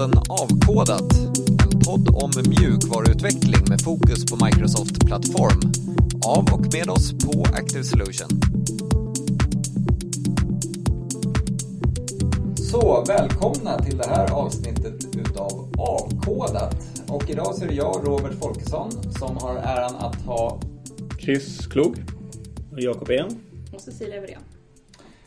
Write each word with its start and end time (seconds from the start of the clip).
podden 0.00 0.22
Avkodat. 0.28 1.12
En 1.72 1.80
podd 1.80 2.08
om 2.08 2.30
mjukvaruutveckling 2.48 3.64
med 3.68 3.80
fokus 3.80 4.24
på 4.24 4.44
Microsoft 4.44 5.06
Plattform. 5.06 5.72
Av 6.26 6.54
och 6.54 6.74
med 6.74 6.90
oss 6.90 7.12
på 7.12 7.42
Active 7.42 7.84
Solution. 7.84 8.28
Så, 12.56 13.04
välkomna 13.08 13.78
till 13.78 13.98
det 13.98 14.08
här 14.08 14.32
avsnittet 14.32 15.16
utav 15.16 15.74
Avkodat. 15.78 16.76
Och 17.08 17.30
idag 17.30 17.54
så 17.54 17.64
är 17.64 17.68
det 17.68 17.74
jag, 17.74 18.00
Robert 18.04 18.34
Folkesson, 18.40 18.90
som 19.18 19.36
har 19.36 19.56
äran 19.56 19.94
att 19.96 20.16
ha 20.16 20.60
Chris 21.18 21.66
Klog. 21.66 22.04
Och 22.72 22.80
Jakob 22.80 23.10
En. 23.10 23.40
Och 23.72 23.80
Cecilia 23.80 24.20
Wirén. 24.20 24.49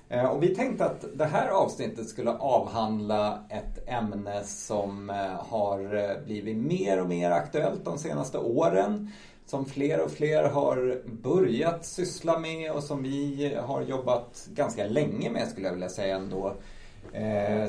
Eh, 0.10 0.26
och 0.26 0.44
vi 0.44 0.56
tänkte 0.56 0.86
att 0.86 1.06
det 1.14 1.26
här 1.26 1.50
avsnittet 1.50 2.08
skulle 2.08 2.32
avhandla 2.32 3.44
ett 3.50 3.90
ämne 3.90 4.44
som 4.44 5.10
eh, 5.10 5.46
har 5.50 5.96
eh, 5.96 6.26
blivit 6.26 6.58
mer 6.58 7.02
och 7.02 7.10
mer 7.10 7.32
aktuellt 7.32 7.86
de 7.86 7.98
senaste 7.98 8.38
åren. 8.38 9.12
Som 9.46 9.66
fler 9.66 10.02
och 10.02 10.12
fler 10.12 10.44
har 10.44 11.02
börjat 11.06 11.86
syssla 11.86 12.40
med 12.40 12.72
och 12.72 12.84
som 12.84 13.04
vi 13.04 13.56
har 13.64 13.82
jobbat 13.82 14.48
ganska 14.54 14.86
länge 14.86 15.30
med 15.30 15.48
skulle 15.48 15.68
jag 15.68 15.74
vilja 15.74 15.90
säga 15.90 16.16
ändå. 16.16 16.54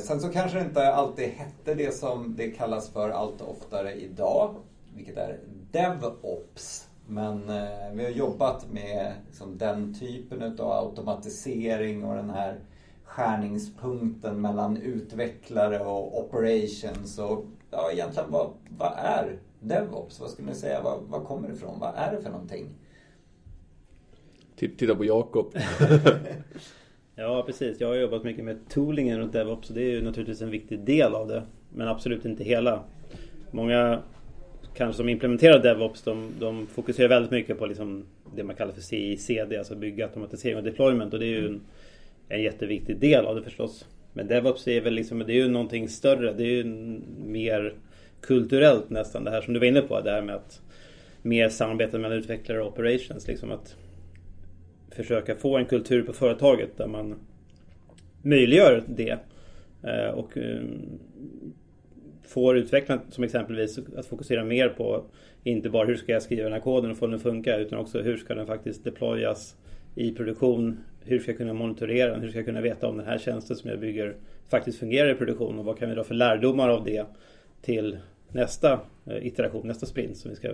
sen 0.02 0.20
så 0.20 0.28
kanske 0.28 0.58
det 0.58 0.64
inte 0.64 0.94
alltid 0.94 1.28
hette 1.28 1.74
det 1.74 1.94
som 1.94 2.36
det 2.36 2.50
kallas 2.50 2.90
för 2.90 3.10
allt 3.10 3.40
oftare 3.40 3.92
idag, 3.92 4.54
vilket 4.94 5.16
är 5.16 5.38
DevOps. 5.70 6.88
Men 7.06 7.48
eh, 7.48 7.92
vi 7.94 8.04
har 8.04 8.10
jobbat 8.10 8.72
med 8.72 9.12
liksom, 9.26 9.58
den 9.58 9.94
typen 9.94 10.42
av 10.42 10.72
automatisering 10.72 12.04
och 12.04 12.16
den 12.16 12.30
här 12.30 12.60
skärningspunkten 13.04 14.40
mellan 14.40 14.76
utvecklare 14.76 15.78
och 15.78 16.24
operations. 16.24 17.18
Och 17.18 17.44
ja, 17.70 17.90
egentligen 17.92 18.30
vad, 18.30 18.50
vad 18.78 18.92
är 18.96 19.38
DevOps? 19.60 20.20
Vad 20.20 20.30
skulle 20.30 20.48
ni 20.48 20.54
säga? 20.54 20.80
Vad, 20.82 21.02
vad 21.08 21.24
kommer 21.24 21.48
det 21.48 21.54
ifrån? 21.54 21.80
Vad 21.80 21.94
är 21.96 22.16
det 22.16 22.22
för 22.22 22.30
någonting? 22.30 22.68
Titta 24.56 24.94
på 24.94 25.04
Jakob. 25.04 25.54
ja, 27.14 27.42
precis. 27.46 27.80
Jag 27.80 27.88
har 27.88 27.94
jobbat 27.94 28.24
mycket 28.24 28.44
med 28.44 28.68
toolingen 28.68 29.18
runt 29.18 29.32
DevOps 29.32 29.68
och 29.68 29.74
det 29.74 29.82
är 29.82 29.90
ju 29.90 30.02
naturligtvis 30.02 30.42
en 30.42 30.50
viktig 30.50 30.80
del 30.80 31.14
av 31.14 31.28
det. 31.28 31.42
Men 31.72 31.88
absolut 31.88 32.24
inte 32.24 32.44
hela. 32.44 32.84
Många 33.50 34.02
kanske 34.74 34.96
som 34.96 35.08
implementerar 35.08 35.58
DevOps 35.58 36.02
de, 36.02 36.32
de 36.40 36.66
fokuserar 36.66 37.08
väldigt 37.08 37.30
mycket 37.30 37.58
på 37.58 37.66
liksom 37.66 38.04
det 38.36 38.44
man 38.44 38.56
kallar 38.56 38.72
för 38.72 38.80
CI-CD, 38.80 39.56
alltså 39.56 39.74
bygga, 39.74 40.04
automatisering 40.04 40.56
och 40.56 40.64
deployment 40.64 41.12
och 41.14 41.20
det 41.20 41.26
är 41.26 41.40
ju 41.40 41.46
en, 41.46 41.60
en 42.28 42.42
jätteviktig 42.42 42.98
del 42.98 43.24
av 43.24 43.36
det 43.36 43.42
förstås. 43.42 43.86
Men 44.12 44.26
DevOps 44.26 44.68
är 44.68 44.80
väl 44.80 44.94
liksom, 44.94 45.18
det 45.18 45.32
är 45.32 45.36
ju 45.36 45.48
någonting 45.48 45.88
större, 45.88 46.32
det 46.32 46.42
är 46.42 46.52
ju 46.52 46.64
mer 47.24 47.74
kulturellt 48.20 48.90
nästan 48.90 49.24
det 49.24 49.30
här 49.30 49.40
som 49.40 49.54
du 49.54 49.60
var 49.60 49.66
inne 49.66 49.80
på, 49.80 50.00
det 50.00 50.10
här 50.10 50.22
med 50.22 50.34
att 50.34 50.60
mer 51.22 51.48
samarbete 51.48 51.98
mellan 51.98 52.18
utvecklare 52.18 52.62
och 52.62 52.72
operations, 52.72 53.28
liksom 53.28 53.52
att 53.52 53.76
försöka 54.90 55.34
få 55.34 55.56
en 55.56 55.66
kultur 55.66 56.02
på 56.02 56.12
företaget 56.12 56.76
där 56.76 56.86
man 56.86 57.14
möjliggör 58.22 58.82
det. 58.86 59.18
Eh, 59.82 60.10
och 60.10 60.36
eh, 60.36 60.62
får 62.26 62.56
utvecklarna 62.56 63.02
som 63.10 63.24
exempelvis 63.24 63.78
att 63.96 64.06
fokusera 64.06 64.44
mer 64.44 64.68
på 64.68 65.04
inte 65.44 65.70
bara 65.70 65.86
hur 65.86 65.96
ska 65.96 66.12
jag 66.12 66.22
skriva 66.22 66.42
den 66.42 66.52
här 66.52 66.60
koden 66.60 66.90
och 66.90 66.96
få 66.96 67.06
den 67.06 67.14
att 67.14 67.22
funka 67.22 67.56
utan 67.56 67.78
också 67.78 68.00
hur 68.00 68.16
ska 68.16 68.34
den 68.34 68.46
faktiskt 68.46 68.84
deployas 68.84 69.56
i 69.94 70.12
produktion. 70.12 70.78
Hur 71.04 71.18
ska 71.18 71.30
jag 71.30 71.38
kunna 71.38 71.52
monitorera 71.52 72.10
den? 72.10 72.20
Hur 72.20 72.28
ska 72.28 72.38
jag 72.38 72.46
kunna 72.46 72.60
veta 72.60 72.88
om 72.88 72.96
den 72.96 73.06
här 73.06 73.18
tjänsten 73.18 73.56
som 73.56 73.70
jag 73.70 73.80
bygger 73.80 74.16
faktiskt 74.48 74.78
fungerar 74.78 75.10
i 75.10 75.14
produktion 75.14 75.58
och 75.58 75.64
vad 75.64 75.78
kan 75.78 75.88
vi 75.88 75.94
dra 75.94 76.04
för 76.04 76.14
lärdomar 76.14 76.68
av 76.68 76.84
det 76.84 77.06
till 77.62 77.98
nästa 78.32 78.80
eh, 79.06 79.26
iteration, 79.26 79.66
nästa 79.66 79.86
sprint, 79.86 80.16
som 80.16 80.30
vi 80.30 80.36
ska, 80.36 80.52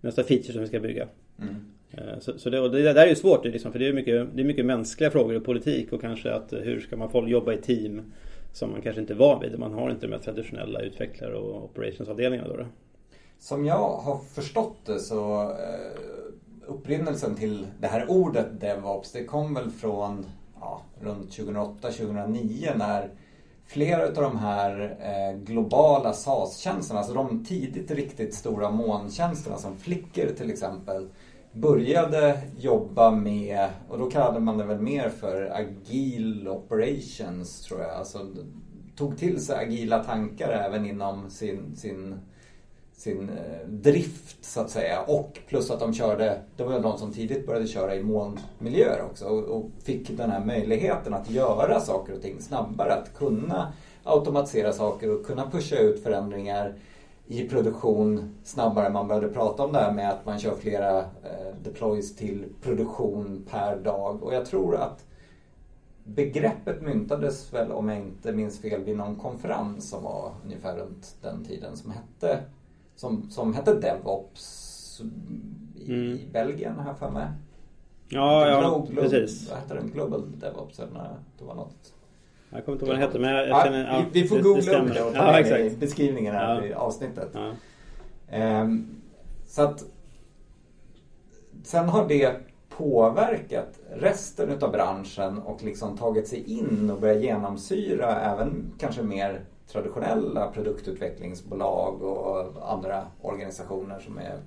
nästa 0.00 0.22
feature 0.22 0.52
som 0.52 0.60
vi 0.60 0.68
ska 0.68 0.80
bygga. 0.80 1.08
Mm. 1.38 1.54
Eh, 1.92 2.18
så, 2.20 2.38
så 2.38 2.50
det, 2.50 2.68
det, 2.68 2.92
där 2.92 3.04
är 3.04 3.08
ju 3.08 3.14
svårt 3.14 3.44
liksom, 3.44 3.72
för 3.72 3.78
det 3.78 3.88
är, 3.88 3.92
mycket, 3.92 4.26
det 4.34 4.42
är 4.42 4.46
mycket 4.46 4.66
mänskliga 4.66 5.10
frågor 5.10 5.36
och 5.36 5.44
politik 5.44 5.92
och 5.92 6.00
kanske 6.00 6.32
att 6.32 6.52
eh, 6.52 6.60
hur 6.60 6.80
ska 6.80 6.96
man 6.96 7.10
få 7.10 7.28
jobba 7.28 7.52
i 7.52 7.56
team? 7.56 8.12
Som 8.54 8.70
man 8.70 8.82
kanske 8.82 9.00
inte 9.00 9.12
är 9.12 9.16
van 9.16 9.40
vid. 9.40 9.58
Man 9.58 9.72
har 9.72 9.90
inte 9.90 10.06
de 10.06 10.12
här 10.12 10.20
traditionella 10.20 10.80
utvecklare 10.80 11.36
och 11.36 11.64
operationsavdelningarna. 11.64 12.48
Då, 12.48 12.56
då. 12.56 12.66
Som 13.38 13.64
jag 13.64 13.96
har 13.96 14.18
förstått 14.18 14.76
det 14.86 14.98
så 14.98 15.42
eh, 15.42 16.66
upprinnelsen 16.66 17.34
till 17.34 17.66
det 17.80 17.86
här 17.86 18.10
ordet 18.10 18.60
DevOps 18.60 19.12
det 19.12 19.24
kom 19.24 19.54
väl 19.54 19.70
från 19.70 20.26
ja, 20.60 20.82
runt 21.00 21.30
2008-2009 21.30 22.78
när 22.78 23.10
flera 23.66 24.06
av 24.06 24.14
de 24.14 24.38
här 24.38 24.96
eh, 25.00 25.38
globala 25.38 26.12
SAS-tjänsterna, 26.12 26.98
alltså 26.98 27.14
de 27.14 27.44
tidigt 27.44 27.90
riktigt 27.90 28.34
stora 28.34 28.70
molntjänsterna 28.70 29.58
som 29.58 29.76
Flickr 29.76 30.34
till 30.34 30.50
exempel 30.50 31.08
började 31.54 32.40
jobba 32.58 33.10
med, 33.10 33.68
och 33.88 33.98
då 33.98 34.10
kallade 34.10 34.40
man 34.40 34.58
det 34.58 34.64
väl 34.64 34.80
mer 34.80 35.08
för 35.08 35.50
agil 35.50 36.48
operations 36.48 37.60
tror 37.60 37.80
jag. 37.80 37.90
Alltså 37.90 38.26
tog 38.96 39.18
till 39.18 39.44
sig 39.44 39.56
agila 39.56 40.04
tankar 40.04 40.48
även 40.48 40.86
inom 40.86 41.30
sin, 41.30 41.76
sin, 41.76 42.14
sin 42.96 43.28
eh, 43.28 43.68
drift 43.68 44.44
så 44.44 44.60
att 44.60 44.70
säga. 44.70 45.00
Och 45.02 45.38
plus 45.48 45.70
att 45.70 45.80
de 45.80 45.94
körde, 45.94 46.42
det 46.56 46.64
var 46.64 46.80
de 46.80 46.98
som 46.98 47.12
tidigt 47.12 47.46
började 47.46 47.66
köra 47.66 47.94
i 47.94 48.02
molnmiljöer 48.02 49.02
också 49.02 49.24
och, 49.24 49.44
och 49.44 49.70
fick 49.82 50.16
den 50.16 50.30
här 50.30 50.44
möjligheten 50.44 51.14
att 51.14 51.30
göra 51.30 51.80
saker 51.80 52.12
och 52.14 52.22
ting 52.22 52.40
snabbare. 52.40 52.94
Att 52.94 53.14
kunna 53.14 53.72
automatisera 54.04 54.72
saker 54.72 55.10
och 55.10 55.26
kunna 55.26 55.50
pusha 55.50 55.76
ut 55.76 56.02
förändringar 56.02 56.74
i 57.26 57.48
produktion 57.48 58.34
snabbare. 58.44 58.90
Man 58.90 59.08
började 59.08 59.28
prata 59.28 59.64
om 59.64 59.72
det 59.72 59.78
här 59.78 59.92
med 59.92 60.10
att 60.10 60.26
man 60.26 60.38
kör 60.38 60.54
flera 60.54 60.98
eh, 60.98 61.54
deploys 61.62 62.16
till 62.16 62.44
produktion 62.62 63.46
per 63.50 63.76
dag. 63.76 64.22
Och 64.22 64.34
jag 64.34 64.46
tror 64.46 64.76
att 64.76 65.04
begreppet 66.04 66.82
myntades 66.82 67.52
väl, 67.52 67.72
om 67.72 67.88
jag 67.88 67.98
inte 67.98 68.32
minns 68.32 68.60
fel, 68.60 68.84
vid 68.84 68.96
någon 68.96 69.16
konferens 69.16 69.90
som 69.90 70.02
var 70.02 70.32
ungefär 70.44 70.76
runt 70.76 71.16
den 71.22 71.44
tiden 71.44 71.76
som 71.76 71.90
hette, 71.90 72.44
som, 72.96 73.30
som 73.30 73.54
hette 73.54 73.74
DevOps 73.74 75.00
i, 75.76 75.94
mm. 75.94 76.18
i 76.18 76.28
Belgien, 76.32 76.78
har 76.78 76.86
jag 76.86 76.98
för 76.98 77.10
mig. 77.10 77.26
Ja, 78.08 78.48
ja, 78.48 78.86
precis. 78.94 79.50
Vad 79.50 79.58
hette 79.58 79.74
den? 79.74 79.90
Global 79.90 80.40
DevOps? 80.40 80.78
Eller 80.78 81.16
det 81.38 81.44
var 81.44 81.54
något 81.54 81.93
jag 82.54 82.64
kommer 82.64 82.76
inte 82.76 82.84
ihåg 82.84 82.88
vad 82.88 83.00
den 83.00 83.08
hette 83.08 83.18
men 83.18 83.34
jag, 83.34 83.48
jag 83.48 83.64
känner... 83.64 83.94
Ja, 83.94 84.04
vi, 84.12 84.22
vi 84.22 84.28
får 84.28 84.38
googla 84.38 84.82
upp 84.82 84.94
det 84.94 85.02
och 85.02 85.14
ta 85.14 85.40
ja, 85.40 85.58
i 85.58 85.70
beskrivningen 85.70 86.34
här 86.34 86.54
ja. 86.54 86.66
i 86.66 86.74
avsnittet. 86.74 87.28
Ja. 87.32 88.62
Um, 88.62 89.00
så 89.46 89.62
att 89.62 89.84
sen 91.64 91.88
har 91.88 92.08
det 92.08 92.36
påverkat 92.68 93.80
resten 93.90 94.50
utav 94.50 94.72
branschen 94.72 95.38
och 95.38 95.62
liksom 95.62 95.96
tagit 95.96 96.28
sig 96.28 96.58
in 96.58 96.90
och 96.90 97.00
börjat 97.00 97.22
genomsyra 97.22 98.20
även 98.20 98.72
kanske 98.78 99.02
mer 99.02 99.40
traditionella 99.66 100.50
produktutvecklingsbolag 100.50 102.02
och 102.02 102.72
andra 102.72 103.06
organisationer 103.20 104.00
som 104.00 104.18
är 104.18 104.38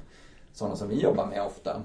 sådana 0.53 0.75
som 0.75 0.89
vi 0.89 1.01
jobbar 1.01 1.25
med 1.25 1.41
ofta. 1.41 1.81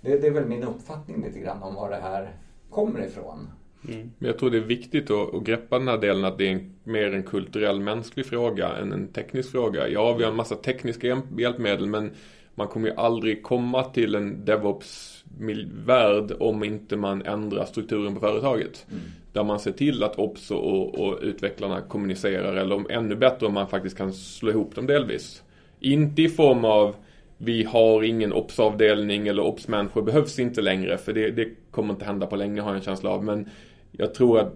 Det, 0.00 0.18
det 0.18 0.26
är 0.26 0.30
väl 0.30 0.46
min 0.46 0.62
uppfattning 0.62 1.24
lite 1.24 1.38
grann 1.38 1.62
om 1.62 1.74
var 1.74 1.90
det 1.90 1.96
här 1.96 2.34
kommer 2.70 3.04
ifrån. 3.04 3.48
Mm. 3.88 4.10
Men 4.18 4.26
jag 4.26 4.38
tror 4.38 4.50
det 4.50 4.56
är 4.56 4.60
viktigt 4.60 5.10
att, 5.10 5.34
att 5.34 5.44
greppa 5.44 5.78
den 5.78 5.88
här 5.88 5.98
delen 5.98 6.24
att 6.24 6.38
det 6.38 6.46
är 6.46 6.52
en, 6.52 6.72
mer 6.84 7.12
en 7.12 7.22
kulturell 7.22 7.80
mänsklig 7.80 8.26
fråga 8.26 8.68
än 8.68 8.92
en 8.92 9.08
teknisk 9.08 9.50
fråga. 9.50 9.88
Ja, 9.88 10.12
vi 10.12 10.24
har 10.24 10.30
en 10.30 10.36
massa 10.36 10.56
tekniska 10.56 11.22
hjälpmedel 11.38 11.86
men 11.86 12.10
man 12.54 12.68
kommer 12.68 12.88
ju 12.88 12.94
aldrig 12.94 13.42
komma 13.42 13.84
till 13.84 14.14
en 14.14 14.44
DevOps-värld 14.44 16.32
om 16.40 16.64
inte 16.64 16.96
man 16.96 17.22
ändrar 17.22 17.64
strukturen 17.64 18.14
på 18.14 18.20
företaget. 18.20 18.86
Mm. 18.90 19.02
Där 19.32 19.44
man 19.44 19.60
ser 19.60 19.72
till 19.72 20.02
att 20.02 20.18
Ops 20.18 20.50
och, 20.50 20.98
och 20.98 21.18
utvecklarna 21.22 21.80
kommunicerar 21.80 22.56
eller 22.56 22.76
om, 22.76 22.86
ännu 22.90 23.16
bättre 23.16 23.46
om 23.46 23.54
man 23.54 23.68
faktiskt 23.68 23.96
kan 23.96 24.12
slå 24.12 24.50
ihop 24.50 24.74
dem 24.74 24.86
delvis. 24.86 25.42
Inte 25.80 26.22
i 26.22 26.28
form 26.28 26.64
av 26.64 26.94
vi 27.38 27.64
har 27.64 28.02
ingen 28.02 28.32
Ops-avdelning 28.32 29.28
eller 29.28 29.42
Ops-människor 29.42 30.02
behövs 30.02 30.38
inte 30.38 30.62
längre 30.62 30.98
för 30.98 31.12
det, 31.12 31.30
det 31.30 31.48
kommer 31.70 31.94
inte 31.94 32.04
hända 32.04 32.26
på 32.26 32.36
länge 32.36 32.60
har 32.60 32.68
jag 32.68 32.76
en 32.76 32.82
känsla 32.82 33.10
av. 33.10 33.24
Men 33.24 33.48
jag 33.96 34.14
tror 34.14 34.38
att 34.38 34.52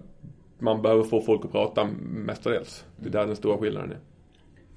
man 0.59 0.81
behöver 0.81 1.03
få 1.03 1.21
folk 1.21 1.45
att 1.45 1.51
prata 1.51 1.89
mestadels. 2.01 2.85
Det 2.97 3.07
är 3.07 3.11
där 3.11 3.27
den 3.27 3.35
stora 3.35 3.57
skillnaden 3.57 3.91
är. 3.91 3.99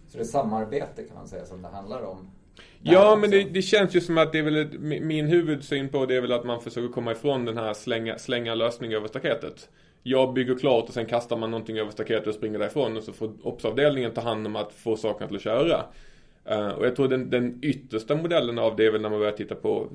Så 0.08 0.18
det 0.18 0.22
är 0.22 0.24
samarbete 0.24 1.02
kan 1.02 1.16
man 1.16 1.28
säga 1.28 1.44
som 1.44 1.62
det 1.62 1.68
handlar 1.68 2.02
om? 2.02 2.30
Ja, 2.82 3.16
men 3.16 3.30
det, 3.30 3.42
det, 3.44 3.62
känns 3.62 3.96
ju 3.96 4.00
som 4.00 4.18
att 4.18 4.32
det 4.32 4.38
är 4.38 4.42
väl 4.42 4.78
min 4.78 5.26
huvudsyn 5.26 5.88
på 5.88 6.06
det 6.06 6.16
är 6.16 6.20
väl 6.20 6.32
att 6.32 6.44
man 6.44 6.60
försöker 6.60 6.88
komma 6.88 7.12
ifrån 7.12 7.44
den 7.44 7.56
här 7.56 7.74
slänga, 7.74 8.18
slänga 8.18 8.54
lösning 8.54 8.92
över 8.92 9.08
staketet. 9.08 9.68
Jag 10.02 10.32
bygger 10.32 10.54
klart 10.54 10.88
och 10.88 10.94
sen 10.94 11.06
kastar 11.06 11.36
man 11.36 11.50
någonting 11.50 11.78
över 11.78 11.90
staketet 11.90 12.26
och 12.26 12.34
springer 12.34 12.58
därifrån 12.58 12.96
och 12.96 13.02
så 13.02 13.12
får 13.12 13.32
OPS-avdelningen 13.42 14.10
ta 14.10 14.20
hand 14.20 14.46
om 14.46 14.56
att 14.56 14.72
få 14.72 14.96
sakerna 14.96 15.26
till 15.26 15.36
att 15.36 15.42
köra. 15.42 15.84
Uh, 16.50 16.68
och 16.68 16.86
jag 16.86 16.96
tror 16.96 17.08
den, 17.08 17.30
den 17.30 17.58
yttersta 17.62 18.16
modellen 18.16 18.58
av 18.58 18.76
det 18.76 18.86
är 18.86 18.90
väl 18.90 19.00
när 19.00 19.10
man 19.10 19.18
börjar 19.18 19.32
titta 19.32 19.54
på 19.54 19.88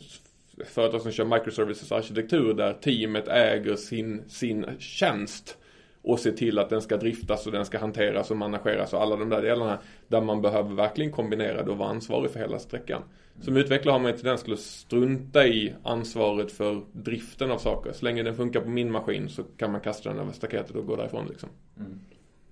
företag 0.66 1.02
som 1.02 1.12
kör 1.12 1.26
microservices 1.26 1.92
arkitektur 1.92 2.54
där 2.54 2.74
teamet 2.74 3.28
äger 3.28 3.76
sin, 3.76 4.30
sin 4.30 4.66
tjänst 4.80 5.58
och 6.02 6.20
ser 6.20 6.32
till 6.32 6.60
att 6.60 6.70
den 6.70 6.82
ska 6.82 6.98
driftas 6.98 7.46
och 7.46 7.52
den 7.52 7.66
ska 7.66 7.80
hanteras 7.80 8.32
och 8.32 8.38
manageras 8.38 8.94
och 8.94 9.02
alla 9.02 9.16
de 9.16 9.30
där 9.30 9.42
delarna 9.42 9.80
där 10.08 10.22
man 10.22 10.42
behöver 10.42 10.76
verkligen 10.76 11.12
kombinera 11.12 11.64
det 11.64 11.72
och 11.72 11.78
vara 11.78 11.90
ansvarig 11.90 12.32
för 12.32 12.40
hela 12.40 12.60
sträckan. 12.60 13.02
Som 13.42 13.58
utvecklare 13.58 13.94
har 13.94 14.00
man 14.00 14.12
en 14.12 14.18
tendens 14.18 14.44
till 14.44 14.54
att 14.54 14.60
strunta 14.60 15.48
i 15.48 15.74
ansvaret 15.84 16.52
för 16.52 16.82
driften 16.92 17.52
av 17.52 17.58
saker. 17.58 17.92
Så 17.92 18.06
länge 18.06 18.24
den 18.24 18.36
funkar 18.36 18.62
på 18.62 18.70
min 18.70 18.92
maskin 18.92 19.30
så 19.30 19.44
kan 19.44 19.72
man 19.72 19.82
kasta 19.82 20.10
den 20.10 20.20
över 20.20 20.32
staketet 20.32 20.76
och 20.76 20.86
gå 20.86 20.96
därifrån 20.96 21.28
liksom. 21.28 21.50
Mm. 21.78 22.00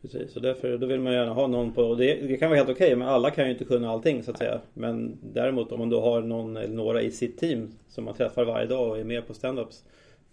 Precis, 0.01 0.35
och 0.35 0.41
därför 0.41 0.77
då 0.77 0.87
vill 0.87 0.99
man 0.99 1.13
gärna 1.13 1.33
ha 1.33 1.47
någon 1.47 1.71
på, 1.71 1.95
det, 1.95 2.13
det 2.13 2.37
kan 2.37 2.49
vara 2.49 2.57
helt 2.57 2.69
okej 2.69 2.87
okay, 2.87 2.95
men 2.95 3.07
alla 3.07 3.31
kan 3.31 3.45
ju 3.45 3.51
inte 3.51 3.65
kunna 3.65 3.89
allting 3.89 4.23
så 4.23 4.31
att 4.31 4.37
säga. 4.37 4.61
Men 4.73 5.17
däremot 5.33 5.71
om 5.71 5.79
man 5.79 5.89
då 5.89 6.01
har 6.01 6.21
någon 6.21 6.57
eller 6.57 6.75
några 6.75 7.01
i 7.01 7.11
sitt 7.11 7.37
team 7.37 7.71
som 7.87 8.03
man 8.03 8.13
träffar 8.13 8.45
varje 8.45 8.67
dag 8.67 8.89
och 8.89 8.99
är 8.99 9.03
med 9.03 9.27
på 9.27 9.33
standups 9.33 9.83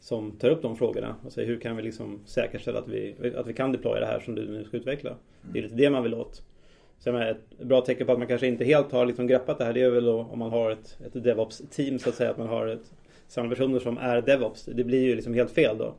som 0.01 0.33
tar 0.33 0.51
upp 0.51 0.63
de 0.63 0.77
frågorna 0.77 1.15
och 1.25 1.33
säger 1.33 1.49
hur 1.49 1.61
kan 1.61 1.77
vi 1.77 1.83
liksom 1.83 2.21
säkerställa 2.27 2.79
att 2.79 2.89
vi, 2.89 3.15
att 3.37 3.47
vi 3.47 3.53
kan 3.53 3.73
deploya 3.73 4.01
det 4.01 4.07
här 4.07 4.21
som 4.21 4.35
du 4.35 4.49
nu 4.49 4.65
ska 4.65 4.77
utveckla. 4.77 5.15
Det 5.53 5.59
är 5.59 5.63
lite 5.63 5.75
det 5.75 5.91
man 5.91 6.03
vill 6.03 6.15
åt. 6.15 6.43
Så 6.99 7.17
ett 7.17 7.59
bra 7.59 7.81
tecken 7.81 8.07
på 8.07 8.13
att 8.13 8.19
man 8.19 8.29
kanske 8.29 8.47
inte 8.47 8.65
helt 8.65 8.93
har 8.93 9.07
liksom 9.07 9.27
greppat 9.27 9.59
det 9.59 9.65
här 9.65 9.73
det 9.73 9.83
är 9.83 9.91
väl 9.91 10.05
då 10.05 10.21
om 10.21 10.39
man 10.39 10.51
har 10.51 10.71
ett, 10.71 10.99
ett 11.07 11.25
DevOps-team 11.25 11.99
så 11.99 12.09
att 12.09 12.15
säga. 12.15 12.31
Att 12.31 12.39
man 12.39 12.49
har 12.49 12.67
ett, 12.67 12.93
samma 13.29 13.49
personer 13.49 13.79
som 13.79 13.99
är 13.99 14.23
DevOps. 14.23 14.65
Det 14.65 14.85
blir 14.85 15.03
ju 15.03 15.15
liksom 15.15 15.35
helt 15.35 15.51
fel 15.51 15.79
då. 15.79 15.95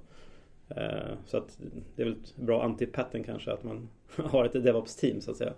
Eh, 0.70 1.18
så 1.26 1.38
att 1.38 1.60
det 1.96 2.02
är 2.02 2.06
väl 2.06 2.16
ett 2.24 2.36
bra 2.36 2.64
anti-pattern 2.64 3.24
kanske 3.24 3.52
att 3.52 3.64
man 3.64 3.90
har 4.16 4.46
ett 4.46 4.64
DevOps-team 4.64 5.22
så 5.22 5.32
att 5.32 5.38
säga. 5.38 5.54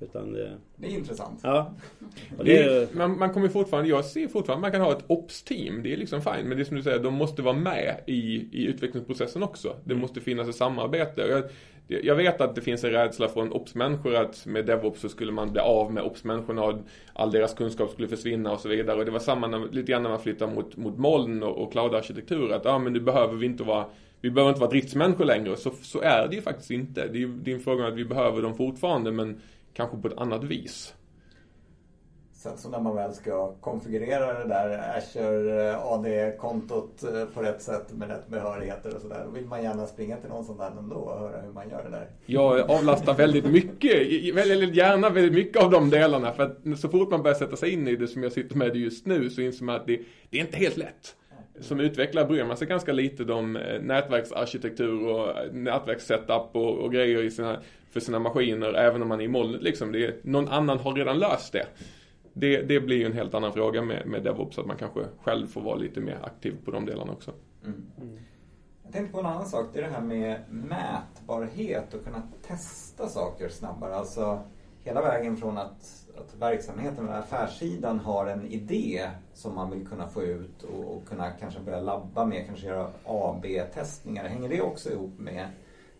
Utan 0.00 0.32
det... 0.32 0.58
det 0.76 0.86
är 0.86 0.90
intressant. 0.90 1.40
Ja. 1.42 1.74
Det 2.44 2.58
är, 2.58 2.88
man, 2.92 3.18
man 3.18 3.32
kommer 3.32 3.48
fortfarande, 3.48 3.90
jag 3.90 4.04
ser 4.04 4.28
fortfarande 4.28 4.60
man 4.60 4.72
kan 4.72 4.80
ha 4.80 4.92
ett 4.92 5.04
ops-team. 5.06 5.82
Det 5.82 5.92
är 5.92 5.96
liksom 5.96 6.22
fine. 6.22 6.48
Men 6.48 6.56
det 6.56 6.62
är 6.62 6.64
som 6.64 6.76
du 6.76 6.82
säger, 6.82 6.98
de 6.98 7.14
måste 7.14 7.42
vara 7.42 7.54
med 7.54 8.00
i, 8.06 8.48
i 8.52 8.64
utvecklingsprocessen 8.66 9.42
också. 9.42 9.76
Det 9.84 9.92
mm. 9.92 10.00
måste 10.00 10.20
finnas 10.20 10.48
ett 10.48 10.54
samarbete. 10.54 11.20
Jag, 11.20 12.04
jag 12.04 12.14
vet 12.14 12.40
att 12.40 12.54
det 12.54 12.60
finns 12.60 12.84
en 12.84 12.90
rädsla 12.90 13.28
från 13.28 13.52
ops-människor 13.52 14.14
att 14.14 14.46
med 14.46 14.66
DevOps 14.66 15.00
så 15.00 15.08
skulle 15.08 15.32
man 15.32 15.52
bli 15.52 15.60
av 15.60 15.92
med 15.92 16.02
ops-människorna 16.02 16.62
och 16.62 16.78
all 17.12 17.30
deras 17.30 17.54
kunskap 17.54 17.90
skulle 17.90 18.08
försvinna 18.08 18.52
och 18.52 18.60
så 18.60 18.68
vidare. 18.68 18.98
Och 18.98 19.04
det 19.04 19.10
var 19.10 19.18
samma 19.18 19.46
när, 19.46 19.68
lite 19.70 19.92
grann 19.92 20.02
när 20.02 20.10
man 20.10 20.20
flyttar 20.20 20.46
mot, 20.46 20.76
mot 20.76 20.98
moln 20.98 21.42
och, 21.42 21.62
och 21.62 21.72
cloud-arkitektur. 21.72 22.52
Att 22.52 22.64
ja, 22.64 22.78
men 22.78 22.92
nu 22.92 23.00
behöver 23.00 23.34
vi 23.34 23.46
inte 23.46 23.62
vara 23.62 23.86
vi 24.20 24.30
behöver 24.30 24.50
inte 24.50 24.60
vara 24.60 24.70
driftsmänniskor 24.70 25.24
längre. 25.24 25.56
Så, 25.56 25.70
så 25.82 26.00
är 26.00 26.28
det 26.28 26.36
ju 26.36 26.42
faktiskt 26.42 26.70
inte. 26.70 27.08
Det 27.08 27.22
är, 27.22 27.26
det 27.26 27.50
är 27.50 27.54
en 27.54 27.60
fråga 27.60 27.84
om 27.84 27.92
att 27.92 27.98
vi 27.98 28.04
behöver 28.04 28.42
dem 28.42 28.54
fortfarande 28.54 29.12
men 29.12 29.40
kanske 29.72 29.96
på 29.96 30.08
ett 30.08 30.18
annat 30.18 30.44
vis. 30.44 30.94
Sen 32.32 32.58
så 32.58 32.68
när 32.68 32.80
man 32.80 32.96
väl 32.96 33.14
ska 33.14 33.52
konfigurera 33.60 34.38
det 34.38 34.48
där 34.48 34.96
Azure 34.98 35.70
eh, 35.70 35.86
AD-kontot 35.86 37.02
eh, 37.02 37.24
på 37.24 37.42
rätt 37.42 37.62
sätt 37.62 37.92
med 37.92 38.08
rätt 38.08 38.28
behörigheter 38.28 38.94
och 38.94 39.02
sådär. 39.02 39.22
Då 39.24 39.30
vill 39.30 39.46
man 39.46 39.62
gärna 39.62 39.86
springa 39.86 40.16
till 40.16 40.28
någon 40.28 40.44
sån 40.44 40.58
där 40.58 40.70
ändå 40.78 40.96
och 40.96 41.18
höra 41.18 41.40
hur 41.40 41.52
man 41.52 41.70
gör 41.70 41.84
det 41.84 41.90
där. 41.90 42.06
Jag 42.26 42.70
avlastar 42.70 43.14
väldigt 43.14 43.44
mycket, 43.44 44.34
väldigt 44.34 44.74
gärna 44.74 45.10
väldigt 45.10 45.32
mycket 45.32 45.62
av 45.62 45.70
de 45.70 45.90
delarna. 45.90 46.32
För 46.32 46.42
att 46.42 46.78
så 46.80 46.88
fort 46.88 47.10
man 47.10 47.22
börjar 47.22 47.34
sätta 47.34 47.56
sig 47.56 47.70
in 47.70 47.88
i 47.88 47.96
det 47.96 48.08
som 48.08 48.22
jag 48.22 48.32
sitter 48.32 48.56
med 48.56 48.76
just 48.76 49.06
nu 49.06 49.30
så 49.30 49.40
inser 49.40 49.64
man 49.64 49.76
att 49.76 49.86
det, 49.86 50.00
det 50.30 50.36
är 50.36 50.40
inte 50.40 50.56
helt 50.56 50.76
lätt 50.76 51.16
som 51.60 51.80
utvecklare 51.80 52.24
bryr 52.24 52.44
man 52.44 52.56
sig 52.56 52.68
ganska 52.68 52.92
lite 52.92 53.32
om 53.32 53.56
eh, 53.56 53.82
nätverksarkitektur 53.82 55.06
och 55.06 55.54
nätverkssetup 55.54 56.48
och, 56.52 56.78
och 56.78 56.92
grejer 56.92 57.22
i 57.22 57.30
sina, 57.30 57.60
för 57.90 58.00
sina 58.00 58.18
maskiner 58.18 58.74
även 58.74 59.02
om 59.02 59.08
man 59.08 59.20
är 59.20 59.24
i 59.24 59.28
molnet 59.28 59.62
liksom. 59.62 59.92
Det 59.92 60.04
är, 60.04 60.16
någon 60.22 60.48
annan 60.48 60.78
har 60.78 60.94
redan 60.94 61.18
löst 61.18 61.52
det. 61.52 61.66
Det, 62.32 62.62
det 62.62 62.80
blir 62.80 62.96
ju 62.96 63.06
en 63.06 63.12
helt 63.12 63.34
annan 63.34 63.52
fråga 63.52 63.82
med, 63.82 64.06
med 64.06 64.22
DevOps, 64.22 64.58
att 64.58 64.66
man 64.66 64.76
kanske 64.76 65.00
själv 65.22 65.46
får 65.46 65.60
vara 65.60 65.76
lite 65.76 66.00
mer 66.00 66.18
aktiv 66.22 66.54
på 66.64 66.70
de 66.70 66.86
delarna 66.86 67.12
också. 67.12 67.32
Mm. 67.64 67.86
Mm. 68.00 68.18
Jag 68.82 68.92
tänkte 68.92 69.12
på 69.12 69.20
en 69.20 69.26
annan 69.26 69.46
sak, 69.46 69.66
det 69.72 69.78
är 69.78 69.82
det 69.82 69.90
här 69.90 70.00
med 70.00 70.40
mätbarhet 70.50 71.94
och 71.94 72.04
kunna 72.04 72.22
testa 72.46 73.08
saker 73.08 73.48
snabbare. 73.48 73.94
Alltså 73.94 74.40
hela 74.84 75.02
vägen 75.02 75.36
från 75.36 75.58
att 75.58 75.97
att 76.18 76.34
verksamheten, 76.40 77.08
affärssidan 77.08 77.98
har 77.98 78.26
en 78.26 78.46
idé 78.46 79.10
som 79.34 79.54
man 79.54 79.70
vill 79.70 79.86
kunna 79.86 80.08
få 80.08 80.22
ut 80.22 80.62
och, 80.62 80.96
och 80.96 81.08
kunna 81.08 81.30
kanske 81.30 81.60
börja 81.60 81.80
labba 81.80 82.24
med, 82.24 82.46
kanske 82.46 82.66
göra 82.66 82.90
AB-testningar. 83.04 84.28
Hänger 84.28 84.48
det 84.48 84.60
också 84.60 84.90
ihop 84.90 85.18
med 85.18 85.48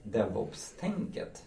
DevOps-tänket? 0.03 1.45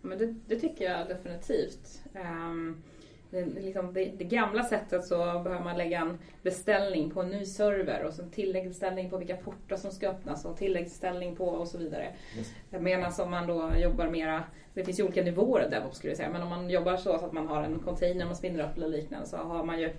Men 0.00 0.18
det, 0.18 0.34
det, 0.46 0.60
tycker 0.60 0.84
jag 0.84 1.08
definitivt. 1.08 2.02
Um, 2.14 2.82
det, 3.30 3.44
liksom 3.44 3.92
det, 3.92 4.04
det, 4.18 4.24
gamla 4.24 4.62
sättet 4.64 5.04
så 5.04 5.16
behöver 5.18 5.64
man 5.64 5.78
lägga 5.78 6.00
en 6.00 6.18
beställning 6.42 7.10
på 7.10 7.22
en 7.22 7.30
ny 7.30 7.44
server 7.44 8.04
och 8.04 8.12
sen 8.12 8.30
tilläggsbeställning 8.30 9.10
på 9.10 9.18
vilka 9.18 9.36
portar 9.36 9.76
som 9.76 9.90
ska 9.90 10.08
öppnas 10.08 10.44
och 10.44 10.56
tilläggsbeställning 10.56 11.36
på 11.36 11.48
och 11.48 11.68
så 11.68 11.78
vidare. 11.78 12.12
Medan 12.70 13.12
om 13.18 13.30
man 13.30 13.46
då 13.46 13.72
jobbar 13.76 14.08
mera, 14.08 14.44
det 14.74 14.84
finns 14.84 15.00
ju 15.00 15.04
olika 15.04 15.22
nivåer 15.22 15.64
av 15.64 15.70
DevOps 15.70 15.96
skulle 15.96 16.10
jag 16.10 16.16
säga, 16.16 16.30
men 16.30 16.42
om 16.42 16.48
man 16.48 16.70
jobbar 16.70 16.96
så 16.96 17.12
att 17.12 17.32
man 17.32 17.46
har 17.46 17.62
en 17.62 17.78
container 17.78 18.24
man 18.24 18.36
spinner 18.36 18.64
upp 18.64 18.76
eller 18.76 18.88
liknande 18.88 19.26
så 19.26 19.36
har 19.36 19.64
man 19.64 19.80
ju 19.80 19.90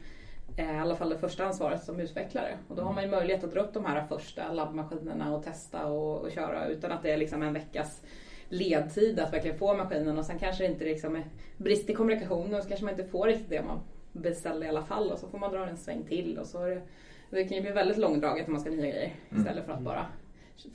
eh, 0.58 0.76
i 0.76 0.80
alla 0.80 0.96
fall 0.96 1.10
det 1.10 1.18
första 1.18 1.46
ansvaret 1.46 1.84
som 1.84 2.00
utvecklare. 2.00 2.58
Och 2.68 2.76
då 2.76 2.82
har 2.82 2.94
man 2.94 3.04
ju 3.04 3.10
möjlighet 3.10 3.44
att 3.44 3.52
dra 3.52 3.62
upp 3.62 3.74
de 3.74 3.86
här 3.86 4.08
första 4.08 4.54
labbmaskinerna 4.54 5.36
och 5.36 5.44
testa 5.44 5.86
och, 5.86 6.22
och 6.22 6.32
köra 6.32 6.68
utan 6.68 6.92
att 6.92 7.04
det 7.04 7.12
är 7.12 7.18
liksom 7.18 7.44
en 7.44 7.54
veckas 7.54 8.02
ledtid 8.50 9.20
att 9.20 9.34
verkligen 9.34 9.58
få 9.58 9.74
maskinen 9.74 10.18
och 10.18 10.26
sen 10.26 10.40
kanske 10.40 10.64
det 10.64 10.72
inte 10.72 10.86
liksom 10.86 11.16
är 11.16 11.24
brist 11.58 11.90
i 11.90 11.94
kommunikationen 11.94 12.56
och 12.56 12.64
så 12.64 12.70
kanske 12.70 12.86
man 12.86 13.00
inte 13.00 13.12
får 13.12 13.28
riktigt 13.28 13.50
det 13.50 13.62
man 13.62 13.80
beställde 14.12 14.66
i 14.66 14.70
alla 14.70 14.84
fall 14.84 15.12
och 15.12 15.20
så 15.20 15.28
får 15.28 15.38
man 15.38 15.52
dra 15.52 15.68
en 15.68 15.78
sväng 15.78 16.04
till 16.04 16.38
och 16.38 16.46
så 16.46 16.64
är 16.64 16.70
det, 16.70 16.82
det 17.30 17.44
kan 17.44 17.58
ju 17.58 17.62
bli 17.62 17.72
väldigt 17.72 17.98
långdraget 17.98 18.48
om 18.48 18.54
man 18.54 18.62
ska 18.62 18.70
nya 18.70 18.92
grejer 18.92 19.14
mm. 19.30 19.42
istället 19.42 19.66
för 19.66 19.72
att 19.72 19.82
bara 19.82 20.06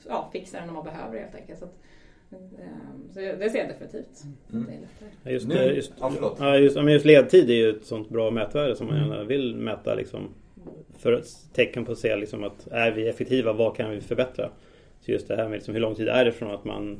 ja, 0.07 0.29
fixa 0.33 0.59
det 0.59 0.65
när 0.65 0.73
man 0.73 0.83
behöver 0.83 1.13
det 1.13 1.19
helt 1.19 1.35
enkelt. 1.35 1.59
Så, 1.59 1.65
att, 1.65 1.75
ehm, 2.35 3.09
så 3.13 3.19
det 3.19 3.49
ser 3.49 3.59
jag 3.59 3.67
definitivt. 3.67 4.23
Mm. 4.53 4.65
Det 4.65 4.73
är 4.73 4.79
lättare. 4.79 5.33
Just, 5.33 5.47
nu, 5.47 5.55
just, 5.55 5.93
ja, 6.39 6.57
just, 6.57 6.77
just 6.77 7.05
ledtid 7.05 7.49
är 7.49 7.53
ju 7.53 7.69
ett 7.69 7.85
sånt 7.85 8.09
bra 8.09 8.31
mätvärde 8.31 8.75
som 8.75 8.87
man 8.87 8.97
mm. 8.97 9.09
gärna 9.09 9.23
vill 9.23 9.55
mäta 9.55 9.95
liksom, 9.95 10.33
för 10.97 11.13
ett 11.13 11.27
tecken 11.53 11.85
på 11.85 11.91
att 11.91 11.97
se 11.97 12.15
liksom, 12.15 12.43
att 12.43 12.67
är 12.67 12.91
vi 12.91 13.07
effektiva, 13.07 13.53
vad 13.53 13.75
kan 13.75 13.91
vi 13.91 14.01
förbättra? 14.01 14.49
Så 15.05 15.11
just 15.11 15.27
det 15.27 15.35
här 15.35 15.43
med 15.43 15.53
liksom 15.53 15.73
hur 15.73 15.81
lång 15.81 15.95
tid 15.95 16.07
är 16.07 16.25
det 16.25 16.31
från 16.31 16.51
att 16.51 16.65
man 16.65 16.99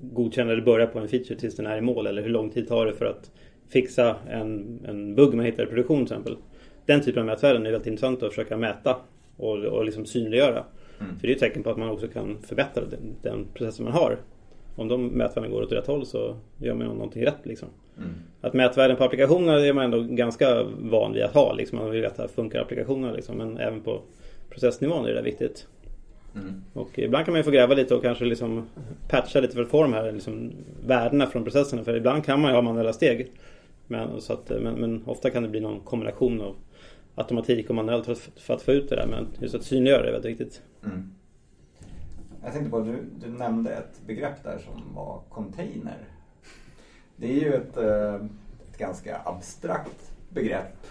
godkänner 0.00 0.52
eller 0.52 0.62
börjar 0.62 0.86
på 0.86 0.98
en 0.98 1.08
feature 1.08 1.38
tills 1.38 1.56
den 1.56 1.66
är 1.66 1.78
i 1.78 1.80
mål 1.80 2.06
eller 2.06 2.22
hur 2.22 2.30
lång 2.30 2.50
tid 2.50 2.68
tar 2.68 2.86
det 2.86 2.92
för 2.92 3.04
att 3.04 3.30
fixa 3.68 4.16
en, 4.28 4.80
en 4.88 5.14
bugg 5.14 5.34
man 5.34 5.44
hittar 5.44 5.62
i 5.62 5.66
produktion 5.66 6.06
till 6.06 6.14
exempel. 6.14 6.36
Den 6.86 7.00
typen 7.00 7.20
av 7.20 7.26
mätvärden 7.26 7.66
är 7.66 7.70
väldigt 7.70 7.86
intressant 7.86 8.22
att 8.22 8.28
försöka 8.28 8.56
mäta 8.56 8.96
och, 9.36 9.64
och 9.64 9.84
liksom 9.84 10.06
synliggöra. 10.06 10.64
Mm. 11.00 11.18
För 11.18 11.26
det 11.26 11.32
är 11.32 11.34
ett 11.34 11.40
tecken 11.40 11.62
på 11.62 11.70
att 11.70 11.76
man 11.76 11.90
också 11.90 12.08
kan 12.08 12.42
förbättra 12.42 12.84
den, 12.84 13.16
den 13.22 13.46
processen 13.54 13.84
man 13.84 13.94
har. 13.94 14.18
Om 14.76 14.88
de 14.88 15.06
mätvärdena 15.06 15.52
går 15.52 15.62
åt 15.62 15.72
rätt 15.72 15.86
håll 15.86 16.06
så 16.06 16.36
gör 16.58 16.74
man 16.74 16.86
någonting 16.86 17.24
rätt. 17.24 17.46
Liksom. 17.46 17.68
Mm. 17.96 18.10
Att 18.40 18.54
mätvärden 18.54 18.96
på 18.96 19.04
applikationer 19.04 19.58
är 19.58 19.72
man 19.72 19.84
ändå 19.84 20.02
ganska 20.02 20.62
van 20.78 21.12
vid 21.12 21.22
att 21.22 21.34
ha. 21.34 21.52
Liksom. 21.52 21.78
Man 21.78 21.90
vill 21.90 22.02
veta 22.02 22.28
funkar 22.28 22.60
applikationerna. 22.60 23.12
Liksom. 23.12 23.36
Men 23.36 23.58
även 23.58 23.80
på 23.80 24.00
processnivån 24.50 25.06
är 25.06 25.12
det 25.12 25.22
viktigt. 25.22 25.66
Mm. 26.34 26.64
Och 26.72 26.98
ibland 26.98 27.24
kan 27.24 27.32
man 27.32 27.38
ju 27.38 27.44
få 27.44 27.50
gräva 27.50 27.74
lite 27.74 27.94
och 27.94 28.02
kanske 28.02 28.24
liksom 28.24 28.66
patcha 29.08 29.40
lite 29.40 29.54
för 29.54 29.62
att 29.62 29.68
få 29.68 29.82
de 29.82 29.92
här 29.92 30.12
liksom 30.12 30.52
värdena 30.86 31.26
från 31.26 31.44
processerna. 31.44 31.84
För 31.84 31.96
ibland 31.96 32.24
kan 32.24 32.40
man 32.40 32.50
ju 32.50 32.54
ha 32.54 32.62
manuella 32.62 32.92
steg. 32.92 33.32
Men, 33.86 34.20
så 34.20 34.32
att, 34.32 34.50
men, 34.50 34.74
men, 34.74 35.02
ofta 35.06 35.30
kan 35.30 35.42
det 35.42 35.48
bli 35.48 35.60
någon 35.60 35.80
kombination 35.80 36.40
av 36.40 36.56
automatik 37.14 37.68
och 37.68 37.76
manuellt 37.76 38.06
för, 38.06 38.14
för 38.14 38.54
att 38.54 38.62
få 38.62 38.72
ut 38.72 38.88
det 38.88 38.96
där. 38.96 39.06
Men 39.06 39.28
just 39.38 39.54
att 39.54 39.62
synliggöra 39.62 40.02
det 40.02 40.08
är 40.08 40.12
väldigt 40.12 40.30
viktigt. 40.30 40.62
Mm. 40.84 41.10
Jag 42.42 42.52
tänkte 42.52 42.70
på 42.70 42.78
att 42.78 42.84
du, 42.84 43.04
du 43.20 43.28
nämnde 43.28 43.70
ett 43.70 44.00
begrepp 44.06 44.44
där 44.44 44.58
som 44.58 44.94
var 44.94 45.20
container. 45.28 45.98
Det 47.16 47.26
är 47.26 47.40
ju 47.40 47.54
ett, 47.54 47.76
eh, 47.76 48.14
ett 48.70 48.78
ganska 48.78 49.20
abstrakt 49.24 50.12
begrepp. 50.28 50.86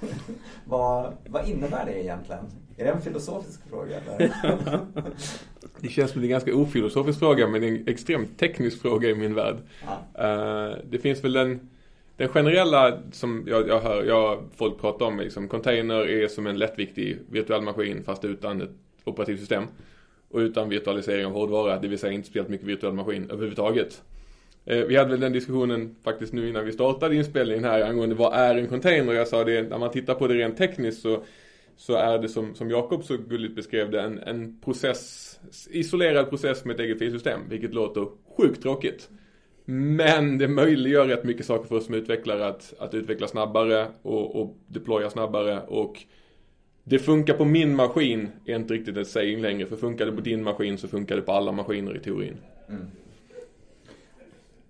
vad, 0.64 1.12
vad 1.26 1.48
innebär 1.48 1.86
det 1.86 2.02
egentligen? 2.02 2.44
Är 2.76 2.84
det 2.84 2.90
en 2.90 3.02
filosofisk 3.02 3.60
fråga? 3.70 4.00
Eller? 4.00 4.30
det 5.80 5.88
känns 5.88 6.10
som 6.10 6.22
en 6.22 6.28
ganska 6.28 6.54
ofilosofisk 6.54 7.18
fråga 7.18 7.48
men 7.48 7.62
en 7.62 7.88
extremt 7.88 8.38
teknisk 8.38 8.82
fråga 8.82 9.08
i 9.08 9.14
min 9.14 9.34
värld. 9.34 9.56
Ja. 10.16 10.70
Uh, 10.70 10.76
det 10.90 10.98
finns 10.98 11.24
väl 11.24 11.32
den, 11.32 11.70
den 12.16 12.28
generella 12.28 12.98
som 13.12 13.44
jag, 13.48 13.68
jag 13.68 13.80
hör 13.80 14.04
jag, 14.04 14.42
folk 14.56 14.80
prata 14.80 15.04
om, 15.04 15.20
liksom, 15.20 15.48
container 15.48 16.08
är 16.08 16.28
som 16.28 16.46
en 16.46 16.58
lättviktig 16.58 17.18
virtuell 17.30 17.62
maskin 17.62 18.04
fast 18.04 18.24
utan 18.24 18.60
ett 18.60 18.70
operativt 19.04 19.38
system. 19.40 19.64
Och 20.30 20.38
utan 20.38 20.68
virtualisering 20.68 21.26
av 21.26 21.32
hårdvara, 21.32 21.78
det 21.78 21.88
vill 21.88 21.98
säga 21.98 22.12
inte 22.12 22.28
speciellt 22.28 22.48
mycket 22.48 22.66
virtuell 22.66 22.92
maskin 22.92 23.30
överhuvudtaget. 23.30 24.02
Uh, 24.70 24.76
vi 24.76 24.96
hade 24.96 25.10
väl 25.10 25.20
den 25.20 25.32
diskussionen 25.32 25.96
faktiskt 26.04 26.32
nu 26.32 26.48
innan 26.48 26.64
vi 26.64 26.72
startade 26.72 27.16
inspelningen 27.16 27.64
här 27.64 27.82
angående 27.82 28.14
vad 28.14 28.34
är 28.34 28.54
en 28.54 28.68
container? 28.68 29.12
Jag 29.12 29.28
sa 29.28 29.44
det, 29.44 29.62
när 29.62 29.78
man 29.78 29.90
tittar 29.90 30.14
på 30.14 30.28
det 30.28 30.34
rent 30.34 30.58
tekniskt 30.58 31.02
så 31.02 31.22
så 31.76 31.94
är 31.94 32.18
det 32.18 32.28
som, 32.28 32.54
som 32.54 32.70
Jakob 32.70 33.04
så 33.04 33.16
gulligt 33.16 33.54
beskrev 33.54 33.90
det 33.90 34.00
en, 34.00 34.18
en 34.18 34.60
process, 34.60 35.40
isolerad 35.70 36.28
process 36.28 36.64
med 36.64 36.74
ett 36.74 36.80
eget 36.80 36.98
filsystem, 36.98 37.40
vilket 37.48 37.74
låter 37.74 38.06
sjukt 38.36 38.62
tråkigt. 38.62 39.10
Men 39.64 40.38
det 40.38 40.48
möjliggör 40.48 41.06
rätt 41.06 41.24
mycket 41.24 41.46
saker 41.46 41.68
för 41.68 41.76
oss 41.76 41.86
som 41.86 41.94
utvecklare 41.94 42.46
att, 42.46 42.74
att 42.78 42.94
utveckla 42.94 43.28
snabbare 43.28 43.86
och, 44.02 44.42
och 44.42 44.56
deploya 44.66 45.10
snabbare 45.10 45.60
och 45.60 46.02
det 46.84 46.98
funkar 46.98 47.34
på 47.34 47.44
min 47.44 47.76
maskin 47.76 48.28
är 48.46 48.56
inte 48.56 48.74
riktigt 48.74 48.96
ett 48.96 49.08
saying 49.08 49.40
längre 49.40 49.66
för 49.66 49.76
funkar 49.76 50.06
det 50.06 50.12
på 50.12 50.20
din 50.20 50.42
maskin 50.42 50.78
så 50.78 50.88
funkar 50.88 51.16
det 51.16 51.22
på 51.22 51.32
alla 51.32 51.52
maskiner 51.52 51.96
i 51.96 52.00
teorin. 52.00 52.36
Mm. 52.68 52.86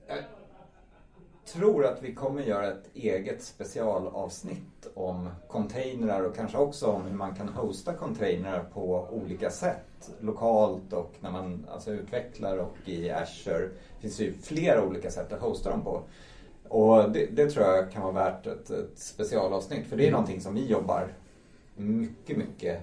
Jag 0.09 1.42
tror 1.53 1.87
att 1.87 2.03
vi 2.03 2.15
kommer 2.15 2.43
göra 2.43 2.69
ett 2.73 2.91
eget 2.95 3.43
specialavsnitt 3.43 4.89
om 4.95 5.29
containrar 5.49 6.23
och 6.23 6.37
kanske 6.37 6.59
också 6.59 6.87
om 6.87 7.03
hur 7.03 7.17
man 7.17 7.35
kan 7.35 7.49
hosta 7.49 7.95
containrar 7.95 8.65
på 8.75 9.09
olika 9.11 9.51
sätt. 9.51 10.11
Lokalt 10.21 10.93
och 10.93 11.15
när 11.21 11.31
man 11.31 11.67
alltså 11.73 11.91
utvecklar 11.91 12.57
och 12.57 12.77
i 12.85 13.11
Azure. 13.11 13.69
Det 13.69 14.01
finns 14.01 14.21
ju 14.21 14.33
flera 14.33 14.85
olika 14.85 15.11
sätt 15.11 15.33
att 15.33 15.41
hosta 15.41 15.71
dem 15.71 15.83
på. 15.83 16.03
Och 16.69 17.11
det, 17.13 17.27
det 17.27 17.51
tror 17.51 17.67
jag 17.67 17.93
kan 17.93 18.03
vara 18.03 18.13
värt 18.13 18.47
ett, 18.47 18.71
ett 18.71 18.99
specialavsnitt 18.99 19.87
för 19.87 19.97
det 19.97 20.03
är 20.03 20.09
Mm. 20.09 20.13
någonting 20.13 20.41
som 20.41 20.55
vi 20.55 20.67
jobbar 20.67 21.15
mycket, 21.77 22.37
mycket 22.37 22.81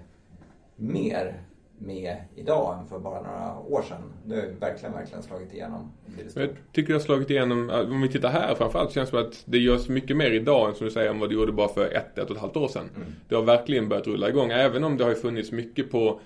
mer 0.75 1.43
med 1.79 2.17
idag 2.36 2.79
än 2.79 2.88
för 2.88 3.00
bara 3.00 3.21
några 3.21 3.59
år 3.59 3.81
sedan. 3.81 4.13
Det 4.25 4.36
har 4.36 4.41
verkligen, 4.41 4.93
verkligen 4.93 5.24
slagit 5.24 5.53
igenom. 5.53 5.91
Jag 6.36 6.50
tycker 6.71 6.88
det 6.88 7.00
har 7.00 7.00
slagit 7.00 7.29
igenom, 7.29 7.69
äh, 7.69 7.79
om 7.79 8.01
vi 8.01 8.09
tittar 8.09 8.29
här 8.29 8.55
framförallt, 8.55 8.91
känns 8.91 9.09
det 9.09 9.17
som 9.17 9.27
att 9.27 9.43
det 9.45 9.57
görs 9.57 9.89
mycket 9.89 10.17
mer 10.17 10.31
idag 10.31 10.69
än 10.69 10.75
som 10.75 10.86
du 10.86 10.91
säger 10.91 11.09
än 11.09 11.19
vad 11.19 11.29
det 11.29 11.36
gjorde 11.36 11.51
bara 11.51 11.67
för 11.67 11.86
ett, 11.86 12.17
ett 12.17 12.29
och 12.29 12.36
ett 12.36 12.41
halvt 12.41 12.57
år 12.57 12.67
sedan. 12.67 12.89
Mm. 12.95 13.07
Det 13.27 13.36
har 13.36 13.43
verkligen 13.43 13.89
börjat 13.89 14.07
rulla 14.07 14.29
igång, 14.29 14.51
även 14.51 14.83
om 14.83 14.98
det 14.98 15.03
har 15.03 15.13
funnits 15.13 15.51
mycket 15.51 15.91
på 15.91 16.19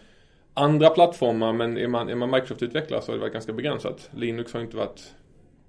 andra 0.53 0.89
plattformar, 0.89 1.53
men 1.53 1.77
är 1.77 1.87
man, 1.87 2.09
är 2.09 2.15
man 2.15 2.29
Microsoft-utvecklare 2.29 3.01
så 3.01 3.11
har 3.11 3.17
det 3.17 3.21
varit 3.21 3.33
ganska 3.33 3.53
begränsat. 3.53 4.09
Linux 4.11 4.53
har 4.53 4.61
inte 4.61 4.77
varit 4.77 5.13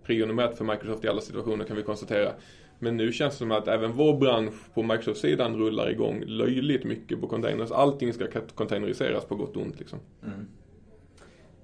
prio 0.05 0.27
nummer 0.27 0.45
ett 0.45 0.59
för 0.59 0.65
Microsoft 0.65 1.05
i 1.05 1.09
alla 1.09 1.21
situationer 1.21 1.65
kan 1.65 1.77
vi 1.77 1.83
konstatera. 1.83 2.33
Men 2.79 2.97
nu 2.97 3.13
känns 3.13 3.35
det 3.35 3.39
som 3.39 3.51
att 3.53 3.69
även 3.69 3.93
vår 3.93 4.17
bransch 4.19 4.55
på 4.75 4.83
Microsoft-sidan 4.83 5.57
rullar 5.57 5.91
igång 5.91 6.21
löjligt 6.27 6.85
mycket 6.85 7.21
på 7.21 7.27
containers. 7.27 7.71
Allting 7.71 8.13
ska 8.13 8.27
containeriseras 8.55 9.25
på 9.25 9.35
gott 9.35 9.57
och 9.57 9.63
ont 9.63 9.79
liksom. 9.79 9.99
Mm. 10.23 10.47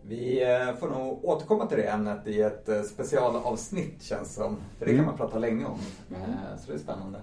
Vi 0.03 0.43
eh, 0.43 0.75
får 0.77 0.89
nog 0.89 1.25
återkomma 1.25 1.67
till 1.67 1.77
det 1.79 1.85
ämnet 1.89 2.27
i 2.27 2.41
ett 2.41 2.69
eh, 2.69 2.83
specialavsnitt 2.83 4.03
känns 4.03 4.35
som. 4.35 4.57
För 4.79 4.85
det 4.87 4.91
kan 4.91 4.95
Mm. 4.95 5.07
man 5.07 5.17
prata 5.17 5.39
länge 5.39 5.65
om. 5.65 5.79
Eh, 6.11 6.59
Så 6.59 6.71
det 6.71 6.77
är 6.77 6.79
spännande. 6.79 7.19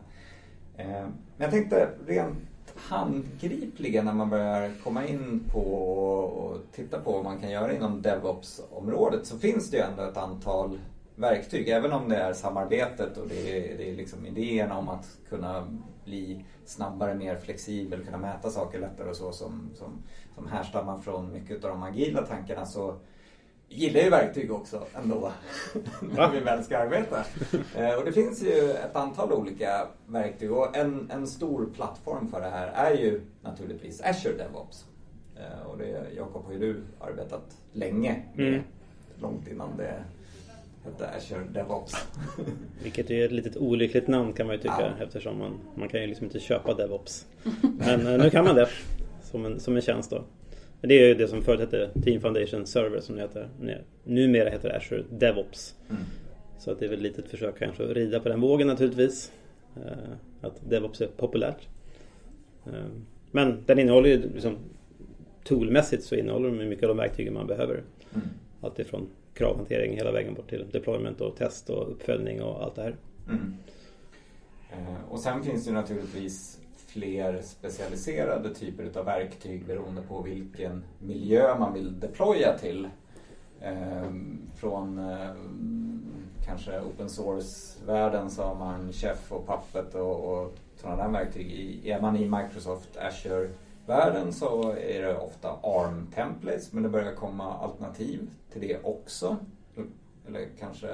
Men 0.77 1.13
jag 1.37 1.51
tänkte 1.51 1.89
rent 2.07 2.37
handgripligen 2.75 4.05
när 4.05 4.13
man 4.13 4.29
börjar 4.29 4.71
komma 4.83 5.07
in 5.07 5.43
på 5.53 5.59
och 5.59 6.57
titta 6.71 6.99
på 6.99 7.11
vad 7.11 7.23
man 7.23 7.39
kan 7.39 7.51
göra 7.51 7.73
inom 7.75 8.01
DevOps-området 8.01 9.25
så 9.25 9.37
finns 9.37 9.71
det 9.71 9.77
ju 9.77 9.83
ändå 9.83 10.03
ett 10.03 10.17
antal 10.17 10.77
verktyg. 11.17 11.69
Även 11.69 11.91
om 11.91 12.09
det 12.09 12.15
är 12.17 12.33
samarbetet 12.33 13.17
och 13.17 13.27
det 13.27 13.71
är, 13.73 13.77
det 13.77 13.89
är 13.91 13.95
liksom 13.95 14.25
idéerna 14.25 14.77
om 14.77 14.89
att 14.89 15.17
kunna 15.29 15.67
bli 16.05 16.45
snabbare, 16.65 17.15
mer 17.15 17.35
flexibel, 17.37 18.05
kunna 18.05 18.17
mäta 18.17 18.49
saker 18.49 18.79
lättare 18.79 19.09
och 19.09 19.15
så 19.15 19.31
som, 19.31 19.69
som, 19.75 20.03
som 20.35 20.47
härstammar 20.47 20.97
från 20.99 21.33
mycket 21.33 21.63
av 21.63 21.69
de 21.69 21.83
agila 21.83 22.21
tankarna 22.21 22.65
så 22.65 22.95
gillar 23.69 24.01
ju 24.01 24.09
verktyg 24.09 24.51
också 24.51 24.85
ändå 25.03 25.31
när 26.01 26.31
vi 26.31 26.39
väl 26.39 26.63
ska 26.63 26.77
arbeta. 26.77 27.23
Eh, 27.75 27.93
Och 27.97 28.05
det 28.05 28.11
finns 28.11 28.43
ju 28.43 28.71
ett 28.71 28.95
antal 28.95 29.33
olika 29.33 29.87
verktyg 30.07 30.51
och 30.51 30.77
en, 30.77 31.11
en 31.13 31.27
stor 31.27 31.69
plattform 31.75 32.27
för 32.27 32.41
det 32.41 32.49
här 32.49 32.67
är 32.67 32.91
ju 32.97 33.21
naturligtvis 33.41 34.01
Azure 34.01 34.37
DevOps. 34.37 34.85
Eh, 35.35 35.67
Och 35.67 35.77
det, 35.77 36.07
Jakob 36.15 36.45
har 36.45 36.53
ju 36.53 36.59
du 36.59 36.83
arbetat 36.99 37.57
länge 37.73 38.23
med, 38.35 38.47
Mm. 38.47 38.63
långt 39.21 39.47
innan 39.47 39.77
det 39.77 40.03
Azure 41.17 41.43
DevOps. 41.53 41.93
Vilket 42.83 43.11
är 43.11 43.25
ett 43.25 43.31
litet 43.31 43.57
olyckligt 43.57 44.07
namn 44.07 44.33
kan 44.33 44.47
man 44.47 44.55
ju 44.55 44.61
tycka 44.61 44.75
Ja. 44.97 45.03
eftersom 45.03 45.37
man, 45.37 45.59
man 45.75 45.89
kan 45.89 46.01
ju 46.01 46.07
liksom 46.07 46.25
inte 46.25 46.39
köpa 46.39 46.73
DevOps. 46.73 47.25
Men 47.61 48.07
eh, 48.07 48.17
nu 48.23 48.29
kan 48.29 48.45
man 48.45 48.55
det 48.55 48.69
som 49.23 49.45
en, 49.45 49.59
som 49.59 49.75
en 49.75 49.81
tjänst 49.81 50.09
då. 50.09 50.23
Men 50.81 50.87
Det 50.89 50.95
är 51.03 51.07
ju 51.07 51.13
det 51.13 51.27
som 51.27 51.41
förut 51.41 51.59
hette 51.59 51.89
Team 52.03 52.21
Foundation 52.21 52.65
Server 52.65 52.99
som 52.99 53.15
det 53.15 53.21
heter. 53.21 53.49
Nu- 53.59 53.83
Numera 54.03 54.49
heter 54.49 54.69
det 54.69 54.75
Azure 54.77 55.03
DevOps. 55.11 55.75
Mm. 55.89 56.01
Så 56.59 56.71
att 56.71 56.79
det 56.79 56.85
är 56.85 56.89
väl 56.89 56.97
ett 56.97 57.03
litet 57.03 57.27
försök 57.31 57.59
kanske 57.59 57.83
att 57.83 57.89
rida 57.89 58.19
på 58.19 58.29
den 58.29 58.41
vågen 58.41 58.67
naturligtvis. 58.67 59.31
Eh, 59.75 59.91
Att 60.41 60.69
DevOps 60.69 61.01
är 61.01 61.07
populärt. 61.07 61.67
Eh, 62.65 62.71
Men 63.31 63.63
den 63.65 63.79
innehåller 63.79 64.09
ju 64.09 64.21
liksom 64.33 64.55
Toolmässigt 65.43 66.03
så 66.03 66.15
innehåller 66.15 66.49
den 66.49 66.69
mycket 66.69 66.83
av 66.83 66.87
de 66.87 66.97
verktygen 66.97 67.33
man 67.33 67.47
behöver. 67.47 67.73
Mm. 68.15 68.27
Allt 68.61 68.79
ifrån 68.79 69.09
kravhantering 69.37 69.95
hela 69.95 70.11
vägen 70.11 70.33
bort 70.33 70.49
till 70.49 70.65
deployment 70.71 71.21
och 71.21 71.35
test 71.35 71.69
och 71.69 71.91
uppföljning 71.91 72.41
och 72.41 72.63
allt 72.63 72.75
det 72.75 72.81
här. 72.81 72.95
Mm. 73.29 73.57
Eh, 74.71 75.11
och 75.11 75.19
sen 75.19 75.43
finns 75.43 75.65
det 75.65 75.71
naturligtvis 75.71 76.59
fler 76.87 77.41
specialiserade 77.41 78.53
typer 78.53 78.99
av 78.99 79.05
verktyg 79.05 79.65
beroende 79.65 80.01
på 80.01 80.21
vilken 80.21 80.83
miljö 80.99 81.59
man 81.59 81.73
vill 81.73 81.99
deploya 81.99 82.57
till. 82.57 82.87
Eh, 83.61 84.11
från 84.55 84.99
eh, 84.99 85.35
kanske 86.45 86.79
open 86.79 87.09
source-världen 87.09 88.29
så 88.29 88.43
har 88.43 88.55
man 88.55 88.93
Chef 88.93 89.31
och 89.31 89.47
Puppet 89.47 89.95
och, 89.95 90.33
och 90.33 90.53
sådana 90.75 91.03
där 91.03 91.11
verktyg. 91.11 91.81
Är 91.87 92.01
man 92.01 92.17
i 92.17 92.29
Microsoft 92.29 92.97
Azure 92.97 93.49
Azure-världen 93.87 94.33
så 94.33 94.71
är 94.71 95.01
det 95.01 95.17
ofta 95.17 95.49
ARM-templates 95.63 96.73
men 96.73 96.83
det 96.83 96.89
börjar 96.89 97.15
komma 97.15 97.53
alternativ 97.57 98.19
till 98.51 98.61
det 98.61 98.77
också. 98.83 99.37
Eller 100.27 100.47
kanske 100.59 100.89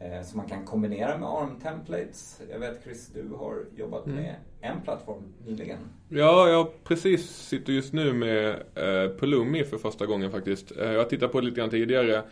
eh, 0.00 0.22
som 0.24 0.36
man 0.36 0.48
kan 0.48 0.64
kombinera 0.64 1.18
med 1.18 1.28
ARM-templates. 1.28 2.40
Jag 2.52 2.58
vet 2.58 2.82
Chris, 2.84 3.10
du 3.14 3.28
har 3.38 3.54
jobbat 3.76 4.06
Mm. 4.06 4.18
med 4.18 4.34
en 4.60 4.80
plattform 4.80 5.22
nyligen. 5.46 5.78
Ja, 6.08 6.48
jag 6.48 6.84
precis 6.84 7.30
sitter 7.30 7.72
just 7.72 7.92
nu 7.92 8.12
med 8.12 8.48
eh, 8.74 9.16
Pulumi 9.18 9.64
för 9.64 9.78
första 9.78 10.06
gången 10.06 10.30
faktiskt. 10.30 10.72
Eh, 10.76 10.92
jag 10.92 11.08
tittat 11.10 11.32
på 11.32 11.40
det 11.40 11.46
lite 11.46 11.60
grann 11.60 11.70
tidigare. 11.70 12.22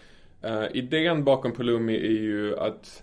Eh, 0.42 0.64
idén 0.72 1.24
bakom 1.24 1.52
Pulumi 1.52 1.96
är 1.96 2.20
ju 2.22 2.58
att 2.58 3.02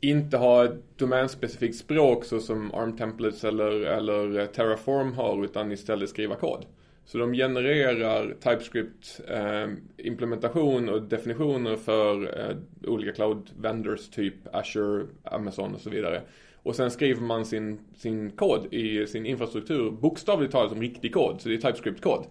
inte 0.00 0.36
ha 0.36 0.64
ett 0.64 0.98
domänspecifikt 0.98 1.76
språk 1.76 2.24
så 2.24 2.40
som 2.40 2.74
ARM 2.74 2.96
templates 2.96 3.44
eller, 3.44 3.70
eller 3.70 4.46
Terraform 4.46 5.12
har 5.12 5.44
utan 5.44 5.72
istället 5.72 6.08
skriva 6.08 6.34
kod. 6.34 6.66
Så 7.04 7.18
de 7.18 7.32
genererar 7.32 8.34
TypeScript 8.40 9.20
eh, 9.28 9.68
implementation 9.96 10.88
och 10.88 11.02
definitioner 11.02 11.76
för 11.76 12.40
eh, 12.40 12.56
olika 12.90 13.12
cloud 13.12 13.50
vendors 13.60 14.08
typ 14.08 14.34
Azure, 14.52 15.06
Amazon 15.22 15.74
och 15.74 15.80
så 15.80 15.90
vidare. 15.90 16.22
Och 16.62 16.76
sen 16.76 16.90
skriver 16.90 17.22
man 17.22 17.44
sin, 17.44 17.78
sin 17.96 18.30
kod 18.30 18.74
i 18.74 19.06
sin 19.06 19.26
infrastruktur 19.26 19.90
bokstavligt 19.90 20.52
talat 20.52 20.70
som 20.70 20.80
riktig 20.80 21.14
kod, 21.14 21.40
så 21.40 21.48
det 21.48 21.54
är 21.54 21.58
TypeScript-kod. 21.58 22.26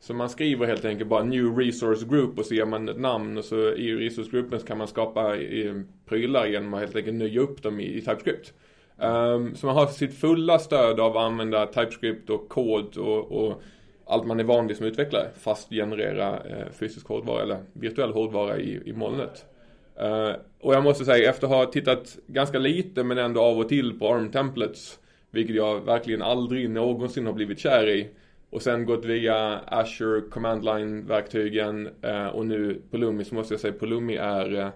Så 0.00 0.14
man 0.14 0.28
skriver 0.28 0.66
helt 0.66 0.84
enkelt 0.84 1.10
bara 1.10 1.22
New 1.22 1.58
Resource 1.58 2.06
Group 2.06 2.38
och 2.38 2.46
så 2.46 2.54
ger 2.54 2.64
man 2.64 2.88
ett 2.88 3.00
namn 3.00 3.38
och 3.38 3.44
så 3.44 3.56
i 3.56 3.94
Resource 3.94 4.30
Groupen 4.30 4.60
så 4.60 4.66
kan 4.66 4.78
man 4.78 4.88
skapa 4.88 5.36
eh, 5.36 5.74
prylar 6.08 6.46
genom 6.46 6.74
att 6.74 6.80
helt 6.80 6.96
enkelt 6.96 7.16
nöja 7.16 7.40
upp 7.40 7.62
dem 7.62 7.80
i, 7.80 8.00
TypeScript. 8.00 8.52
Ehm, 8.98 9.54
så 9.54 9.66
man 9.66 9.74
har 9.74 9.86
sitt 9.86 10.14
fulla 10.14 10.58
stöd 10.58 11.00
av 11.00 11.16
att 11.16 11.22
använda 11.22 11.66
TypeScript 11.66 12.30
och 12.30 12.48
kod 12.48 12.96
och, 12.96 13.32
och 13.32 13.62
allt 14.06 14.26
man 14.26 14.40
är 14.40 14.44
van 14.44 14.66
vid 14.66 14.76
som 14.76 14.86
utvecklare 14.86 15.28
fast 15.38 15.70
generera 15.70 16.36
eh, 16.36 16.72
fysisk 16.72 17.06
hårdvara 17.06 17.42
eller 17.42 17.58
virtuell 17.72 18.12
hårdvara 18.12 18.58
i, 18.58 18.80
i 18.84 18.92
molnet. 18.92 19.44
Ehm, 20.00 20.34
och 20.60 20.74
jag 20.74 20.84
måste 20.84 21.04
säga, 21.04 21.30
efter 21.30 21.46
att 21.46 21.52
ha 21.52 21.66
tittat 21.66 22.18
ganska 22.26 22.58
lite 22.58 23.04
men 23.04 23.18
ändå 23.18 23.40
av 23.40 23.58
och 23.58 23.68
till 23.68 23.98
på 23.98 24.08
ARM-templates, 24.08 24.98
vilket 25.30 25.56
jag 25.56 25.80
verkligen 25.80 26.22
aldrig 26.22 26.70
någonsin 26.70 27.26
har 27.26 27.32
blivit 27.32 27.58
kär 27.58 27.88
i, 27.88 28.08
och 28.50 28.62
sen 28.62 28.86
gått 28.86 29.04
via 29.04 29.58
Azure 29.58 30.20
Command 30.20 30.64
Line-verktygen 30.64 31.88
eh, 32.02 32.26
och 32.26 32.46
nu 32.46 32.82
Pulumi, 32.90 33.24
så 33.24 33.34
måste 33.34 33.54
jag 33.54 33.60
säga 33.60 33.72
Pulumi 33.72 34.16
är 34.16 34.58
eh, 34.58 34.68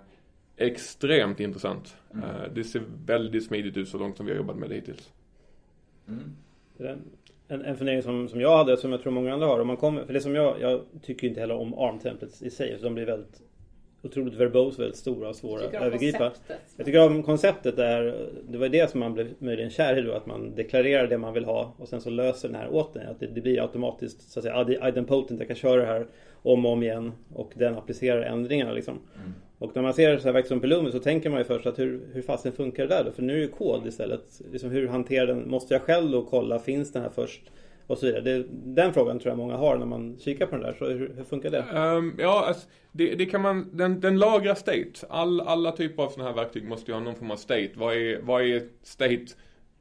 extremt 0.57 1.41
intressant. 1.41 1.97
Mm. 2.15 2.25
Eh, 2.25 2.53
det 2.55 2.65
ser 2.65 2.83
väldigt 3.07 3.47
smidigt 3.47 3.77
ut 3.77 3.89
så 3.89 3.99
långt 3.99 4.17
som 4.17 4.27
vi 4.27 4.33
har 4.33 4.37
jobbat 4.39 4.57
med 4.57 4.69
det 4.69 4.75
hittills. 4.75 5.13
Mm. 6.09 6.37
En, 7.49 7.65
en 7.65 7.77
fundering 7.77 8.03
som, 8.03 8.29
som 8.29 8.41
jag 8.41 8.57
hade, 8.57 8.77
som 8.77 8.93
jag 8.93 9.03
tror 9.03 9.13
många 9.13 9.35
andra 9.35 9.47
har. 9.47 9.61
Om 9.61 9.67
man 9.67 9.77
kommer, 9.77 10.05
för 10.05 10.13
det 10.13 10.21
som 10.21 10.35
jag, 10.35 10.61
jag 10.61 10.81
tycker 11.03 11.29
inte 11.29 11.41
heller 11.41 11.55
om 11.55 11.75
ARM-templates 11.75 12.43
i 12.43 12.51
sig. 12.51 12.79
Så 12.79 12.85
de 12.85 12.95
blir 12.95 13.07
väldigt 13.07 13.43
otroligt 14.03 14.35
verbose, 14.35 14.81
väldigt 14.81 14.99
stora 14.99 15.29
och 15.29 15.37
svåra 15.37 15.67
att 15.67 15.75
övergripa. 15.75 16.19
konceptet. 16.19 16.57
Jag 16.77 16.87
tycker 16.87 17.07
om 17.07 17.23
konceptet 17.23 17.77
där, 17.77 18.29
det 18.49 18.59
var 18.59 18.69
det 18.69 18.91
som 18.91 19.01
man 19.01 19.15
blev 19.15 19.29
möjligen 19.39 19.71
kär 19.71 19.99
i 19.99 20.03
då, 20.03 20.13
att 20.13 20.27
man 20.27 20.55
deklarerar 20.55 21.07
det 21.07 21.19
man 21.19 21.35
vill 21.35 21.45
ha 21.45 21.75
och 21.79 21.89
sen 21.89 22.01
så 22.01 22.11
löser 22.11 22.49
den 22.49 22.57
här 22.57 22.69
åt 22.75 22.95
den. 22.95 23.09
Att 23.09 23.21
det, 23.21 23.27
det 23.27 23.41
blir 23.41 23.63
automatiskt, 23.63 24.31
så 24.31 24.41
att 24.41 24.45
säga, 24.45 24.89
idempotent, 24.89 25.41
jag 25.41 25.47
kan 25.47 25.57
köra 25.57 25.81
det 25.81 25.87
här 25.87 26.07
om 26.43 26.67
och 26.67 26.73
om 26.73 26.83
igen 26.83 27.13
och 27.35 27.53
den 27.55 27.75
applicerar 27.75 28.23
ändringarna 28.23 28.73
liksom. 28.73 28.95
Mm. 28.95 29.35
Och 29.59 29.77
när 29.77 29.83
man 29.83 29.95
ser 29.95 30.19
så 30.19 30.25
här 30.25 30.33
verktyg 30.33 30.49
som 30.49 30.61
Pulumi 30.61 30.93
så 30.93 30.99
tänker 30.99 31.31
man 31.31 31.39
ju 31.39 31.45
först 31.45 31.67
att 31.67 31.79
hur, 31.79 32.01
hur 32.13 32.23
fasen 32.23 32.53
funkar 32.53 32.87
det 32.87 32.95
där 32.95 33.05
då? 33.05 33.13
För 33.13 33.23
nu 33.23 33.33
är 33.33 33.37
det 33.37 33.43
ju 33.43 33.49
kod 33.49 33.87
istället. 33.87 34.41
Liksom 34.53 34.71
hur 34.71 34.89
hanterar 34.89 35.27
den? 35.27 35.51
Måste 35.51 35.75
jag 35.75 35.83
själv 35.83 36.11
då 36.11 36.23
kolla, 36.23 36.59
finns 36.59 36.93
den 36.93 37.03
här 37.03 37.11
först? 37.15 37.43
Och 37.91 37.99
så 37.99 38.07
vidare. 38.07 38.21
Det, 38.21 38.45
den 38.51 38.93
frågan 38.93 39.19
tror 39.19 39.31
jag 39.31 39.39
många 39.39 39.57
har 39.57 39.79
när 39.79 39.87
man 39.87 40.19
kikar 40.19 40.47
på 40.47 40.57
den 40.57 40.65
där. 40.65 40.77
Så 40.79 40.89
hur, 40.89 41.13
hur 41.17 41.25
funkar 41.25 41.51
det? 41.51 41.65
Ehm, 41.75 42.15
ja, 42.19 42.45
alltså, 42.47 42.69
det, 42.93 43.15
det 43.15 43.27
kan 43.27 43.41
man, 43.41 43.77
den, 43.77 44.01
den 44.01 44.19
lagrar 44.19 44.55
state. 44.55 45.07
All, 45.09 45.41
alla 45.41 45.73
typer 45.73 46.03
av 46.03 46.09
sådana 46.09 46.31
här 46.31 46.37
verktyg 46.37 46.65
måste 46.65 46.91
ju 46.91 46.95
ha 46.95 47.01
någon 47.01 47.15
form 47.15 47.31
av 47.31 47.37
state. 47.37 47.71
Vad 47.75 47.97
är, 47.97 48.21
vad 48.23 48.43
är 48.43 48.63
state 48.83 49.27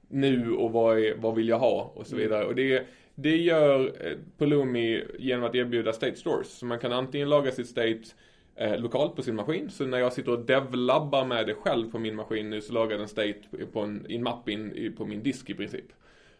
nu 0.07 0.51
och 0.51 0.71
vad, 0.71 0.99
är, 0.99 1.15
vad 1.17 1.35
vill 1.35 1.47
jag 1.47 1.59
ha 1.59 1.91
och 1.95 2.07
så 2.07 2.15
vidare. 2.15 2.45
Och 2.45 2.55
det, 2.55 2.83
det 3.15 3.37
gör 3.37 3.85
eh, 3.85 4.17
Pulumi 4.37 5.03
genom 5.19 5.45
att 5.45 5.55
erbjuda 5.55 5.93
state 5.93 6.15
stores. 6.15 6.47
Så 6.47 6.65
man 6.65 6.79
kan 6.79 6.93
antingen 6.93 7.29
lagra 7.29 7.51
sitt 7.51 7.67
state 7.67 8.01
eh, 8.55 8.77
lokalt 8.77 9.15
på 9.15 9.21
sin 9.21 9.35
maskin. 9.35 9.69
Så 9.69 9.85
när 9.85 9.99
jag 9.99 10.13
sitter 10.13 10.31
och 10.31 10.45
devlabbar 10.45 11.25
med 11.25 11.47
det 11.47 11.53
själv 11.53 11.91
på 11.91 11.99
min 11.99 12.15
maskin 12.15 12.49
nu 12.49 12.61
så 12.61 12.73
lagar 12.73 12.97
den 12.97 13.07
state 13.07 13.39
på 13.73 13.79
en, 13.79 14.05
i 14.09 14.15
en 14.15 14.23
mapp 14.23 14.49
in, 14.49 14.93
på 14.97 15.05
min 15.05 15.23
disk 15.23 15.49
i 15.49 15.53
princip. 15.53 15.85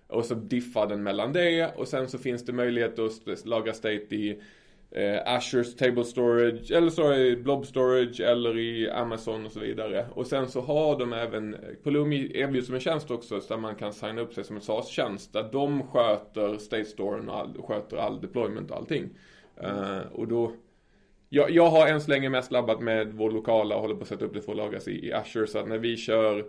Och 0.10 0.26
så 0.26 0.36
diffar 0.36 0.88
den 0.88 1.04
mellan 1.04 1.34
det 1.34 1.76
och 1.76 1.88
sen 1.88 2.08
så 2.08 2.18
finns 2.18 2.46
det 2.46 2.54
möjlighet 2.54 3.00
att 3.00 3.46
laga 3.46 3.74
state 3.74 4.16
i 4.16 4.42
eh, 4.92 5.34
Azures 5.36 5.76
Table 5.76 6.04
Storage 6.04 6.72
eller 6.72 6.90
så 6.90 7.14
i 7.14 7.36
Blob 7.36 7.66
Storage 7.66 8.20
eller 8.20 8.58
i 8.58 8.90
Amazon 8.90 9.46
och 9.46 9.52
så 9.52 9.60
vidare. 9.60 10.06
Och 10.14 10.28
sen 10.28 10.48
så 10.48 10.62
har 10.62 11.00
de 11.00 11.14
även, 11.14 11.56
Pulumi 11.84 12.32
erbjuds 12.34 12.66
som 12.66 12.76
en 12.76 12.82
tjänst 12.82 13.12
också 13.12 13.40
där 13.48 13.58
man 13.58 13.76
kan 13.76 13.94
signa 13.94 14.22
upp 14.22 14.34
sig 14.34 14.44
som 14.44 14.56
en 14.56 14.62
SaaS-tjänst 14.62 15.34
där 15.34 15.50
de 15.52 15.88
sköter 15.88 16.58
State 16.58 16.86
Storen 16.86 17.30
och 17.30 17.38
all, 17.38 17.62
sköter 17.62 17.98
all 17.98 18.22
deployment 18.22 18.72
och 18.72 18.78
allting. 18.78 19.10
Uh, 19.64 20.00
och 20.12 20.28
då 20.28 20.52
jag, 21.30 21.52
jag 21.52 21.70
har 21.70 21.88
än 21.88 22.02
så 22.02 22.10
länge 22.12 22.30
mest 22.30 22.52
labbat 22.52 22.82
med 22.82 23.14
vår 23.14 23.32
lokala 23.32 23.76
och 23.76 23.82
håller 23.82 23.96
på 23.96 24.02
att 24.02 24.08
sätta 24.08 24.26
upp 24.26 24.34
det 24.34 24.42
för 24.42 24.52
att 24.52 24.58
lagras 24.58 24.88
i, 24.88 25.08
i 25.08 25.14
Azure 25.14 25.48
så 25.48 25.60
att 25.60 25.68
när 25.68 25.78
vi 25.78 25.98
kör 25.98 26.46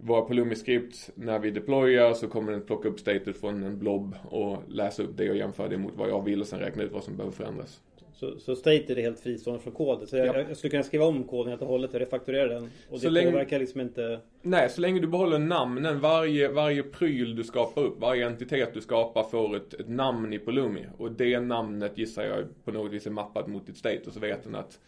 våra 0.00 0.28
Pulumi-script 0.28 1.10
när 1.14 1.38
vi 1.38 1.50
deployar 1.50 2.14
så 2.14 2.28
kommer 2.28 2.52
den 2.52 2.62
plocka 2.62 2.88
upp 2.88 3.00
statet 3.00 3.36
från 3.36 3.62
en 3.62 3.78
blob 3.78 4.16
och 4.30 4.62
läsa 4.68 5.02
upp 5.02 5.16
det 5.16 5.30
och 5.30 5.36
jämföra 5.36 5.68
det 5.68 5.78
mot 5.78 5.96
vad 5.96 6.10
jag 6.10 6.24
vill 6.24 6.40
och 6.40 6.46
sen 6.46 6.58
räkna 6.58 6.82
ut 6.82 6.92
vad 6.92 7.04
som 7.04 7.16
behöver 7.16 7.36
förändras. 7.36 7.80
Så, 8.14 8.38
så 8.38 8.56
state 8.56 8.92
är 8.92 8.96
helt 8.96 9.20
fristående 9.20 9.62
från 9.62 9.72
koden. 9.72 10.06
Så 10.06 10.16
jag, 10.16 10.26
ja. 10.26 10.44
jag, 10.48 10.56
skulle 10.56 10.70
kunna 10.70 10.82
skriva 10.82 11.04
om 11.04 11.24
koden 11.24 11.50
helt 11.50 11.62
och 11.62 11.68
hållet 11.68 11.94
och 11.94 12.00
refakturera 12.00 12.54
den. 12.54 12.70
Och 12.90 13.00
det 13.00 13.10
länge, 13.10 13.30
påverkar 13.30 13.58
liksom 13.58 13.80
inte... 13.80 14.20
Nej, 14.42 14.70
så 14.70 14.80
länge 14.80 15.00
du 15.00 15.06
behåller 15.06 15.38
namnen. 15.38 16.00
Varje, 16.00 16.48
varje 16.48 16.82
pryl 16.82 17.36
du 17.36 17.44
skapar 17.44 17.82
upp, 17.82 18.00
varje 18.00 18.26
entitet 18.26 18.74
du 18.74 18.80
skapar 18.80 19.22
får 19.22 19.56
ett, 19.56 19.74
ett 19.74 19.88
namn 19.88 20.32
i 20.32 20.38
Pulumi. 20.38 20.86
Och 20.98 21.12
det 21.12 21.40
namnet 21.40 21.98
gissar 21.98 22.24
jag 22.24 22.64
på 22.64 22.70
något 22.70 22.92
vis 22.92 23.06
är 23.06 23.10
mappat 23.10 23.46
mot 23.46 23.66
ditt 23.66 23.76
state 23.76 24.02
och 24.06 24.12
så 24.12 24.20
vet 24.20 24.44
den 24.44 24.54
att 24.54 24.78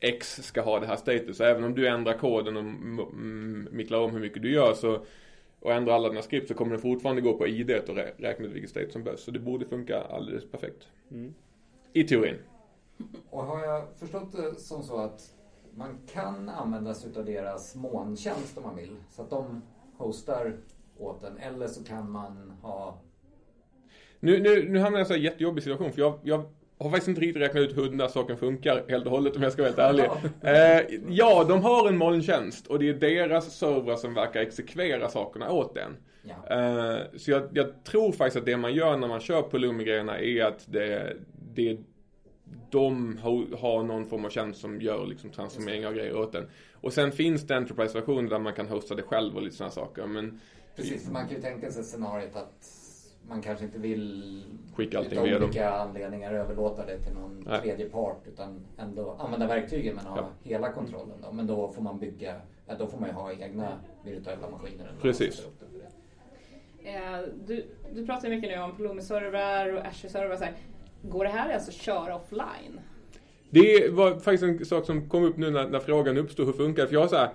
X 0.00 0.42
ska 0.42 0.60
ha 0.60 0.80
det 0.80 0.86
här 0.86 0.96
status. 0.96 1.36
Så 1.36 1.44
även 1.44 1.64
om 1.64 1.74
du 1.74 1.88
ändrar 1.88 2.18
koden 2.18 2.56
och 2.56 3.14
micklar 3.72 3.98
om 3.98 4.10
hur 4.10 4.20
mycket 4.20 4.42
du 4.42 4.52
gör 4.52 4.74
så 4.74 5.00
och 5.60 5.72
ändrar 5.72 5.94
alla 5.94 6.08
dina 6.08 6.22
skript 6.22 6.48
så 6.48 6.54
kommer 6.54 6.72
den 6.72 6.80
fortfarande 6.80 7.22
gå 7.22 7.34
på 7.34 7.46
ID 7.46 7.70
och 7.70 7.96
räkna 7.96 8.46
ut 8.46 8.52
vilket 8.52 8.70
state 8.70 8.90
som 8.90 9.04
behövs. 9.04 9.22
Så 9.22 9.30
det 9.30 9.38
borde 9.38 9.66
funka 9.66 10.00
alldeles 10.00 10.50
perfekt. 10.50 10.88
Mm. 11.10 11.34
I 11.92 12.04
teorin. 12.04 12.36
Och 13.30 13.44
har 13.44 13.64
jag 13.64 13.84
förstått 13.96 14.32
det 14.32 14.60
som 14.60 14.82
så 14.82 14.96
att 14.96 15.34
man 15.74 15.98
kan 16.12 16.48
använda 16.48 16.94
sig 16.94 17.10
av 17.16 17.24
deras 17.24 17.74
molntjänst 17.74 18.58
om 18.58 18.64
man 18.64 18.76
vill. 18.76 18.96
Så 19.10 19.22
att 19.22 19.30
de 19.30 19.62
hostar 19.96 20.56
åt 20.98 21.24
en. 21.24 21.38
Eller 21.38 21.66
så 21.66 21.84
kan 21.84 22.10
man 22.10 22.52
ha... 22.62 22.98
Nu, 24.20 24.40
nu, 24.42 24.68
nu 24.68 24.78
hamnar 24.78 24.98
jag 24.98 25.10
i 25.10 25.14
en 25.14 25.22
jättejobbig 25.22 25.62
situation 25.62 25.92
för 25.92 26.00
jag, 26.00 26.18
jag 26.22 26.44
har 26.78 26.90
faktiskt 26.90 27.08
inte 27.08 27.20
riktigt 27.20 27.42
räknat 27.42 27.62
ut 27.62 27.76
hur 27.76 27.88
den 27.88 27.96
där 27.96 28.08
saken 28.08 28.36
funkar 28.36 28.84
helt 28.88 29.06
och 29.06 29.10
hållet 29.10 29.36
om 29.36 29.42
jag 29.42 29.52
ska 29.52 29.62
vara 29.62 29.70
helt 29.70 29.78
ärlig. 29.78 30.04
Eh, 30.40 31.00
ja, 31.08 31.44
de 31.48 31.62
har 31.62 31.88
en 31.88 31.96
molntjänst 31.96 32.66
och 32.66 32.78
det 32.78 32.88
är 32.88 32.94
deras 32.94 33.58
servrar 33.58 33.96
som 33.96 34.14
verkar 34.14 34.40
exekvera 34.40 35.08
sakerna 35.08 35.50
åt 35.50 35.74
den. 35.74 35.96
Ja. 36.22 36.56
Eh, 36.56 36.98
så 37.16 37.30
jag, 37.30 37.48
jag, 37.52 37.84
tror 37.84 38.12
faktiskt 38.12 38.36
att 38.36 38.46
det 38.46 38.56
man 38.56 38.74
gör 38.74 38.96
när 38.96 39.08
man 39.08 39.20
kör 39.20 39.42
på 39.42 39.58
Lumi-grejerna 39.58 40.18
är 40.18 40.44
att 40.44 40.64
det, 40.66 41.16
det 41.54 41.78
de 42.70 43.18
har 43.58 43.82
någon 43.82 44.06
form 44.06 44.24
av 44.24 44.30
tjänst 44.30 44.60
som 44.60 44.80
gör 44.80 45.06
liksom 45.06 45.30
transformering 45.30 45.86
av 45.86 45.94
grejer 45.94 46.16
åt 46.16 46.32
den. 46.32 46.48
Och 46.80 46.92
sen 46.92 47.12
finns 47.12 47.46
det 47.46 47.56
Enterprise-versioner 47.56 48.30
där 48.30 48.38
man 48.38 48.52
kan 48.52 48.68
hosta 48.68 48.94
det 48.94 49.02
själv 49.02 49.36
och 49.36 49.42
lite 49.42 49.56
sådana 49.56 49.70
saker. 49.70 50.06
Men 50.06 50.40
Precis, 50.76 51.04
för 51.04 51.12
man 51.12 51.26
kan 51.26 51.36
ju 51.36 51.42
tänka 51.42 51.70
sig 51.70 51.84
scenariot 51.84 52.36
att 52.36 52.77
man 53.28 53.42
kanske 53.42 53.64
inte 53.64 53.78
vill 53.78 54.42
skicka 54.74 54.98
allting 54.98 55.22
via 55.22 55.44
olika 55.44 55.70
anledningar 55.70 56.32
överlåta 56.32 56.86
det 56.86 56.98
till 56.98 57.12
någon 57.12 57.44
Nej. 57.46 57.60
tredje 57.60 57.88
part 57.88 58.26
utan 58.26 58.60
ändå 58.78 59.16
använda 59.18 59.46
verktygen 59.46 59.94
men 59.96 60.06
ha 60.06 60.16
ja. 60.16 60.28
hela 60.42 60.72
kontrollen. 60.72 61.16
Då. 61.22 61.32
Men 61.32 61.46
då 61.46 61.72
får 61.72 61.82
man 61.82 61.98
bygga, 61.98 62.34
då 62.78 62.86
får 62.86 62.98
man 62.98 63.08
ju 63.08 63.14
ha 63.14 63.32
egna 63.32 63.78
virtuella 64.04 64.50
maskiner. 64.50 64.92
Precis. 65.02 65.46
Eh, 66.84 67.20
du, 67.46 67.64
du 67.94 68.06
pratar 68.06 68.28
mycket 68.28 68.50
nu 68.50 68.58
om 68.58 68.76
Pulumi-servrar 68.76 69.72
och 69.72 69.86
Azure-servrar. 69.86 70.52
Går 71.02 71.24
det 71.24 71.30
här 71.30 71.54
alltså 71.54 71.70
att 71.70 71.76
köra 71.76 72.16
offline? 72.16 72.80
Det 73.50 73.92
var 73.92 74.10
faktiskt 74.10 74.42
en 74.42 74.64
sak 74.64 74.86
som 74.86 75.08
kom 75.08 75.24
upp 75.24 75.36
nu 75.36 75.50
när, 75.50 75.68
när 75.68 75.80
frågan 75.80 76.18
uppstod. 76.18 76.46
Hur 76.46 76.52
funkar 76.52 76.82
det? 76.82 76.88
För 76.88 76.94
jag 76.94 77.00
har 77.00 77.08
så 77.08 77.16
här, 77.16 77.30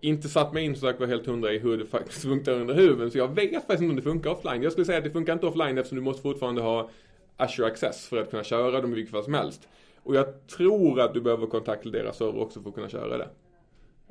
inte 0.00 0.28
satt 0.28 0.52
mig 0.52 0.64
in 0.64 0.76
så 0.76 0.86
jag 0.86 0.98
var 0.98 1.06
helt 1.06 1.26
hundra 1.26 1.52
i 1.52 1.58
hur 1.58 1.78
det 1.78 1.86
faktiskt 1.86 2.22
funkar 2.22 2.52
under 2.52 2.74
huven. 2.74 3.10
Så 3.10 3.18
jag 3.18 3.34
vet 3.34 3.52
faktiskt 3.52 3.82
inte 3.82 3.90
om 3.90 3.96
det 3.96 4.02
funkar 4.02 4.30
offline. 4.30 4.62
Jag 4.62 4.72
skulle 4.72 4.84
säga 4.84 4.98
att 4.98 5.04
det 5.04 5.10
funkar 5.10 5.32
inte 5.32 5.46
offline 5.46 5.78
eftersom 5.78 5.96
du 5.96 6.02
måste 6.02 6.22
fortfarande 6.22 6.62
ha 6.62 6.90
Azure 7.36 7.66
Access 7.66 8.06
för 8.06 8.16
att 8.22 8.30
kunna 8.30 8.44
köra 8.44 8.80
dem 8.80 8.92
i 8.92 8.94
vilket 8.94 9.12
fall 9.12 9.24
som 9.24 9.34
helst. 9.34 9.68
Och 10.02 10.16
jag 10.16 10.46
tror 10.46 11.00
att 11.00 11.14
du 11.14 11.20
behöver 11.20 11.46
kontakta 11.46 11.90
deras 11.90 12.16
server 12.16 12.40
också 12.40 12.62
för 12.62 12.68
att 12.68 12.74
kunna 12.74 12.88
köra 12.88 13.18
det. 13.18 13.28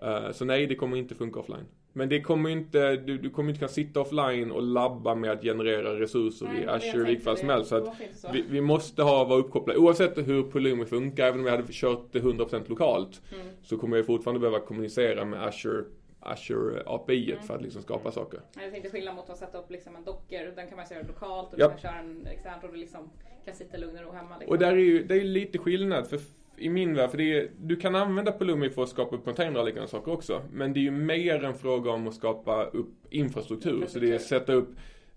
Eh, 0.02 0.32
så 0.32 0.45
nej, 0.45 0.67
det 0.67 0.76
kommer 0.76 0.97
inte 0.97 1.15
funka 1.15 1.39
offline. 1.39 1.65
Men 1.97 2.10
det 2.10 2.21
kommer 2.21 2.49
inte, 2.49 2.95
du, 2.95 3.17
du 3.17 3.29
kommer 3.29 3.49
inte 3.49 3.60
kunna 3.60 3.69
sitta 3.69 4.01
offline 4.01 4.51
och 4.51 4.62
labba 4.62 5.15
med 5.15 5.31
att 5.31 5.41
generera 5.41 5.99
resurser 5.99 6.45
nej, 6.45 6.63
i 6.63 6.67
Azure 6.67 7.03
vilket 7.03 7.23
fall 7.23 7.38
som 7.38 7.49
helst. 7.49 7.69
Så 7.69 7.75
att 7.75 7.95
så. 8.15 8.31
Vi, 8.33 8.41
vi, 8.49 8.62
måste 8.62 9.03
ha, 9.03 9.23
vara 9.23 9.39
uppkopplade. 9.39 9.79
Oavsett 9.79 10.17
hur 10.17 10.51
Pulumi 10.51 10.86
funkar, 10.86 11.27
även 11.27 11.39
om 11.39 11.43
vi 11.43 11.51
hade 11.51 11.63
kört 11.69 12.07
det 12.12 12.19
100% 12.19 12.69
lokalt. 12.69 13.21
Mm. 13.33 13.47
Så 13.63 13.77
kommer 13.77 13.97
vi 13.97 14.03
fortfarande 14.03 14.39
behöva 14.39 14.60
kommunicera 14.60 15.25
med 15.25 15.43
Azure 15.43 15.83
Azure 16.19 16.83
API 16.86 17.31
mm. 17.31 17.43
för 17.43 17.55
att 17.55 17.62
liksom 17.62 17.81
skapa 17.81 18.12
saker. 18.12 18.41
Jag 18.62 18.71
tänkte 18.71 18.89
skillnad 18.89 19.15
mot 19.15 19.29
att 19.29 19.38
sätta 19.38 19.57
upp 19.57 19.71
liksom 19.71 19.95
en 19.95 20.03
docker. 20.03 20.53
Den 20.55 20.67
kan 20.67 20.77
man 20.77 20.86
köra 20.86 21.01
lokalt 21.07 21.53
och 21.53 21.60
ja. 21.60 21.67
du 21.67 21.71
kan 21.71 21.81
köra 21.81 21.99
en 21.99 22.27
externt 22.27 22.63
och 22.63 22.71
du 22.71 22.77
liksom 22.77 23.10
kan 23.45 23.55
sitta 23.55 23.77
lugn 23.77 23.97
och 23.97 24.03
ro 24.03 24.12
hemma. 24.12 24.38
Liksom. 24.38 24.53
Och 24.53 24.60
där 24.60 24.71
är 24.71 24.77
ju 24.77 25.03
det 25.03 25.15
är 25.15 25.23
lite 25.23 25.57
skillnad. 25.57 26.07
För 26.07 26.19
i 26.58 26.70
min 26.70 26.96
värld, 26.96 27.10
för 27.10 27.17
det 27.17 27.38
är, 27.38 27.50
du 27.60 27.76
kan 27.76 27.96
använda 27.96 28.32
Pulumi 28.32 28.70
för 28.70 28.84
att 28.84 28.89
skapa 28.89 29.15
upp 29.15 29.26
containrar 29.26 29.60
och 29.60 29.65
liknande 29.65 29.89
saker 29.89 30.12
också. 30.12 30.41
Men 30.52 30.74
det 30.74 30.80
är 30.80 30.82
ju 30.82 30.91
mer 30.91 31.43
en 31.43 31.54
fråga 31.54 31.91
om 31.91 32.08
att 32.08 32.13
skapa 32.13 32.63
upp 32.63 32.74
infrastruktur. 33.10 33.72
infrastruktur. 33.72 33.88
Så 33.88 34.00
det 34.00 34.12
är 34.12 34.15
att 34.15 34.22
sätta 34.22 34.54
upp 34.54 34.70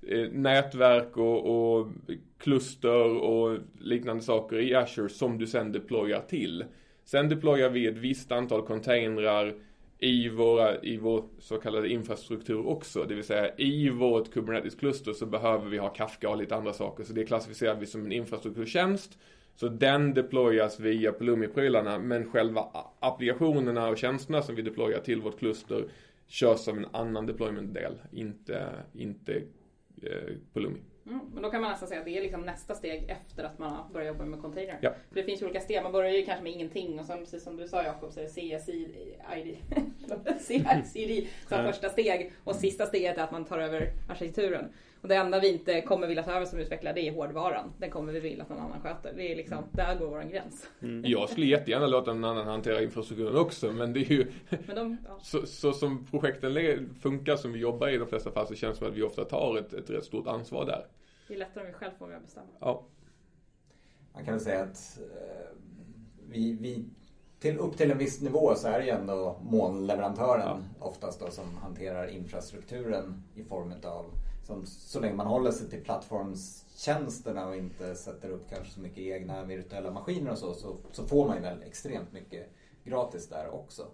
eh, 0.09 0.29
nätverk 0.33 1.17
och, 1.17 1.79
och 1.79 1.87
kluster 2.39 3.17
och 3.17 3.59
liknande 3.81 4.23
saker 4.23 4.59
i 4.59 4.75
Azure 4.75 5.09
som 5.09 5.39
du 5.39 5.47
sen 5.47 5.73
deployar 5.73 6.21
till. 6.21 6.65
Sen 7.05 7.29
deployar 7.29 7.71
vi 7.71 7.87
ett 7.87 7.97
visst 7.97 8.33
antal 8.33 8.67
containrar 8.67 9.55
i, 9.99 10.29
våra, 10.29 10.81
i 10.83 10.97
vår 10.97 11.25
så 11.39 11.57
kallade 11.57 11.89
infrastruktur 11.89 12.67
också. 12.67 13.05
Det 13.05 13.15
vill 13.15 13.25
säga 13.25 13.55
i 13.57 13.89
vårt 13.89 14.33
Kubernetes-kluster 14.33 15.13
så 15.13 15.27
behöver 15.27 15.69
vi 15.69 15.79
ha 15.79 15.89
Kafka 15.89 16.31
och 16.31 16.37
lite 16.37 16.57
andra 16.57 16.73
saker. 16.73 17.05
Så 17.05 17.13
det 17.13 17.25
klassificerar 17.25 17.75
vi 17.75 17.87
som 17.87 18.05
en 18.05 18.13
infrastrukturtjänst. 18.13 19.19
Så 19.55 19.69
den 19.69 20.15
deployas 20.15 20.81
via 20.81 21.13
Pulumi-prylarna 21.13 21.99
men 21.99 22.31
själva 22.31 22.67
applikationerna 23.01 23.89
och 23.89 23.99
tjänsterna 23.99 24.43
som 24.43 24.55
vi 24.55 24.63
deployar 24.63 25.01
till 25.01 25.21
vårt 25.21 25.39
kluster 25.39 25.85
körs 26.27 26.61
som 26.61 26.79
en 26.79 26.87
annan 26.93 27.27
deployment-del, 27.27 27.99
inte, 28.13 28.69
inte 28.93 29.33
eh, 30.03 30.35
Pulumi. 30.53 30.81
Mm, 31.07 31.21
men 31.35 31.43
då 31.43 31.51
kan 31.51 31.61
man 31.61 31.71
nästan 31.71 31.89
säga 31.89 32.01
att 32.01 32.07
det 32.07 32.19
är 32.19 32.23
liksom 32.23 32.41
nästa 32.41 32.75
steg 32.75 33.05
efter 33.09 33.45
att 33.45 33.59
man 33.59 33.73
har 33.73 33.89
börjat 33.93 34.09
jobba 34.09 34.25
med 34.25 34.41
container. 34.41 34.79
Ja. 34.83 34.95
För 35.09 35.15
det 35.15 35.23
finns 35.23 35.43
ju 35.43 35.45
olika 35.45 35.61
steg. 35.61 35.83
Man 35.83 35.93
börjar 35.93 36.11
ju 36.11 36.25
kanske 36.25 36.43
med 36.43 36.53
ingenting 36.53 37.01
och 37.01 37.07
sen 37.07 37.19
precis 37.19 37.43
som 37.45 37.57
du 37.57 37.69
sa 37.69 37.83
Jakob 37.83 38.13
så 38.13 38.21
är 38.21 38.25
det 38.25 38.59
CSID, 38.59 39.57
som 41.49 41.65
första 41.67 41.89
steg 41.89 42.33
och 42.45 42.57
sista 42.57 42.87
steget 42.87 43.19
är 43.19 43.23
att 43.23 43.33
man 43.33 43.45
tar 43.45 43.59
över 43.59 43.93
arkitekturen. 44.09 44.73
Och 45.03 45.09
det 45.09 45.15
enda 45.15 45.41
vi 45.41 45.53
inte 45.53 45.81
kommer 45.81 46.07
vilja 46.07 46.23
ta 46.23 46.33
över 46.33 46.47
som 46.47 46.59
utvecklare 46.59 46.95
det 46.95 47.09
är 47.09 47.13
hårdvaran. 47.13 47.73
Den 47.79 47.91
kommer 47.91 48.13
vi 48.13 48.21
vilja 48.21 48.43
att 48.43 48.49
någon 48.49 48.59
annan 48.59 48.81
sköter. 48.81 49.13
Det 49.17 49.33
är 49.33 49.37
liksom, 49.37 49.59
mm. 49.59 49.71
där 49.73 49.99
går 49.99 50.07
vår 50.07 50.23
gräns. 50.23 50.67
Mm. 50.83 51.11
Jag 51.11 51.29
skulle 51.29 51.47
jättegärna 51.47 51.87
låta 51.87 52.13
någon 52.13 52.25
annan 52.25 52.47
hantera 52.47 52.83
infrastrukturen 52.83 53.37
också 53.37 53.73
men 53.73 53.93
det 53.93 54.01
är 54.01 54.13
ju 54.13 54.33
de, 54.75 54.97
ja. 55.09 55.19
så, 55.23 55.47
så, 55.47 55.73
som 55.73 56.07
projekten 56.07 56.95
funkar 57.01 57.37
som 57.37 57.53
vi 57.53 57.59
jobbar 57.59 57.89
i 57.89 57.97
de 57.97 58.09
flesta 58.09 58.31
fall 58.31 58.47
så 58.47 58.55
känns 58.55 58.79
det 58.79 58.79
som 58.79 58.89
att 58.89 58.99
vi 58.99 59.03
ofta 59.03 59.25
tar 59.25 59.59
ett, 59.59 59.73
ett 59.73 59.91
rätt 59.91 60.05
stort 60.05 60.27
ansvar 60.27 60.67
där. 60.67 60.87
Det 61.29 61.35
är 61.35 61.39
lättare 61.39 61.65
om 61.65 61.67
vi 61.67 61.73
själv 61.73 61.93
får 61.99 62.07
med 62.07 62.23
bestämma. 62.23 62.47
Ja. 62.61 62.87
Man 64.15 64.25
kan 64.25 64.35
väl 64.35 64.45
säga 64.45 64.63
att 64.63 64.99
eh, 64.99 65.57
vi, 66.29 66.57
vi 66.61 66.85
till, 67.41 67.59
upp 67.59 67.77
till 67.77 67.91
en 67.91 67.99
viss 67.99 68.21
nivå 68.21 68.55
så 68.55 68.69
är 68.69 68.79
det 68.79 68.85
ju 68.85 68.91
ändå 68.91 69.41
molnleverantören 69.43 70.65
ja. 70.81 70.87
oftast 70.87 71.21
då 71.21 71.31
som 71.31 71.57
hanterar 71.57 72.07
infrastrukturen 72.07 73.23
i 73.35 73.45
form 73.45 73.73
av 73.85 74.05
som, 74.51 74.67
så 74.67 75.01
länge 75.01 75.15
man 75.15 75.27
håller 75.27 75.51
sig 75.51 75.71
till 75.71 75.85
plattformstjänsterna 75.85 77.47
och 77.47 77.57
inte 77.57 77.95
sätter 77.95 78.31
upp 78.31 78.51
kanske 78.51 78.73
så 78.73 78.81
mycket 78.81 78.99
egna 78.99 79.45
virtuella 79.45 79.91
maskiner 79.91 80.31
och 80.31 80.39
så, 80.39 80.55
så, 80.55 80.77
så 80.93 81.07
får 81.07 81.27
man 81.27 81.37
ju 81.37 81.43
väl 81.43 81.63
extremt 81.63 82.13
mycket 82.13 82.51
gratis 82.85 83.29
där 83.29 83.55
också. 83.55 83.87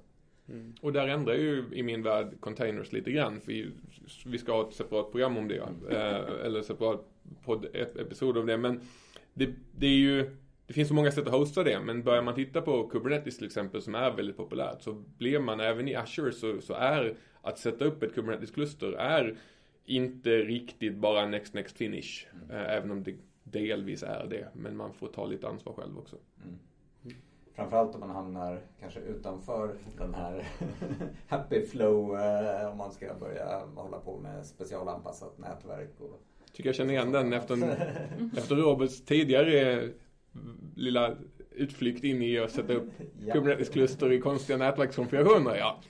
Mm. 0.48 0.74
Och 0.80 0.92
där 0.92 1.08
ändrar 1.08 1.34
ju 1.34 1.64
i 1.72 1.82
min 1.82 2.02
värld 2.02 2.40
containers 2.40 2.92
lite 2.92 3.10
grann. 3.10 3.40
För 3.40 3.72
vi 4.26 4.38
ska 4.38 4.52
ha 4.52 4.68
ett 4.68 4.74
separat 4.74 5.10
program 5.10 5.36
om 5.36 5.48
det. 5.48 5.56
Eh, 5.90 6.46
eller 6.46 6.62
separat 6.62 7.04
podd-episod 7.44 8.38
om 8.38 8.46
det. 8.46 8.56
Men 8.56 8.80
det, 9.34 9.50
det, 9.78 9.86
är 9.86 9.98
ju 9.98 10.36
det 10.66 10.72
finns 10.72 10.88
så 10.88 10.94
många 10.94 11.12
sätt 11.12 11.26
att 11.26 11.32
hosta 11.32 11.62
det. 11.64 11.80
Men 11.80 12.02
börjar 12.02 12.22
man 12.22 12.34
titta 12.34 12.62
på 12.62 12.88
Kubernetes 12.88 13.36
till 13.36 13.46
exempel 13.46 13.82
som 13.82 13.94
är 13.94 14.10
väldigt 14.10 14.36
populärt. 14.36 14.82
Så 14.82 14.92
blir 15.18 15.38
man 15.38 15.60
även 15.60 15.88
i 15.88 15.94
Azure 15.94 16.32
så, 16.32 16.60
så 16.60 16.74
är 16.74 17.16
att 17.42 17.58
sätta 17.58 17.84
upp 17.84 18.02
ett 18.02 18.14
Kubernetes-kluster 18.14 18.92
är 18.92 19.36
inte 19.86 20.30
riktigt 20.30 20.96
bara 20.96 21.26
next 21.26 21.54
next 21.54 21.76
finish. 21.76 22.26
Mm. 22.32 22.66
Även 22.66 22.90
om 22.90 23.02
det 23.02 23.14
delvis 23.44 24.02
är 24.02 24.26
det. 24.26 24.48
Men 24.52 24.76
man 24.76 24.92
får 24.92 25.08
ta 25.08 25.26
lite 25.26 25.48
ansvar 25.48 25.72
själv 25.72 25.98
också. 25.98 26.16
Mm. 26.44 26.58
Framförallt 27.54 27.94
om 27.94 28.00
man 28.00 28.10
hamnar 28.10 28.60
kanske 28.80 29.00
utanför 29.00 29.74
den 29.98 30.14
här 30.14 30.48
happy 31.26 31.66
flow 31.66 32.18
eh, 32.18 32.70
om 32.70 32.78
man 32.78 32.92
ska 32.92 33.14
börja 33.20 33.62
hålla 33.74 33.98
på 33.98 34.18
med 34.18 34.46
specialanpassat 34.46 35.38
nätverk. 35.38 36.00
Och... 36.00 36.20
Tycker 36.52 36.68
jag 36.68 36.76
känner 36.76 36.92
igen 36.92 37.12
den 37.12 37.32
efter, 37.32 37.56
efter 38.36 38.56
Roberts 38.56 39.04
tidigare 39.04 39.88
lilla 40.76 41.16
utflykt 41.50 42.04
in 42.04 42.22
i 42.22 42.38
att 42.38 42.50
sätta 42.50 42.72
upp 42.72 42.90
ja. 43.26 43.34
Kubernetes-kluster 43.34 44.12
i 44.12 44.20
konstiga 44.20 44.58
nätverkskonfigurationer. 44.58 45.56
Ja. 45.56 45.80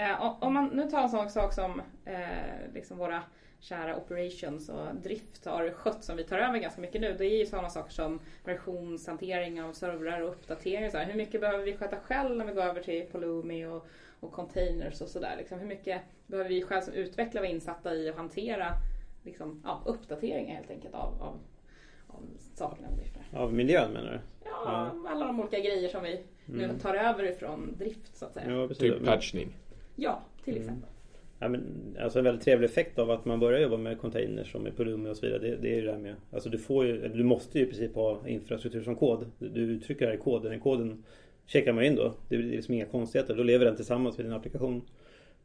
Eh, 0.00 0.36
om 0.40 0.54
man 0.54 0.66
nu 0.66 0.90
tar 0.90 1.02
en 1.02 1.08
sån 1.08 1.30
sak 1.30 1.52
som 1.52 1.82
eh, 2.04 2.72
liksom 2.74 2.98
våra 2.98 3.22
kära 3.58 3.96
operations 3.96 4.68
och 4.68 4.94
drift 5.02 5.46
har 5.46 5.70
skött 5.70 6.04
som 6.04 6.16
vi 6.16 6.24
tar 6.24 6.38
över 6.38 6.58
ganska 6.58 6.80
mycket 6.80 7.00
nu. 7.00 7.14
Det 7.18 7.26
är 7.26 7.38
ju 7.38 7.46
sådana 7.46 7.70
saker 7.70 7.92
som 7.92 8.20
versionshantering 8.44 9.62
av 9.62 9.72
servrar 9.72 10.20
och 10.20 10.28
uppdateringar. 10.28 10.90
Så 10.90 10.98
här. 10.98 11.06
Hur 11.06 11.14
mycket 11.14 11.40
behöver 11.40 11.64
vi 11.64 11.76
sköta 11.76 11.96
själv 11.96 12.36
när 12.36 12.44
vi 12.44 12.52
går 12.52 12.62
över 12.62 12.82
till 12.82 13.06
Pulumi 13.12 13.66
och, 13.66 13.86
och 14.20 14.32
containers 14.32 15.00
och 15.00 15.08
sådär. 15.08 15.34
Liksom, 15.38 15.58
hur 15.58 15.66
mycket 15.66 16.02
behöver 16.26 16.48
vi 16.50 16.62
själv 16.62 16.82
som 16.82 16.94
utvecklare 16.94 17.42
vara 17.42 17.52
insatta 17.52 17.94
i 17.94 18.08
att 18.08 18.16
hantera 18.16 18.72
liksom, 19.22 19.62
ja, 19.64 19.82
uppdateringar 19.86 20.54
helt 20.56 20.70
enkelt 20.70 20.94
av, 20.94 21.22
av, 21.22 21.38
av 22.06 22.22
sakerna 22.54 22.88
vi 22.90 22.96
driftar. 22.96 23.22
Av 23.32 23.54
miljön 23.54 23.92
menar 23.92 24.10
du? 24.10 24.20
Ja, 24.44 24.92
ja, 25.04 25.10
alla 25.10 25.26
de 25.26 25.40
olika 25.40 25.58
grejer 25.58 25.88
som 25.88 26.02
vi 26.02 26.22
nu 26.46 26.64
mm. 26.64 26.78
tar 26.78 26.94
över 26.94 27.24
ifrån 27.24 27.74
drift 27.78 28.16
så 28.16 28.26
att 28.26 28.34
säga. 28.34 28.50
Ja, 28.50 28.68
typ 28.68 29.04
patchning. 29.04 29.56
Ja, 30.02 30.22
till 30.44 30.56
mm. 30.56 30.62
exempel. 30.62 30.88
Ja, 31.38 31.48
men, 31.48 31.62
alltså 32.00 32.18
en 32.18 32.24
väldigt 32.24 32.44
trevlig 32.44 32.68
effekt 32.68 32.98
av 32.98 33.10
att 33.10 33.24
man 33.24 33.40
börjar 33.40 33.60
jobba 33.60 33.76
med 33.76 34.00
containers 34.00 34.54
och 34.54 34.60
med 34.60 34.76
Pulumi 34.76 35.10
och 35.10 35.16
så 35.16 35.26
vidare. 35.26 35.40
Det, 35.42 35.56
det 35.56 35.72
är 35.72 35.76
ju 35.76 35.82
det 35.82 35.92
här 35.92 35.98
med, 35.98 36.14
alltså 36.32 36.48
du, 36.48 36.58
får 36.58 36.86
ju, 36.86 37.08
du 37.08 37.24
måste 37.24 37.58
ju 37.58 37.64
i 37.64 37.68
princip 37.68 37.94
ha 37.94 38.28
infrastruktur 38.28 38.82
som 38.82 38.96
kod. 38.96 39.26
Du, 39.38 39.48
du 39.48 39.60
uttrycker 39.60 40.00
det 40.00 40.10
här 40.10 40.18
i 40.18 40.22
koden. 40.22 40.52
I 40.52 40.60
koden 40.60 41.04
checkar 41.46 41.72
man 41.72 41.84
in 41.84 41.96
då. 41.96 42.14
Det 42.28 42.34
är 42.34 42.38
liksom 42.38 42.74
inga 42.74 42.86
konstigheter. 42.86 43.34
Då 43.34 43.42
lever 43.42 43.64
den 43.64 43.76
tillsammans 43.76 44.16
med 44.18 44.26
din 44.26 44.32
applikation. 44.32 44.82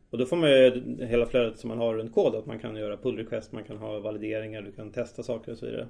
Och 0.10 0.18
då 0.18 0.26
får 0.26 0.38
man 0.38 0.50
ju 0.50 0.84
hela 1.06 1.26
flödet 1.26 1.60
som 1.60 1.68
man 1.68 1.78
har 1.78 1.96
runt 1.96 2.13
kod. 2.13 2.36
Att 2.36 2.46
man 2.46 2.60
kan 2.60 2.76
göra 2.76 2.98
pull 2.98 3.18
request, 3.18 3.52
man 3.52 3.63
kan 3.63 3.78
ha 3.78 4.00
valideringar, 4.00 4.62
du 4.62 4.72
kan 4.72 4.91
testa 4.91 5.24
saker 5.24 5.52
och 5.52 5.58
så 5.58 5.65
vidare. 5.65 5.88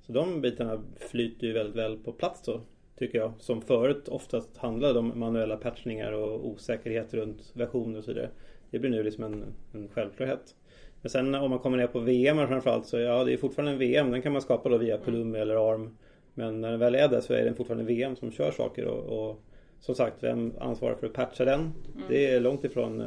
Så 0.00 0.12
de 0.12 0.40
bitarna 0.40 0.82
flyter 0.96 1.46
ju 1.46 1.52
väldigt 1.52 1.76
väl 1.76 1.98
på 1.98 2.12
plats 2.12 2.42
då. 2.42 2.60
Tycker 3.00 3.18
jag. 3.18 3.32
Som 3.38 3.62
förut 3.62 4.08
oftast 4.08 4.56
handlade 4.56 4.98
om 4.98 5.18
manuella 5.18 5.56
patchningar 5.56 6.12
och 6.12 6.46
osäkerhet 6.46 7.14
runt 7.14 7.52
versioner 7.52 7.98
och 7.98 8.04
så 8.04 8.12
vidare. 8.12 8.30
Det 8.70 8.78
blir 8.78 8.90
nu 8.90 9.02
liksom 9.02 9.24
en, 9.24 9.44
en 9.72 9.88
självklarhet. 9.88 10.54
Men 11.02 11.10
sen 11.10 11.34
om 11.34 11.50
man 11.50 11.58
kommer 11.58 11.76
ner 11.76 11.86
på 11.86 11.98
VM 11.98 12.48
framförallt 12.48 12.86
så 12.86 12.98
ja, 12.98 13.24
det 13.24 13.32
är 13.32 13.36
fortfarande 13.36 13.72
en 13.72 13.78
VM. 13.78 14.10
Den 14.10 14.22
kan 14.22 14.32
man 14.32 14.42
skapa 14.42 14.68
då 14.68 14.78
via 14.78 14.98
Pulumi 14.98 15.38
eller 15.38 15.72
ARM. 15.72 15.96
Men 16.34 16.60
när 16.60 16.70
den 16.70 16.80
väl 16.80 16.94
är 16.94 17.08
det 17.08 17.22
så 17.22 17.32
är 17.32 17.44
den 17.44 17.54
fortfarande 17.54 17.84
VM 17.84 18.16
som 18.16 18.32
kör 18.32 18.50
saker 18.50 18.84
och, 18.84 19.28
och 19.28 19.42
som 19.80 19.94
sagt, 19.94 20.22
vem 20.22 20.52
ansvarar 20.60 20.94
för 20.94 21.06
att 21.06 21.12
patcha 21.12 21.44
den? 21.44 21.60
Mm. 21.60 21.72
Det 22.08 22.30
är 22.30 22.40
långt 22.40 22.64
ifrån 22.64 23.04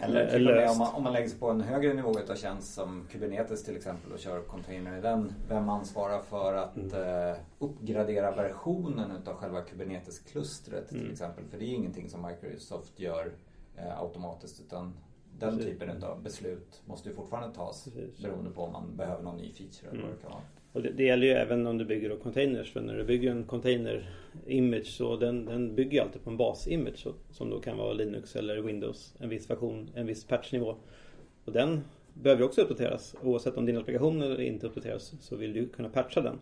eh, 0.00 0.34
eller 0.34 0.50
och 0.50 0.56
med 0.56 0.70
om 0.70 0.78
man, 0.78 0.94
om 0.94 1.02
man 1.02 1.12
lägger 1.12 1.28
sig 1.28 1.38
på 1.38 1.50
en 1.50 1.60
högre 1.60 1.94
nivå 1.94 2.18
utav 2.18 2.34
tjänst 2.34 2.74
som 2.74 3.06
Kubernetes 3.10 3.64
till 3.64 3.76
exempel 3.76 4.12
och 4.12 4.18
kör 4.18 4.40
container 4.42 4.98
i 4.98 5.00
den. 5.00 5.32
Vem 5.48 5.68
ansvarar 5.68 6.22
för 6.22 6.54
att 6.54 6.76
mm. 6.76 7.30
eh, 7.30 7.36
uppgradera 7.58 8.30
versionen 8.30 9.10
utav 9.22 9.34
själva 9.34 9.60
Kubernetes-klustret 9.60 10.90
mm. 10.90 11.02
till 11.02 11.12
exempel? 11.12 11.44
För 11.50 11.58
det 11.58 11.64
är 11.64 11.74
ingenting 11.74 12.10
som 12.10 12.26
Microsoft 12.26 13.00
gör 13.00 13.32
eh, 13.76 14.00
automatiskt 14.00 14.60
utan 14.60 14.92
den 15.38 15.56
Precis. 15.56 15.72
typen 15.72 16.04
av 16.04 16.22
beslut 16.22 16.82
måste 16.84 17.08
ju 17.08 17.14
fortfarande 17.14 17.54
tas 17.54 17.84
Precis. 17.84 18.22
beroende 18.22 18.50
på 18.50 18.62
om 18.62 18.72
man 18.72 18.96
behöver 18.96 19.22
någon 19.22 19.36
ny 19.36 19.52
feature 19.52 19.90
eller 19.90 19.98
mm. 19.98 20.06
vad 20.06 20.18
det 20.18 20.22
kan 20.22 20.30
vara. 20.30 20.42
Och 20.76 20.82
det, 20.82 20.90
det 20.90 21.04
gäller 21.04 21.26
ju 21.26 21.32
även 21.32 21.66
om 21.66 21.78
du 21.78 21.84
bygger 21.84 22.16
containers. 22.16 22.72
För 22.72 22.80
när 22.80 22.96
du 22.96 23.04
bygger 23.04 23.30
en 23.30 23.44
container 23.44 24.10
image 24.46 24.86
så 24.86 25.16
den, 25.16 25.44
den 25.44 25.74
bygger 25.74 26.02
alltid 26.02 26.24
på 26.24 26.30
en 26.30 26.36
bas-image 26.36 27.06
som 27.30 27.50
då 27.50 27.60
kan 27.60 27.76
vara 27.76 27.92
Linux 27.92 28.36
eller 28.36 28.60
Windows. 28.60 29.14
En 29.18 29.28
viss 29.28 29.50
version, 29.50 29.90
en 29.94 30.06
viss 30.06 30.24
patchnivå. 30.24 30.76
Och 31.44 31.52
den 31.52 31.80
behöver 32.14 32.42
också 32.42 32.60
uppdateras. 32.60 33.14
Oavsett 33.22 33.56
om 33.56 33.66
din 33.66 33.76
applikation 33.76 34.22
eller 34.22 34.40
inte 34.40 34.66
uppdateras 34.66 35.14
så 35.20 35.36
vill 35.36 35.52
du 35.52 35.68
kunna 35.68 35.88
patcha 35.88 36.20
den. 36.20 36.38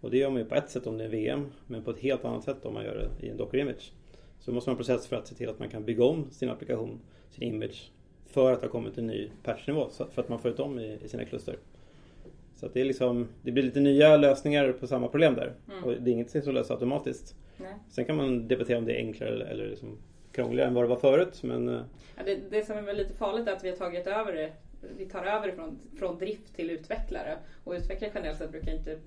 Och 0.00 0.10
det 0.10 0.18
gör 0.18 0.30
man 0.30 0.38
ju 0.38 0.44
på 0.44 0.54
ett 0.54 0.70
sätt 0.70 0.86
om 0.86 0.98
det 0.98 1.04
är 1.04 1.08
VM 1.08 1.46
men 1.66 1.82
på 1.82 1.90
ett 1.90 2.00
helt 2.00 2.24
annat 2.24 2.44
sätt 2.44 2.64
om 2.64 2.74
man 2.74 2.84
gör 2.84 2.94
det 2.94 3.26
i 3.26 3.30
en 3.30 3.36
Docker 3.36 3.58
image. 3.58 3.92
Så 4.40 4.52
måste 4.52 4.70
man 4.70 4.76
ha 4.76 4.80
en 4.80 4.84
process 4.86 5.06
för 5.06 5.16
att 5.16 5.26
se 5.26 5.34
till 5.34 5.48
att 5.48 5.58
man 5.58 5.68
kan 5.68 5.84
bygga 5.84 6.04
om 6.04 6.30
sin 6.30 6.50
applikation, 6.50 7.00
sin 7.30 7.42
image 7.42 7.90
för 8.26 8.52
att 8.52 8.60
det 8.60 8.66
har 8.66 8.72
kommit 8.72 8.98
en 8.98 9.06
ny 9.06 9.30
patchnivå 9.42 9.88
för 9.88 10.22
att 10.22 10.28
man 10.28 10.38
får 10.38 10.50
ut 10.50 10.56
dem 10.56 10.78
i, 10.78 10.98
i 11.04 11.08
sina 11.08 11.24
kluster. 11.24 11.56
Så 12.62 12.68
det, 12.68 12.80
är 12.80 12.84
liksom, 12.84 13.28
det 13.42 13.52
blir 13.52 13.62
lite 13.62 13.80
nya 13.80 14.16
lösningar 14.16 14.72
på 14.72 14.86
samma 14.86 15.08
problem 15.08 15.34
där. 15.34 15.52
Mm. 15.70 15.84
Och 15.84 15.92
det 16.00 16.10
är 16.10 16.12
inget 16.12 16.30
som 16.30 16.40
är 16.48 16.52
lösa 16.52 16.74
automatiskt. 16.74 17.36
Nej. 17.56 17.74
Sen 17.90 18.04
kan 18.04 18.16
man 18.16 18.48
debattera 18.48 18.78
om 18.78 18.84
det 18.84 18.92
är 18.92 18.96
enklare 18.96 19.46
eller, 19.46 19.68
liksom 19.68 19.98
krångligare 20.32 20.68
än 20.68 20.74
vad 20.74 20.84
det 20.84 20.88
var 20.88 20.96
förut. 20.96 21.42
Men... 21.42 21.68
Eh, 21.68 21.80
ja, 22.16 22.22
det, 22.26 22.38
det 22.50 22.66
som 22.66 22.88
är 22.88 22.94
lite 22.94 23.14
farligt 23.14 23.48
är 23.48 23.52
att 23.52 23.64
vi 23.64 23.70
har 23.70 23.76
tagit 23.76 24.06
över 24.06 24.32
det 24.32 24.52
vi 24.96 25.04
tar 25.04 25.24
över 25.24 25.52
från, 25.52 25.78
från 25.98 26.18
drift 26.18 26.56
till 26.56 26.70
utvecklare. 26.70 27.36
Och 27.64 27.72
utvecklare 27.72 28.12
generellt 28.14 28.38
sett 28.38 28.50
brukar 28.50 28.74
inte 28.74 28.98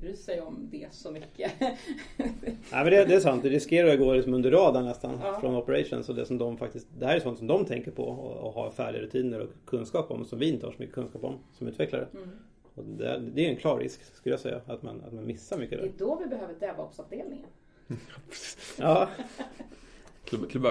bry 0.00 0.16
sig 0.16 0.40
om 0.40 0.68
det 0.70 0.86
så 0.90 1.10
mycket. 1.10 1.52
Nej 1.60 2.56
men 2.72 2.84
det, 2.84 3.04
det, 3.04 3.14
är 3.14 3.20
sant, 3.20 3.42
det 3.42 3.48
riskerar 3.48 3.92
att 3.92 3.98
gå 3.98 4.14
liksom 4.14 4.34
under 4.34 4.50
radarn 4.50 4.84
nästan 4.84 5.18
ja. 5.22 5.40
från 5.40 5.56
operations. 5.56 6.08
Och 6.08 6.14
det, 6.14 6.26
som 6.26 6.38
de 6.38 6.58
faktiskt, 6.58 6.86
det 6.98 7.06
här 7.06 7.16
är 7.16 7.20
sånt 7.20 7.38
som 7.38 7.46
de 7.46 7.64
tänker 7.64 7.90
på 7.90 8.02
och, 8.02 8.46
och 8.46 8.52
har 8.52 8.70
färdiga 8.70 9.02
rutiner 9.02 9.40
och 9.40 9.50
kunskap 9.66 10.10
om 10.10 10.24
som 10.24 10.38
vi 10.38 10.48
inte 10.48 10.66
har 10.66 10.72
så 10.72 10.78
mycket 10.78 10.94
kunskap 10.94 11.24
om 11.24 11.38
som 11.52 11.68
utvecklare. 11.68 12.06
Mm. 12.14 12.30
Och 12.74 12.84
det, 12.84 13.18
det 13.18 13.46
är 13.46 13.50
en 13.50 13.56
klar 13.56 13.78
risk 13.78 14.04
skulle 14.14 14.32
jag 14.32 14.40
säga 14.40 14.60
att 14.66 14.82
man, 14.82 15.02
att 15.06 15.12
man 15.12 15.26
missar 15.26 15.58
mycket 15.58 15.78
där. 15.78 15.86
Det 15.86 16.04
är 16.04 16.06
då 16.06 16.16
vi 16.16 16.26
behöver 16.26 16.54
DevOps-avdelningen. 16.54 17.48
ja. 18.78 19.08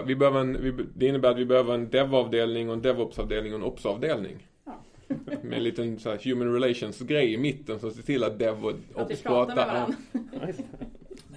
Vi 0.05 0.15
behöver 0.15 0.39
en, 0.39 0.89
det 0.95 1.07
innebär 1.07 1.31
att 1.31 1.37
vi 1.37 1.45
behöver 1.45 1.73
en 1.73 1.89
dev-avdelning 1.89 2.69
och 2.69 2.75
en 2.75 2.81
DevOps-avdelning 2.81 3.53
och 3.53 3.59
en 3.59 3.65
Ops-avdelning. 3.65 4.47
Ja. 4.65 4.83
Med 5.41 5.57
en 5.57 5.63
liten 5.63 5.99
så 5.99 6.09
här, 6.09 6.19
human 6.23 6.53
relations-grej 6.53 7.33
i 7.33 7.37
mitten 7.37 7.79
som 7.79 7.91
ser 7.91 8.01
till 8.01 8.23
att 8.23 8.39
Dev 8.39 8.65
och 8.65 8.73
Ops 8.95 9.21
pratar. 9.21 9.85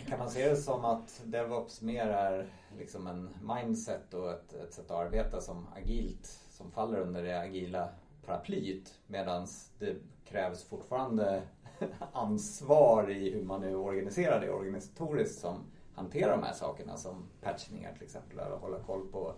kan 0.08 0.18
man 0.18 0.30
se 0.30 0.48
det 0.48 0.56
som 0.56 0.84
att 0.84 1.22
DevOps 1.24 1.82
mer 1.82 2.06
är 2.06 2.46
liksom 2.78 3.06
en 3.06 3.28
mindset 3.56 4.14
och 4.14 4.30
ett, 4.30 4.54
ett 4.54 4.72
sätt 4.72 4.90
att 4.90 5.06
arbeta 5.06 5.40
som 5.40 5.66
agilt 5.76 6.40
som 6.50 6.70
faller 6.70 7.00
under 7.00 7.22
det 7.22 7.40
agila 7.40 7.88
paraplyet, 8.26 8.98
medan 9.06 9.46
det 9.78 9.96
krävs 10.24 10.64
fortfarande 10.64 11.42
ansvar 12.12 13.10
i 13.10 13.30
hur 13.30 13.42
man 13.42 13.60
nu 13.60 13.74
organiserar 13.76 14.40
det 14.40 14.50
organisatoriskt 14.50 15.40
som 15.40 15.58
hanterar 15.94 16.30
de 16.30 16.42
här 16.42 16.52
sakerna 16.52 16.96
som 16.96 17.22
patchningar 17.40 17.92
till 17.92 18.02
exempel, 18.02 18.38
eller 18.38 18.56
hålla 18.56 18.78
koll 18.78 19.06
på 19.12 19.32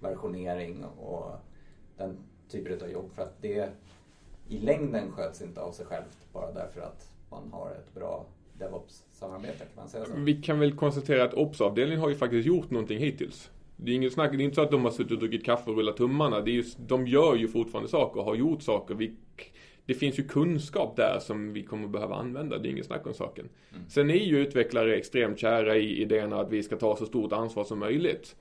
versionering 0.00 0.84
och 0.84 1.30
den 1.96 2.16
typen 2.48 2.82
av 2.82 2.90
jobb 2.90 3.10
för 3.12 3.22
att 3.22 3.42
det 3.42 3.70
i 4.48 4.58
längden 4.58 5.12
sköts 5.12 5.42
inte 5.42 5.60
av 5.60 5.72
sig 5.72 5.86
självt 5.86 6.32
bara 6.32 6.52
därför 6.52 6.80
att 6.80 7.10
man 7.30 7.52
har 7.52 7.70
ett 7.70 7.94
bra 7.94 8.26
DevOps-samarbete, 8.58 9.58
kan 9.58 9.76
man 9.76 9.88
säga 9.88 10.04
så? 10.04 10.12
Vi 10.16 10.42
kan 10.42 10.58
väl 10.58 10.76
konstatera 10.76 11.24
att 11.24 11.34
Ops-avdelningen 11.34 12.00
har 12.00 12.08
ju 12.08 12.14
faktiskt 12.14 12.46
gjort 12.46 12.70
någonting 12.70 12.98
hittills. 12.98 13.50
Det 13.84 13.92
är 13.92 13.96
inget 13.96 14.12
snack, 14.12 14.30
det 14.32 14.42
är 14.42 14.44
inte 14.44 14.54
så 14.54 14.62
att 14.62 14.70
de 14.70 14.84
har 14.84 14.90
suttit 14.90 15.12
och 15.12 15.18
druckit 15.18 15.44
kaffe 15.44 15.70
och 15.70 15.76
rullat 15.76 15.96
tummarna. 15.96 16.40
Det 16.40 16.50
är 16.50 16.52
just, 16.52 16.78
de 16.78 17.06
gör 17.06 17.34
ju 17.34 17.48
fortfarande 17.48 17.90
saker 17.90 18.20
och 18.20 18.26
har 18.26 18.34
gjort 18.34 18.62
saker. 18.62 18.94
Vi, 18.94 19.12
det 19.86 19.94
finns 19.94 20.18
ju 20.18 20.22
kunskap 20.22 20.96
där 20.96 21.18
som 21.20 21.52
vi 21.52 21.62
kommer 21.62 21.88
behöva 21.88 22.14
använda. 22.14 22.58
Det 22.58 22.68
är 22.68 22.70
inget 22.70 22.86
snack 22.86 23.06
om 23.06 23.14
saken. 23.14 23.48
Mm. 23.70 23.82
Sen 23.88 24.10
är 24.10 24.14
ju 24.14 24.38
utvecklare 24.38 24.96
extremt 24.96 25.38
kära 25.38 25.76
i 25.76 26.02
idén 26.02 26.32
att 26.32 26.52
vi 26.52 26.62
ska 26.62 26.76
ta 26.76 26.96
så 26.96 27.06
stort 27.06 27.32
ansvar 27.32 27.64
som 27.64 27.78
möjligt. 27.78 28.36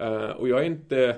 Uh, 0.00 0.30
och 0.30 0.48
jag 0.48 0.60
är 0.60 0.64
inte... 0.64 1.16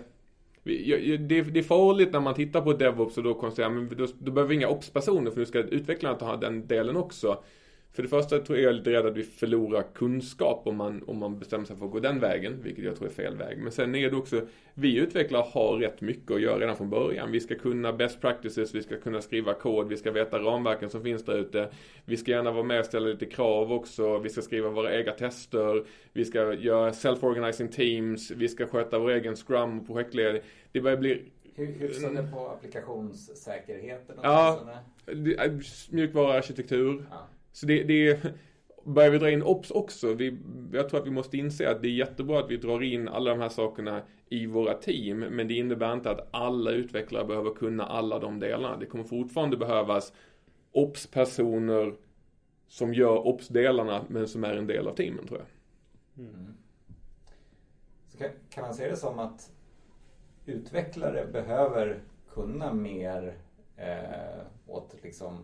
Det, 0.65 1.39
är 1.59 1.63
farligt 1.63 2.13
när 2.13 2.21
man 2.21 2.35
tittar 2.35 2.61
på 2.61 2.73
DevOps 2.73 3.19
och 3.19 3.25
då 3.25 3.35
konstaterar 3.35 3.71
men 3.71 3.97
då, 3.97 4.07
då 4.19 4.33
behöver 4.33 4.49
vi 4.49 4.55
inga 4.55 4.69
ops-personer 4.69 5.31
för 5.31 5.39
nu 5.39 5.47
ska 5.47 5.59
utvecklarna 5.59 6.19
ta 6.19 6.37
den 6.37 6.67
delen 6.67 6.97
också. 6.97 7.43
För 7.93 8.03
det 8.03 8.09
första 8.09 8.39
tror 8.39 8.59
jag 8.59 8.75
lite 8.75 8.91
rädd 8.91 9.07
att 9.07 9.17
vi 9.17 9.23
förlorar 9.23 9.85
kunskap 9.95 10.67
om 10.67 10.77
man, 10.77 11.03
om 11.07 11.19
man 11.19 11.39
bestämmer 11.39 11.65
sig 11.65 11.77
för 11.77 11.85
att 11.85 11.91
gå 11.91 12.01
den 12.01 12.21
vägen, 12.21 12.63
vilket 12.63 12.85
jag 12.85 12.97
tror 12.97 13.09
är 13.09 13.13
fel 13.13 13.37
väg. 13.37 13.59
Men 13.59 13.73
sen 13.73 13.95
är 13.95 14.11
det 14.11 14.17
också, 14.17 14.47
vi 14.75 14.99
utvecklare 14.99 15.45
har 15.53 15.77
rätt 15.77 16.01
mycket 16.01 16.31
att 16.31 16.41
göra 16.41 16.59
redan 16.59 16.77
från 16.77 16.91
början. 16.91 17.33
Vi 17.33 17.41
ska 17.41 17.55
kunna 17.55 17.93
best 17.93 18.21
practices, 18.21 18.75
vi 18.75 18.83
ska 18.83 18.97
kunna 18.97 19.21
skriva 19.21 19.55
kod, 19.55 19.89
vi 19.89 19.97
ska 19.97 20.11
veta 20.11 20.39
ramverken 20.39 20.91
som 20.91 21.03
finns 21.03 21.25
där 21.25 21.39
ute. 21.39 21.69
Vi 22.05 22.17
ska 22.17 22.31
gärna 22.31 22.51
vara 22.51 22.65
med 22.65 22.81
och 22.81 22.87
ställa 22.87 23.07
lite 23.07 23.27
krav 23.27 23.73
också, 23.73 24.19
vi 24.19 24.29
ska 24.29 24.43
skriva 24.43 24.69
våra 24.69 24.99
egna 24.99 25.13
tester, 25.13 25.85
vi 26.13 26.25
ska 26.25 26.55
göra 26.55 26.91
self-organizing 26.91 27.69
teams, 27.69 28.31
vi 28.31 28.49
ska 28.49 28.67
sköta 28.67 28.99
vår 28.99 29.11
egen 29.11 29.37
scrum 29.37 29.81
och 29.81 29.87
projektledning. 29.87 30.43
Det 30.73 30.81
börjar 30.81 30.97
bli 30.97 31.23
Hyfsade 31.55 32.29
på 32.33 32.49
applikationssäkerheten? 32.49 34.17
Ja, 34.23 34.61
mjukvaruarkitektur. 35.91 37.05
Ja. 37.11 37.29
Så 37.53 37.67
det, 37.67 37.83
det 37.83 38.35
Börjar 38.85 39.11
vi 39.11 39.19
dra 39.19 39.31
in 39.31 39.43
OPS 39.43 39.71
också, 39.71 40.15
vi, 40.15 40.39
jag 40.73 40.89
tror 40.89 41.01
att 41.01 41.07
vi 41.07 41.11
måste 41.11 41.37
inse 41.37 41.71
att 41.71 41.83
det 41.83 41.89
är 41.89 41.93
jättebra 41.93 42.39
att 42.39 42.51
vi 42.51 42.57
drar 42.57 42.83
in 42.83 43.09
alla 43.09 43.31
de 43.31 43.41
här 43.41 43.49
sakerna 43.49 44.03
i 44.29 44.47
våra 44.47 44.75
team, 44.75 45.19
men 45.19 45.49
det 45.49 45.55
innebär 45.55 45.93
inte 45.93 46.11
att 46.11 46.29
alla 46.31 46.71
utvecklare 46.71 47.25
behöver 47.25 47.55
kunna 47.55 47.87
alla 47.87 48.19
de 48.19 48.41
delarna. 48.41 48.77
Det 48.77 48.87
kommer 48.87 49.05
fortfarande 49.05 49.57
behövas 49.57 50.13
OPS-personer 50.73 51.95
som 52.69 52.95
gör 52.95 53.27
OPS-delarna 53.27 54.05
men 54.09 54.29
som 54.29 54.45
är 54.45 54.57
en 54.57 54.67
del 54.67 54.89
av 54.89 54.95
teamen 54.95 55.27
tror 55.27 55.41
jag. 55.41 55.49
Mm. 56.25 56.55
Så 58.09 58.19
kan, 58.19 58.29
kan 58.51 58.63
man 58.63 58.75
se 58.75 58.89
det 58.89 58.97
som 58.97 59.19
att 59.19 59.53
utvecklare 60.47 61.27
behöver 61.33 62.03
kunna 62.35 62.73
mer 62.73 63.35
eh, 63.77 64.47
åt 64.67 64.97
liksom 65.03 65.39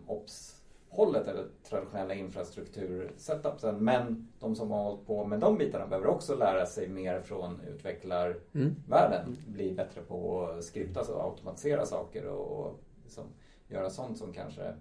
OPS-hållet 0.89 1.27
eller 1.27 1.45
traditionella 1.69 2.13
infrastruktur-setupsen. 2.13 3.83
Men 3.83 4.27
de 4.39 4.55
som 4.55 4.71
har 4.71 4.83
hållit 4.83 5.07
på 5.07 5.25
med 5.25 5.39
de 5.39 5.57
bitarna 5.57 5.87
behöver 5.87 6.07
också 6.07 6.35
lära 6.35 6.65
sig 6.65 6.87
mer 6.87 7.21
från 7.21 7.61
utvecklarvärlden. 7.67 9.21
Mm. 9.23 9.37
Bli 9.47 9.71
bättre 9.71 10.01
på 10.01 10.45
att 10.45 10.63
skripta 10.63 11.01
och 11.01 11.23
automatisera 11.23 11.85
saker 11.85 12.25
och 12.25 12.79
liksom 13.03 13.23
göra 13.67 13.89
sånt 13.89 14.17
som 14.17 14.33
kanske 14.33 14.73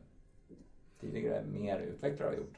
tidigare 1.00 1.44
mer 1.44 1.78
utvecklare 1.80 2.28
har 2.28 2.36
gjort. 2.36 2.54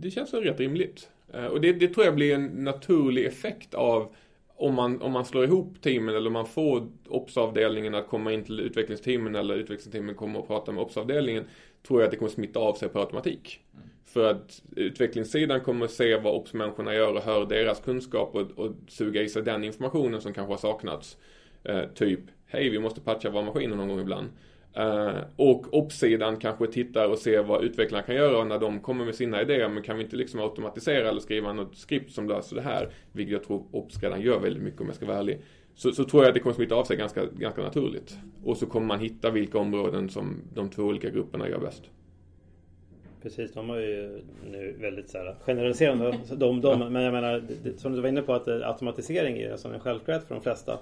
Det 0.00 0.10
känns 0.10 0.34
väl 0.34 0.42
rätt 0.42 0.60
rimligt. 0.60 1.10
Eh, 1.34 1.46
och 1.46 1.60
det, 1.60 1.72
det 1.72 1.88
tror 1.88 2.06
jag 2.06 2.14
blir 2.14 2.34
en 2.34 2.46
naturlig 2.46 3.26
effekt 3.26 3.74
av 3.74 4.14
om 4.58 4.74
man, 4.74 5.02
om 5.02 5.12
man 5.12 5.24
slår 5.24 5.44
ihop 5.44 5.82
teamen 5.82 6.14
eller 6.14 6.26
om 6.26 6.32
man 6.32 6.46
får 6.46 6.88
OPS-avdelningen 7.08 7.94
att 7.94 8.08
komma 8.08 8.32
in 8.32 8.44
till 8.44 8.60
utvecklingsteamen 8.60 9.34
eller 9.34 9.54
utvecklingsteamen 9.54 10.14
kommer 10.14 10.38
och 10.38 10.46
prata 10.46 10.72
med 10.72 10.82
OPS-avdelningen 10.82 11.44
tror 11.88 12.00
jag 12.00 12.04
att 12.04 12.10
det 12.10 12.16
kommer 12.16 12.30
smitta 12.30 12.60
av 12.60 12.74
sig 12.74 12.88
på 12.88 13.00
automatik. 13.00 13.60
Mm. 13.74 13.88
För 14.04 14.30
att 14.30 14.62
utvecklingssidan 14.76 15.60
kommer 15.60 15.84
att 15.84 15.90
se 15.90 16.16
vad 16.16 16.34
OPS-människorna 16.34 16.94
gör 16.94 17.14
och 17.14 17.22
hör 17.22 17.46
deras 17.46 17.80
kunskap 17.80 18.34
och, 18.34 18.64
och 18.64 18.72
suga 18.88 19.22
i 19.22 19.28
sig 19.28 19.42
den 19.42 19.64
informationen 19.64 20.20
som 20.20 20.34
kanske 20.34 20.52
har 20.52 20.58
saknats. 20.58 21.18
Eh, 21.64 21.82
typ, 21.94 22.20
hej 22.46 22.68
vi 22.68 22.78
måste 22.78 23.00
patcha 23.00 23.30
våra 23.30 23.44
maskiner 23.44 23.76
någon 23.76 23.88
gång 23.88 24.00
ibland. 24.00 24.28
Uh, 24.78 25.20
och 25.36 25.74
ops-sidan 25.74 26.36
kanske 26.36 26.66
tittar 26.66 27.08
och 27.08 27.18
ser 27.18 27.42
vad 27.42 27.64
utvecklarna 27.64 28.02
kan 28.02 28.14
göra 28.14 28.44
när 28.44 28.58
de 28.58 28.80
kommer 28.80 29.04
med 29.04 29.14
sina 29.14 29.42
idéer. 29.42 29.68
Men 29.68 29.82
kan 29.82 29.96
vi 29.98 30.04
inte 30.04 30.16
liksom 30.16 30.40
automatisera 30.40 31.08
eller 31.08 31.20
skriva 31.20 31.52
något 31.52 31.76
skript 31.76 32.12
som 32.12 32.28
löser 32.28 32.56
det 32.56 32.62
här? 32.62 32.92
Vilket 33.12 33.32
jag 33.32 33.44
tror 33.44 33.66
ops 33.70 34.02
redan 34.02 34.20
gör 34.20 34.40
väldigt 34.40 34.62
mycket 34.62 34.80
om 34.80 34.86
jag 34.86 34.96
ska 34.96 35.06
vara 35.06 35.18
ärlig. 35.18 35.40
Så, 35.78 35.92
så 35.92 36.04
tror 36.04 36.22
jag 36.22 36.28
att 36.28 36.34
det 36.34 36.40
kommer 36.40 36.54
smitta 36.54 36.74
av 36.74 36.84
sig 36.84 36.96
ganska, 36.96 37.26
ganska 37.26 37.62
naturligt. 37.62 38.18
Och 38.44 38.56
så 38.56 38.66
kommer 38.66 38.86
man 38.86 39.00
hitta 39.00 39.30
vilka 39.30 39.58
områden 39.58 40.08
som 40.08 40.36
de 40.54 40.70
två 40.70 40.82
olika 40.82 41.10
grupperna 41.10 41.48
gör 41.48 41.58
bäst. 41.58 41.82
Precis, 43.22 43.52
de 43.52 43.68
har 43.68 43.78
ju 43.78 44.22
nu 44.50 44.76
väldigt 44.80 45.10
så 45.10 45.18
här, 45.18 45.36
generaliserande, 45.40 46.18
de, 46.36 46.60
de, 46.60 46.92
men 46.92 47.02
jag 47.02 47.12
menar, 47.12 47.44
det, 47.62 47.80
som 47.80 47.92
du 47.92 48.00
var 48.00 48.08
inne 48.08 48.22
på 48.22 48.34
att 48.34 48.48
automatisering 48.48 49.38
är 49.38 49.56
som 49.56 49.72
en 49.72 49.80
självklarhet 49.80 50.24
för 50.24 50.34
de 50.34 50.40
flesta. 50.40 50.78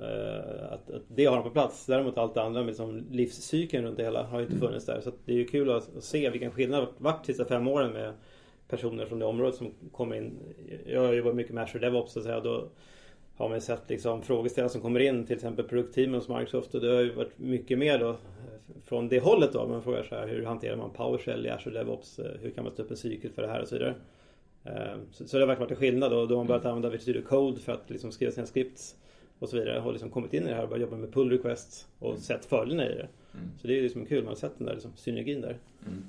Uh, 0.00 0.72
att, 0.72 0.90
att, 0.90 1.02
det 1.08 1.24
har 1.24 1.36
de 1.36 1.42
på 1.42 1.50
plats. 1.50 1.86
Däremot 1.86 2.18
allt 2.18 2.34
det 2.34 2.42
andra 2.42 2.60
med 2.60 2.68
liksom 2.68 3.04
livscykeln 3.10 3.84
runt 3.84 3.96
det 3.96 4.04
hela 4.04 4.22
har 4.22 4.38
ju 4.38 4.44
inte 4.44 4.56
mm. 4.56 4.68
funnits 4.68 4.86
där. 4.86 5.00
Så 5.00 5.12
det 5.24 5.32
är 5.32 5.36
ju 5.36 5.46
kul 5.46 5.70
att, 5.70 5.96
att 5.96 6.04
se 6.04 6.30
vilken 6.30 6.50
skillnad 6.50 6.82
det 6.82 6.88
varit 6.98 7.20
de 7.20 7.26
sista 7.26 7.44
fem 7.44 7.68
åren 7.68 7.92
med 7.92 8.12
personer 8.68 9.06
från 9.06 9.18
det 9.18 9.24
området 9.24 9.54
som 9.54 9.74
kommer 9.92 10.16
in. 10.16 10.38
Jag 10.86 11.00
har 11.00 11.12
jobbat 11.12 11.34
mycket 11.34 11.54
med 11.54 11.64
Azure 11.64 11.86
DevOps 11.86 12.12
så 12.12 12.18
att 12.18 12.24
säga. 12.24 12.40
Då 12.40 12.68
har 13.40 13.48
man 13.48 13.60
sett 13.60 13.90
liksom 13.90 14.22
frågeställare 14.22 14.70
som 14.70 14.80
kommer 14.80 15.00
in, 15.00 15.26
till 15.26 15.36
exempel 15.36 15.64
produktteamen 15.64 16.14
hos 16.14 16.28
Microsoft. 16.28 16.74
Och 16.74 16.80
det 16.80 16.94
har 16.94 17.00
ju 17.00 17.12
varit 17.12 17.38
mycket 17.38 17.78
mer 17.78 17.98
då 17.98 18.16
från 18.84 19.08
det 19.08 19.20
hållet 19.20 19.52
då. 19.52 19.66
Man 19.66 19.82
frågar 19.82 20.02
så 20.02 20.14
här, 20.14 20.28
hur 20.28 20.44
hanterar 20.44 20.76
man 20.76 20.90
PowerShell 20.90 21.46
i 21.46 21.50
Azure 21.50 21.78
DevOps? 21.78 22.20
Hur 22.40 22.50
kan 22.50 22.64
man 22.64 22.72
sätta 22.72 22.82
upp 22.82 22.90
en 22.90 22.96
cykel 22.96 23.30
för 23.32 23.42
det 23.42 23.48
här 23.48 23.62
och 23.62 23.68
så 23.68 23.74
vidare. 23.74 23.94
Uh, 24.66 25.02
så, 25.12 25.28
så 25.28 25.36
det 25.36 25.42
har 25.42 25.46
verkligen 25.46 25.66
varit 25.66 25.70
en 25.70 25.76
skillnad 25.76 26.10
då. 26.10 26.26
Då 26.26 26.34
har 26.34 26.36
man 26.36 26.46
börjat 26.46 26.64
använda 26.64 26.88
Visual 26.88 27.22
Code 27.22 27.60
för 27.60 27.72
att 27.72 27.90
liksom 27.90 28.12
skriva 28.12 28.32
sina 28.32 28.46
scripts 28.46 28.96
och 29.38 29.48
så 29.48 29.56
vidare 29.56 29.78
har 29.78 29.92
liksom 29.92 30.10
kommit 30.10 30.34
in 30.34 30.42
i 30.42 30.46
det 30.46 30.54
här 30.54 30.62
och 30.62 30.68
börjat 30.68 30.82
jobba 30.82 30.96
med 30.96 31.12
pull 31.12 31.30
requests 31.30 31.88
och 31.98 32.10
mm. 32.10 32.20
sett 32.20 32.44
fördelarna 32.44 32.90
i 32.90 32.94
det. 32.94 33.08
Mm. 33.34 33.50
Så 33.60 33.66
det 33.66 33.78
är 33.78 33.82
liksom 33.82 34.06
kul, 34.06 34.24
man 34.24 34.28
har 34.28 34.36
sett 34.36 34.58
den 34.58 34.66
där 34.66 34.74
liksom, 34.74 34.92
synergin 34.96 35.40
där. 35.40 35.58
Mm. 35.86 36.04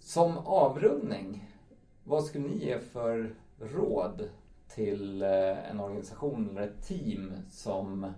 Som 0.00 0.38
avrundning, 0.38 1.44
vad 2.04 2.24
skulle 2.24 2.48
ni 2.48 2.64
ge 2.64 2.78
för 2.78 3.30
råd 3.60 4.28
till 4.68 5.22
eh, 5.22 5.70
en 5.70 5.80
organisation 5.80 6.50
eller 6.50 6.68
ett 6.68 6.86
team 6.86 7.32
som 7.50 8.12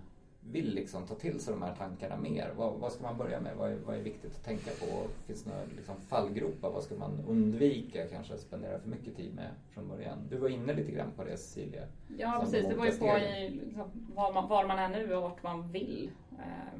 vill 0.51 0.73
liksom 0.73 1.07
ta 1.07 1.15
till 1.15 1.39
sig 1.39 1.53
de 1.53 1.61
här 1.61 1.75
tankarna 1.75 2.17
mer? 2.17 2.53
Vad, 2.57 2.73
vad 2.73 2.91
ska 2.91 3.03
man 3.03 3.17
börja 3.17 3.39
med? 3.39 3.55
Vad 3.57 3.71
är, 3.71 3.77
vad 3.85 3.95
är, 3.95 3.99
viktigt 4.01 4.35
att 4.35 4.43
tänka 4.43 4.71
på? 4.71 5.07
Finns 5.27 5.43
det 5.43 5.49
några 5.49 5.65
liksom 5.75 5.95
fallgropar? 6.07 6.71
Vad 6.71 6.83
ska 6.83 6.95
man 6.95 7.25
undvika 7.27 8.07
kanske 8.07 8.37
spendera 8.37 8.79
för 8.79 8.89
mycket 8.89 9.15
tid 9.15 9.35
med 9.35 9.49
från 9.69 9.87
början? 9.87 10.17
Du 10.29 10.37
var 10.37 10.49
inne 10.49 10.73
lite 10.73 10.91
grann 10.91 11.11
på 11.15 11.23
det 11.23 11.37
Cecilia. 11.37 11.83
Ja 12.17 12.37
precis, 12.41 12.67
det 12.67 12.75
var 12.75 12.85
ju 12.85 12.91
på 12.91 13.05
i, 13.05 13.49
liksom, 13.49 13.91
var, 14.15 14.33
man, 14.33 14.49
var 14.49 14.67
man 14.67 14.79
är 14.79 14.89
nu 14.89 15.15
och 15.15 15.21
vart 15.21 15.43
man 15.43 15.71
vill. 15.71 16.11
Eh, 16.31 16.79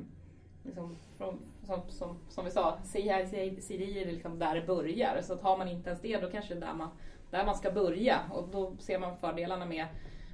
liksom, 0.63 0.95
från, 1.17 1.39
som, 1.63 1.81
som, 1.89 2.17
som, 2.29 2.45
vi 2.45 2.51
sa, 2.51 2.77
CI 2.83 3.09
är 3.09 4.05
liksom 4.05 4.39
där 4.39 4.55
det 4.55 4.67
börjar. 4.67 5.21
Så 5.21 5.33
att 5.33 5.41
har 5.41 5.57
man 5.57 5.67
inte 5.67 5.89
ens 5.89 6.01
det, 6.01 6.17
då 6.17 6.29
kanske 6.29 6.53
det 6.53 6.59
är 6.59 6.67
där 6.67 6.73
man, 6.73 6.89
där 7.31 7.45
man 7.45 7.55
ska 7.55 7.71
börja. 7.71 8.19
Och 8.31 8.47
då 8.51 8.77
ser 8.79 8.99
man 8.99 9.17
fördelarna 9.17 9.65
med 9.65 9.87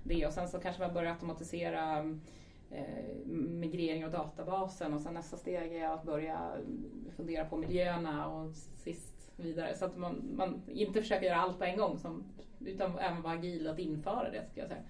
det. 0.04 0.26
Och 0.26 0.34
sen 0.34 0.48
så 0.48 0.60
kanske 0.60 0.82
man 0.82 0.94
börjar 0.94 1.12
automatisera 1.12 2.00
eh, 2.72 3.26
migrering 3.26 4.06
av 4.06 4.12
databasen 4.12 4.94
och 4.94 5.02
sen 5.02 5.14
nästa 5.14 5.38
steg 5.38 5.76
är 5.76 5.90
att 5.90 6.04
börja 6.04 6.52
fundera 7.16 7.46
på 7.46 7.58
miljöerna 7.58 8.28
och 8.28 8.56
sist 8.56 9.32
vidare. 9.36 9.76
Så 9.76 9.86
att 9.86 9.98
man, 9.98 10.30
man 10.36 10.62
inte 10.68 11.02
försöker 11.02 11.26
göra 11.26 11.38
allt 11.38 11.58
på 11.58 11.64
en 11.64 11.78
gång 11.78 11.98
som, 11.98 12.24
utan 12.60 12.98
även 13.00 13.22
vara 13.22 13.34
agil 13.34 13.68
att 13.68 13.80
införa 13.80 14.30
det 14.30 14.46
ska 14.52 14.60
jag 14.60 14.70
säga. 14.70 14.84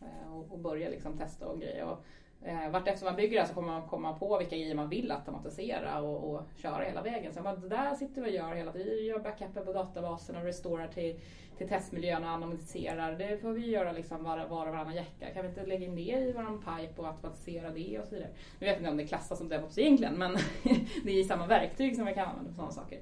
Eh, 0.00 0.34
och, 0.34 0.52
och, 0.52 0.58
börja 0.58 0.88
liksom 0.88 1.18
testa 1.18 1.46
och 1.46 1.60
grejer. 1.60 1.84
Och, 1.84 2.04
eh, 2.44 3.02
man 3.04 3.16
bygger 3.16 3.40
det 3.40 3.46
så 3.46 3.54
kommer 3.54 3.68
man 3.68 3.88
komma 3.88 4.12
på 4.12 4.38
vilka 4.38 4.56
grejer 4.56 4.74
man 4.74 4.88
vill 4.88 5.12
automatisera 5.12 6.00
och, 6.02 6.30
och 6.30 6.42
köra 6.56 6.84
hela 6.84 7.02
vägen. 7.02 7.34
Så 7.34 7.42
man, 7.42 7.60
det 7.60 7.68
där 7.68 7.94
sitter 7.94 8.22
vi 8.22 8.30
och 8.30 8.34
gör 8.34 8.54
hela 8.54 8.72
tiden. 8.72 8.88
Vi 8.88 9.06
gör 9.06 9.18
backuper 9.18 9.60
på 9.60 9.72
databasen 9.72 10.36
och 10.36 10.44
restorar 10.44 10.88
till 10.88 11.20
till 11.60 11.68
testmiljön 11.68 12.24
och 12.24 12.30
anonymiserar. 12.30 13.12
Det 13.12 13.38
får 13.38 13.52
vi 13.52 13.70
göra 13.70 13.92
liksom 13.92 14.24
var, 14.24 14.38
var 14.38 14.66
och 14.66 14.72
varannan 14.72 14.94
jacka. 14.94 15.30
Kan 15.34 15.42
vi 15.42 15.48
inte 15.48 15.66
lägga 15.66 15.86
in 15.86 15.94
det 15.94 16.00
i 16.00 16.32
våran 16.32 16.58
pipe 16.58 17.00
och 17.02 17.08
automatisera 17.08 17.70
det 17.70 17.98
och 17.98 18.06
så 18.06 18.14
vidare. 18.14 18.30
Nu 18.58 18.66
vet 18.66 18.78
inte 18.78 18.90
om 18.90 18.96
det 18.96 19.06
klassas 19.06 19.38
som 19.38 19.48
DevOps 19.48 19.78
egentligen 19.78 20.14
men 20.14 20.32
det 21.04 21.10
är 21.10 21.16
ju 21.16 21.24
samma 21.24 21.46
verktyg 21.46 21.96
som 21.96 22.06
vi 22.06 22.14
kan 22.14 22.28
använda 22.28 22.50
för 22.50 22.56
sådana 22.56 22.72
saker. 22.72 23.00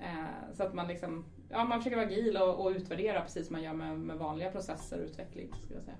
Eh, 0.00 0.54
så 0.54 0.62
att 0.62 0.74
man 0.74 0.88
liksom, 0.88 1.24
ja 1.50 1.64
man 1.64 1.78
försöker 1.78 1.96
vara 1.96 2.06
agil 2.06 2.36
och, 2.36 2.64
och 2.64 2.70
utvärdera 2.70 3.20
precis 3.20 3.46
som 3.46 3.54
man 3.54 3.62
gör 3.62 3.72
med, 3.72 3.98
med 3.98 4.18
vanliga 4.18 4.50
processer 4.50 4.98
och 4.98 5.04
utveckling 5.04 5.52
skulle 5.62 5.74
jag 5.74 5.84
säga. 5.84 5.96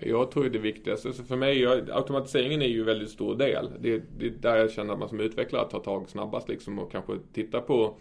Jag 0.00 0.30
tror 0.30 0.44
det 0.44 0.58
viktigaste, 0.58 1.12
så 1.12 1.24
för 1.24 1.36
mig, 1.36 1.66
automatiseringen 1.66 2.62
är 2.62 2.66
ju 2.66 2.80
en 2.80 2.86
väldigt 2.86 3.10
stor 3.10 3.36
del. 3.36 3.70
Det, 3.80 4.02
det 4.18 4.26
är 4.26 4.30
där 4.30 4.56
jag 4.56 4.70
känner 4.70 4.92
att 4.92 4.98
man 4.98 5.08
som 5.08 5.20
utvecklare 5.20 5.70
tar 5.70 5.80
tag 5.80 6.08
snabbast 6.08 6.48
liksom 6.48 6.78
och 6.78 6.92
kanske 6.92 7.18
tittar 7.32 7.60
på 7.60 7.96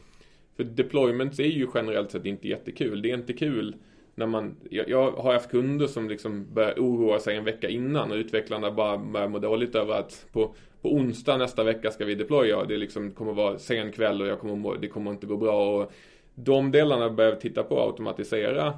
för 0.55 0.63
deployments 0.63 1.39
är 1.39 1.43
ju 1.43 1.67
generellt 1.73 2.11
sett 2.11 2.25
inte 2.25 2.47
jättekul. 2.47 3.01
Det 3.01 3.11
är 3.11 3.13
inte 3.13 3.33
kul 3.33 3.75
när 4.15 4.27
man, 4.27 4.55
jag, 4.69 4.89
jag 4.89 5.11
har 5.11 5.33
haft 5.33 5.51
kunder 5.51 5.87
som 5.87 6.09
liksom 6.09 6.53
börjar 6.53 6.73
oroa 6.73 7.19
sig 7.19 7.37
en 7.37 7.43
vecka 7.43 7.69
innan 7.69 8.11
och 8.11 8.17
utvecklarna 8.17 8.71
bara 8.71 8.97
börjar 8.97 9.27
må 9.27 9.39
dåligt 9.39 9.75
över 9.75 9.93
att 9.93 10.25
på, 10.31 10.55
på 10.81 10.93
onsdag 10.93 11.37
nästa 11.37 11.63
vecka 11.63 11.91
ska 11.91 12.05
vi 12.05 12.15
deploya 12.15 12.57
och 12.57 12.67
det 12.67 12.77
liksom 12.77 13.11
kommer 13.11 13.33
vara 13.33 13.59
sen 13.59 13.91
kväll 13.91 14.21
och 14.21 14.27
jag 14.27 14.39
kommer 14.39 14.55
må, 14.55 14.73
det 14.75 14.87
kommer 14.87 15.11
inte 15.11 15.27
gå 15.27 15.37
bra. 15.37 15.81
Och 15.81 15.91
de 16.35 16.71
delarna 16.71 17.09
behöver 17.09 17.37
titta 17.37 17.63
på 17.63 17.81
automatisera 17.81 18.73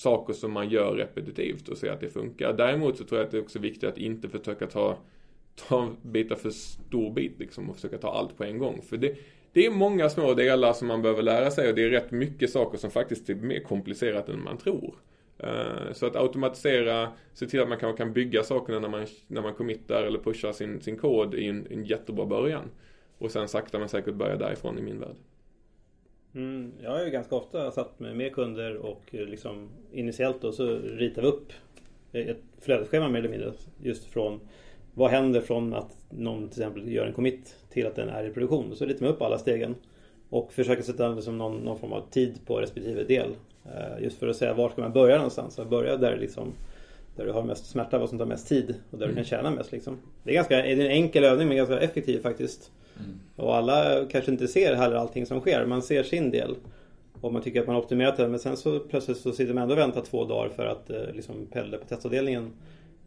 saker 0.00 0.32
som 0.32 0.52
man 0.52 0.68
gör 0.68 0.94
repetitivt 0.94 1.68
och 1.68 1.78
se 1.78 1.88
att 1.88 2.00
det 2.00 2.08
funkar. 2.08 2.52
Däremot 2.52 2.98
så 2.98 3.04
tror 3.04 3.18
jag 3.18 3.26
att 3.26 3.30
det 3.30 3.36
är 3.36 3.42
också 3.42 3.58
viktigt 3.58 3.88
att 3.88 3.98
inte 3.98 4.28
försöka 4.28 4.66
ta, 4.66 4.98
ta 5.68 5.90
bitar 6.02 6.36
för 6.36 6.50
stor 6.50 7.12
bit 7.12 7.38
liksom 7.38 7.70
och 7.70 7.76
försöka 7.76 7.98
ta 7.98 8.12
allt 8.12 8.36
på 8.36 8.44
en 8.44 8.58
gång. 8.58 8.82
För 8.82 8.96
det, 8.96 9.16
det 9.52 9.66
är 9.66 9.70
många 9.70 10.08
små 10.08 10.34
delar 10.34 10.72
som 10.72 10.88
man 10.88 11.02
behöver 11.02 11.22
lära 11.22 11.50
sig 11.50 11.68
och 11.68 11.74
det 11.74 11.84
är 11.84 11.90
rätt 11.90 12.10
mycket 12.10 12.50
saker 12.50 12.78
som 12.78 12.90
faktiskt 12.90 13.30
är 13.30 13.34
mer 13.34 13.60
komplicerat 13.60 14.28
än 14.28 14.44
man 14.44 14.58
tror. 14.58 14.94
Eh, 15.38 15.92
så 15.92 16.06
att 16.06 16.16
automatisera, 16.16 17.08
se 17.32 17.46
till 17.46 17.60
att 17.60 17.68
man 17.68 17.78
kanske 17.78 18.04
kan 18.04 18.12
bygga 18.12 18.42
sakerna 18.42 18.78
när 18.78 18.88
man, 18.88 19.06
när 19.26 19.42
man 19.42 19.54
committar 19.54 20.02
eller 20.02 20.18
pushar 20.18 20.52
sin, 20.52 20.80
sin 20.80 20.96
kod 20.96 21.34
i 21.34 21.46
en, 21.46 21.66
en 21.70 21.84
jättebra 21.84 22.26
början. 22.26 22.70
Och 23.18 23.30
sen 23.30 23.48
sakta 23.48 23.78
men 23.78 23.88
säkert 23.88 24.14
börja 24.14 24.36
därifrån 24.36 24.78
i 24.78 24.82
min 24.82 25.00
värld. 25.00 25.16
Mm, 26.34 26.72
jag 26.82 26.90
har 26.90 27.04
ju 27.04 27.10
ganska 27.10 27.36
ofta 27.36 27.70
satt 27.70 28.00
med, 28.00 28.16
med 28.16 28.32
kunder 28.32 28.76
och 28.76 29.02
liksom 29.10 29.68
initiellt 29.92 30.42
då 30.42 30.52
så 30.52 30.78
ritar 30.78 31.22
vi 31.22 31.28
upp 31.28 31.52
ett 32.12 32.42
flödesschema 32.60 33.08
mer 33.08 33.18
eller 33.18 33.28
mindre 33.28 33.52
just 33.82 34.04
från 34.04 34.40
vad 34.94 35.10
händer 35.10 35.40
från 35.40 35.74
att 35.74 35.96
någon 36.10 36.48
till 36.48 36.62
exempel 36.62 36.92
gör 36.92 37.06
en 37.06 37.12
commit 37.12 37.56
till 37.70 37.86
att 37.86 37.96
den 37.96 38.08
är 38.08 38.24
i 38.24 38.30
produktion? 38.30 38.76
Så 38.76 38.84
ritar 38.84 39.04
man 39.04 39.14
upp 39.14 39.22
alla 39.22 39.38
stegen 39.38 39.74
och 40.30 40.52
försöker 40.52 40.82
sätta 40.82 41.08
liksom 41.08 41.38
någon, 41.38 41.56
någon 41.56 41.78
form 41.78 41.92
av 41.92 42.10
tid 42.10 42.40
på 42.46 42.60
respektive 42.60 43.04
del. 43.04 43.30
Eh, 43.64 44.02
just 44.02 44.18
för 44.18 44.28
att 44.28 44.36
säga 44.36 44.54
var 44.54 44.70
ska 44.70 44.82
man 44.82 44.92
börja 44.92 45.16
någonstans? 45.16 45.58
Och 45.58 45.66
börja 45.66 45.96
där, 45.96 46.16
liksom, 46.16 46.52
där 47.16 47.26
du 47.26 47.32
har 47.32 47.42
mest 47.42 47.66
smärta, 47.66 47.98
vad 47.98 48.08
som 48.08 48.18
tar 48.18 48.26
mest 48.26 48.48
tid 48.48 48.74
och 48.90 48.98
där 48.98 49.04
mm. 49.04 49.14
du 49.14 49.22
kan 49.22 49.24
tjäna 49.24 49.50
mest. 49.50 49.72
Liksom. 49.72 49.98
Det 50.22 50.30
är, 50.30 50.34
ganska, 50.34 50.56
det 50.56 50.72
är 50.72 50.80
en 50.80 50.90
enkel 50.90 51.24
övning 51.24 51.48
men 51.48 51.56
ganska 51.56 51.80
effektiv 51.80 52.22
faktiskt. 52.22 52.72
Mm. 53.04 53.20
Och 53.36 53.56
alla 53.56 54.04
kanske 54.10 54.30
inte 54.30 54.48
ser 54.48 54.74
heller 54.74 54.96
allting 54.96 55.26
som 55.26 55.40
sker. 55.40 55.66
Man 55.66 55.82
ser 55.82 56.02
sin 56.02 56.30
del. 56.30 56.56
Och 57.20 57.32
man 57.32 57.42
tycker 57.42 57.60
att 57.60 57.66
man 57.66 57.76
har 57.76 57.82
optimerat 57.82 58.16
det 58.16 58.28
men 58.28 58.38
sen 58.38 58.56
så 58.56 58.78
plötsligt 58.78 59.16
så 59.16 59.32
sitter 59.32 59.54
man 59.54 59.62
ändå 59.62 59.74
och 59.74 59.80
väntar 59.80 60.00
två 60.00 60.24
dagar 60.24 60.48
för 60.48 60.66
att 60.66 60.90
eh, 60.90 61.12
liksom, 61.14 61.46
Pelle 61.46 61.78
på 61.78 61.86
testavdelningen 61.86 62.50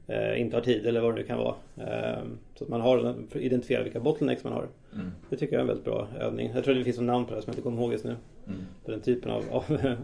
eh, 0.08 0.42
inte 0.42 0.58
har 0.58 0.62
tid 0.62 0.86
eller 0.86 1.02
vad 1.02 1.16
det 1.16 1.22
nu 1.22 1.28
kan 1.28 1.38
vara. 1.38 1.56
Eh, 1.78 2.24
så 2.56 2.64
att 2.64 2.70
man 2.70 2.82
har 2.82 3.16
identifierat 3.34 3.86
vilka 3.86 4.00
bottlenecks 4.00 4.44
man 4.44 4.54
har. 4.54 4.68
Mm. 4.94 5.12
Det 5.30 5.38
tycker 5.38 5.54
jag 5.54 5.60
är 5.60 5.62
en 5.62 5.68
väldigt 5.68 5.86
bra 5.86 6.08
övning. 6.20 6.52
Jag 6.56 6.64
tror 6.64 6.76
det 6.76 6.84
finns 6.84 6.98
ett 6.98 7.04
namn 7.04 7.26
på 7.26 7.36
det 7.36 7.42
som 7.42 7.52
jag 7.52 7.54
inte 7.54 7.62
kommer 7.62 7.82
ihåg 7.82 7.92
just 7.92 8.06
nu. 8.06 8.16
Mm. 8.48 8.60
På 8.86 8.92
den 8.92 9.02
typen 9.02 9.32
av, 9.32 9.44
av, 9.52 9.64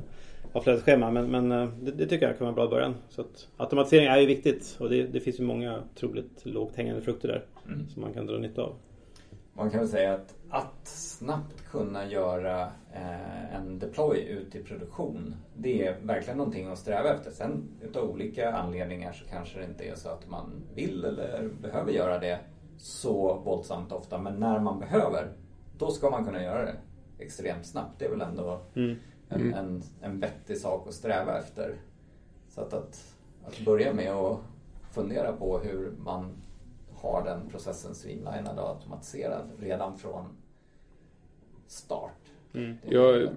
av 0.54 0.62
flödesschema. 0.62 1.12
Men, 1.12 1.32
men 1.32 1.52
eh, 1.52 1.70
det, 1.82 1.92
det, 1.92 2.06
tycker 2.06 2.28
jag 2.28 2.38
kan 2.38 2.46
vara 2.46 2.50
en 2.50 2.56
bra 2.56 2.68
början. 2.68 2.96
Så 3.10 3.22
att, 3.22 3.48
automatisering 3.58 4.08
är 4.08 4.20
ju 4.20 4.26
viktigt 4.26 4.78
och 4.80 4.90
det, 4.90 5.04
det 5.04 5.20
finns 5.20 5.40
ju 5.40 5.44
många 5.44 5.84
otroligt 5.96 6.46
lågt 6.46 6.76
hängande 6.76 7.02
frukter 7.02 7.28
där. 7.28 7.46
Mm. 7.68 7.90
Som 7.90 8.02
man 8.02 8.14
kan 8.14 8.26
dra 8.26 8.38
nytta 8.38 8.62
av. 8.62 8.76
Man 9.60 9.70
kan 9.70 9.80
väl 9.80 9.90
säga 9.90 10.14
att 10.14 10.36
att 10.50 10.88
snabbt 10.88 11.64
kunna 11.72 12.06
göra 12.06 12.62
eh, 12.94 13.56
en 13.56 13.80
deploy 13.80 14.20
ut 14.20 14.56
i 14.56 14.64
produktion. 14.64 15.36
Det 15.58 15.88
är 15.88 15.98
verkligen 16.04 16.38
någonting 16.38 16.68
att 16.68 16.80
sträva 16.80 17.14
efter. 17.14 17.32
Sen 17.32 17.64
utav 17.82 18.10
olika 18.10 18.54
anledningar 18.54 19.12
så 19.12 19.26
kanske 19.26 19.60
det 19.60 19.66
inte 19.66 19.84
är 19.84 19.96
så 19.96 20.10
att 20.10 20.30
man 20.30 20.52
vill 20.76 21.06
eller 21.06 21.50
behöver 21.62 21.92
göra 21.92 22.20
det 22.20 22.40
så 22.78 23.34
våldsamt 23.46 23.92
ofta. 23.92 24.18
Men 24.18 24.34
när 24.36 24.60
man 24.60 24.80
behöver, 24.80 25.32
då 25.78 25.92
ska 25.92 26.10
man 26.10 26.26
kunna 26.26 26.44
göra 26.44 26.66
det 26.66 26.76
extremt 27.20 27.66
snabbt. 27.66 28.00
Det 28.00 28.06
är 28.06 28.10
väl 28.10 28.22
ändå 28.22 28.62
Mm. 28.76 28.96
en, 29.30 29.54
en, 29.54 29.84
en 30.02 30.20
vettig 30.20 30.58
sak 30.58 30.88
att 30.88 30.94
sträva 30.94 31.38
efter. 31.38 31.76
Så 32.50 32.62
att, 32.62 32.74
att, 32.74 33.16
att 33.46 33.66
börja 33.66 33.94
med 33.94 34.12
att 34.12 34.40
fundera 34.92 35.34
på 35.34 35.60
hur 35.60 35.92
man 35.98 36.36
har 37.02 37.24
den 37.24 37.50
processen 37.50 37.96
streamlinad 37.96 38.60
och 38.60 38.70
automatiserad 38.70 39.52
redan 39.60 39.98
från 39.98 40.26
start. 41.68 42.12
Mm. 42.54 42.78
Jag- 42.90 43.30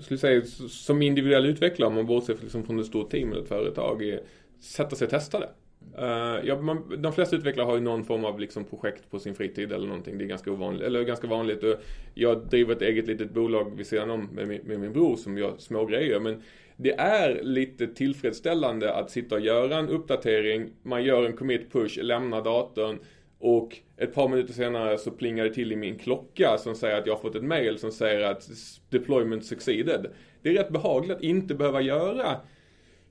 skulle 0.00 0.18
säga 0.18 0.44
som 0.68 1.02
individuell 1.02 1.46
utvecklare, 1.46 1.88
om 1.88 1.94
man 1.94 2.06
bortser 2.06 2.36
liksom 2.40 2.64
från 2.64 2.78
ett 2.80 2.86
stort 2.86 3.10
team 3.10 3.32
eller 3.32 3.42
ett 3.42 3.48
företag, 3.48 4.02
är 4.02 4.20
sätta 4.60 4.96
sig 4.96 5.04
och 5.04 5.10
testa 5.10 5.40
det. 5.40 5.50
Eh, 5.98 6.46
ja, 6.46 6.60
man, 6.60 7.02
de 7.02 7.12
flesta 7.12 7.36
utvecklare 7.36 7.66
har 7.66 7.74
ju 7.74 7.80
någon 7.80 8.04
form 8.04 8.24
av 8.24 8.40
liksom 8.40 8.64
projekt 8.64 9.10
på 9.10 9.18
sin 9.18 9.34
fritid 9.34 9.72
eller 9.72 9.86
någonting. 9.86 10.18
Det 10.18 10.24
är 10.24 10.28
ganska 10.28 10.52
ovanligt, 10.52 10.82
eller 10.82 11.04
ganska 11.04 11.26
vanligt. 11.26 11.64
Och 11.64 11.74
jag 12.14 12.46
driver 12.46 12.74
ett 12.74 12.82
eget 12.82 13.06
litet 13.06 13.30
bolag 13.30 13.76
vid 13.76 13.86
sidan 13.86 14.10
om 14.10 14.28
med 14.32 14.48
min, 14.48 14.60
med 14.64 14.80
min 14.80 14.92
bror 14.92 15.16
som 15.16 15.38
gör 15.38 15.54
små 15.58 15.84
grejer. 15.86 16.20
Men 16.20 16.42
det 16.80 16.92
är 16.92 17.42
lite 17.42 17.86
tillfredsställande 17.86 18.94
att 18.94 19.10
sitta 19.10 19.34
och 19.34 19.40
göra 19.40 19.76
en 19.76 19.88
uppdatering. 19.88 20.70
Man 20.82 21.04
gör 21.04 21.24
en 21.24 21.36
commit 21.36 21.72
push, 21.72 21.98
lämnar 22.02 22.44
datorn. 22.44 22.98
Och 23.38 23.76
ett 23.96 24.14
par 24.14 24.28
minuter 24.28 24.52
senare 24.52 24.98
så 24.98 25.10
plingar 25.10 25.44
det 25.44 25.54
till 25.54 25.72
i 25.72 25.76
min 25.76 25.98
klocka 25.98 26.58
som 26.58 26.74
säger 26.74 26.98
att 26.98 27.06
jag 27.06 27.14
har 27.14 27.20
fått 27.20 27.34
ett 27.34 27.44
mail 27.44 27.78
som 27.78 27.92
säger 27.92 28.20
att 28.20 28.48
deployment 28.90 29.44
succeeded. 29.44 30.06
Det 30.42 30.48
är 30.48 30.52
rätt 30.52 30.70
behagligt 30.70 31.16
att 31.16 31.22
inte 31.22 31.54
behöva 31.54 31.80
göra 31.80 32.36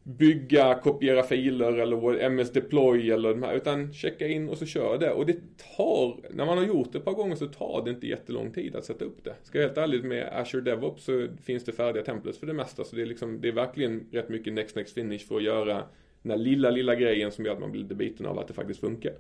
bygga, 0.08 0.80
kopiera 0.84 1.24
filer 1.24 1.74
eller 1.74 2.20
MS 2.20 2.52
deploy 2.52 3.12
eller 3.12 3.30
de 3.30 3.43
här, 3.43 3.54
utan 3.54 3.93
checka 3.93 4.28
in 4.28 4.50
och 4.50 4.58
så 4.58 4.65
kör 4.65 4.98
det. 4.98 5.12
Och 5.12 5.26
det 5.26 5.38
tar, 5.78 6.17
när 6.30 6.46
man 6.46 6.58
har 6.58 6.65
gjort 6.65 6.91
det 6.91 6.98
ett 6.98 7.06
par 7.06 7.13
gånger 7.13 7.36
så 7.36 7.48
tar 7.48 7.82
det 7.86 7.91
inte 7.91 8.08
jättelång 8.08 8.52
tid 8.52 8.76
att 8.76 8.86
sätta 8.86 9.06
upp 9.06 9.24
det. 9.24 9.36
Ska 9.43 9.58
jag 9.58 9.63
vara 9.63 9.70
helt 9.70 9.78
ärlig 9.78 10.04
med 10.04 10.30
Azure 10.34 10.62
DevOps 10.62 11.04
så 11.04 11.28
finns 11.43 11.65
det 11.65 11.72
färdiga 11.72 12.04
templates 12.04 12.39
för 12.39 12.48
det 12.48 12.54
mesta. 12.54 12.84
Så 12.84 12.96
det 12.96 13.02
är 13.02 13.06
liksom, 13.06 13.41
det 13.41 13.48
är 13.48 13.52
verkligen 13.52 14.08
rätt 14.12 14.30
mycket 14.30 14.54
next 14.54 14.76
next 14.76 14.93
finish 14.93 15.28
för 15.28 15.36
att 15.36 15.43
göra 15.43 15.84
den 16.22 16.32
här 16.32 16.38
lilla, 16.38 16.70
lilla 16.70 16.96
grejen 16.96 17.32
som 17.32 17.46
gör 17.46 17.54
att 17.54 17.60
man 17.60 17.72
blir 17.72 17.82
lite 17.82 17.96
biten 17.96 18.26
av 18.26 18.39
att 18.39 18.48
det 18.48 18.54
faktiskt 18.54 18.80
funkar. 18.80 19.13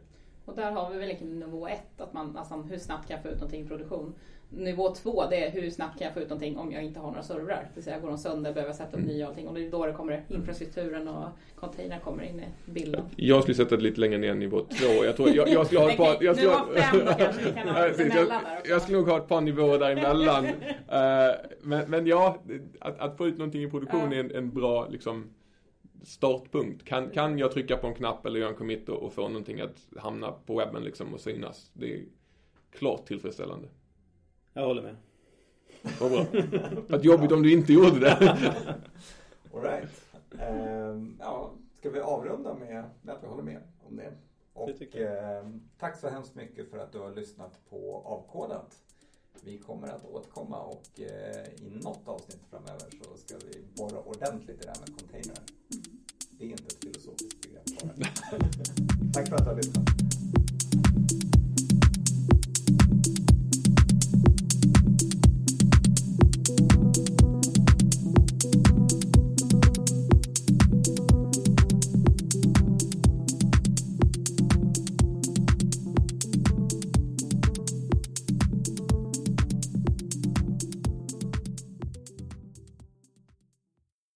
Och 0.45 0.55
där 0.55 0.71
har 0.71 0.91
vi 0.91 0.97
väl 0.97 1.05
egentligen 1.05 1.39
nivå 1.39 1.67
ett, 1.67 2.01
att 2.01 2.13
man, 2.13 2.37
alltså 2.37 2.55
hur 2.55 2.77
snabbt 2.77 3.07
kan 3.07 3.15
jag 3.15 3.23
få 3.23 3.29
ut 3.29 3.35
någonting 3.35 3.65
i 3.65 3.67
produktion. 3.67 4.13
Nivå 4.49 4.93
två, 4.95 5.23
det 5.29 5.45
är 5.45 5.51
hur 5.51 5.69
snabbt 5.69 5.97
kan 5.97 6.05
jag 6.05 6.13
få 6.13 6.19
ut 6.19 6.29
någonting 6.29 6.57
om 6.57 6.71
jag 6.71 6.83
inte 6.83 6.99
har 6.99 7.07
några 7.07 7.23
servrar. 7.23 7.61
Det 7.69 7.75
vill 7.75 7.83
säga, 7.83 7.99
går 7.99 8.07
de 8.07 8.17
sönder 8.17 8.53
behöver 8.53 8.69
jag 8.69 8.75
sätta 8.75 8.97
upp 8.97 9.03
nya 9.03 9.25
och 9.25 9.29
allting. 9.29 9.47
Och 9.47 9.53
det 9.53 9.65
är 9.65 9.71
då 9.71 9.85
det 9.85 9.93
kommer 9.93 10.23
infrastrukturen 10.29 11.07
och 11.07 11.29
containern 11.55 11.99
kommer 11.99 12.23
in 12.23 12.39
i 12.39 12.71
bilden. 12.71 13.05
Jag 13.15 13.41
skulle 13.41 13.55
sätta 13.55 13.77
det 13.77 13.83
lite 13.83 14.01
längre 14.01 14.17
ner 14.17 14.35
nivå 14.35 14.59
två. 14.59 15.05
Jag 15.05 15.15
tror, 15.15 15.29
jag, 15.29 15.49
jag 15.49 15.65
skulle 15.65 15.81
ha 15.81 15.91
ett 15.91 15.97
par... 15.97 16.23
Jag 16.23 16.37
skulle, 16.37 16.51
Nivå 16.51 16.73
fem 16.75 17.05
då 17.05 17.13
kanske 17.13 17.43
vi 17.43 17.51
kan 17.51 17.67
ha 17.67 17.87
jag, 17.87 18.41
jag 18.65 18.81
skulle 18.81 18.97
nog 18.97 19.07
ha 19.07 19.17
ett 19.17 19.27
par 19.27 19.41
nivåer 19.41 19.79
däremellan. 19.79 20.47
Eh, 20.87 21.35
men, 21.61 21.89
men 21.89 22.07
ja, 22.07 22.37
att, 22.79 22.99
att 22.99 23.17
få 23.17 23.27
ut 23.27 23.37
någonting 23.37 23.63
i 23.63 23.69
produktion 23.69 24.13
är 24.13 24.19
en, 24.19 24.35
en 24.35 24.53
bra 24.53 24.87
liksom, 24.89 25.29
startpunkt. 26.03 26.85
Kan, 26.85 27.09
kan 27.09 27.37
jag 27.37 27.51
trycka 27.51 27.77
på 27.77 27.87
en 27.87 27.95
knapp 27.95 28.25
eller 28.25 28.39
göra 28.39 28.49
en 28.49 28.55
commit 28.55 28.89
och, 28.89 29.03
och 29.03 29.13
få 29.13 29.21
någonting 29.27 29.61
att 29.61 29.87
hamna 29.97 30.31
på 30.31 30.57
webben 30.57 30.83
liksom 30.83 31.13
och 31.13 31.19
synas? 31.19 31.71
Det 31.73 31.93
är 31.93 32.01
klart 32.71 33.05
tillfredsställande. 33.05 33.67
Jag 34.57 34.65
håller 34.65 34.81
med. 34.81 34.95
Vad 35.99 36.11
bra. 36.11 36.25
Vad 36.87 37.03
jobbigt 37.03 37.31
om 37.31 37.43
du 37.43 37.51
inte 37.51 37.73
gjorde 37.73 37.99
det. 37.99 38.17
All 39.53 39.61
right. 39.61 39.89
Ehm, 40.39 41.17
ja, 41.19 41.51
ska 41.79 41.89
vi 41.89 41.99
avrunda 41.99 42.53
med, 42.53 42.83
med 43.01 43.15
att 43.15 43.23
vi 43.23 43.27
håller 43.27 43.43
med 43.43 43.61
om 43.87 43.95
det? 43.95 44.13
Och 44.53 44.67
Det 44.67 44.73
tycker 44.77 44.99
jag. 45.01 45.39
ehm, 45.39 45.61
tack 45.79 45.99
så 45.99 46.09
hemskt 46.09 46.35
mycket 46.35 46.69
för 46.69 46.77
att 46.77 46.91
du 46.91 46.99
har 46.99 47.15
lyssnat 47.15 47.69
på 47.69 48.01
Avkodat. 48.05 48.75
Vi 49.43 49.57
kommer 49.57 49.87
att 49.87 50.05
återkomma 50.05 50.59
och 50.59 50.99
eh, 50.99 51.65
i 51.65 51.69
något 51.83 52.07
avsnitt 52.07 52.41
framöver 52.49 52.85
så 53.03 53.17
ska 53.17 53.35
vi 53.47 53.61
borra 53.77 53.99
ordentligt 53.99 54.59
i 54.63 54.65
det 54.65 54.69
här 54.69 54.79
med 54.79 54.99
containrar. 54.99 55.43
Det 56.31 56.45
är 56.45 56.49
inte 56.49 56.63
ett 56.63 56.83
filosofiskt 56.83 57.41
begrepp 57.41 57.65
bara. 57.65 57.93
tack 59.13 59.27
för 59.29 59.35
att 59.35 59.43
du 59.43 59.49
har 59.49 59.55
lyssnat. 59.55 60.06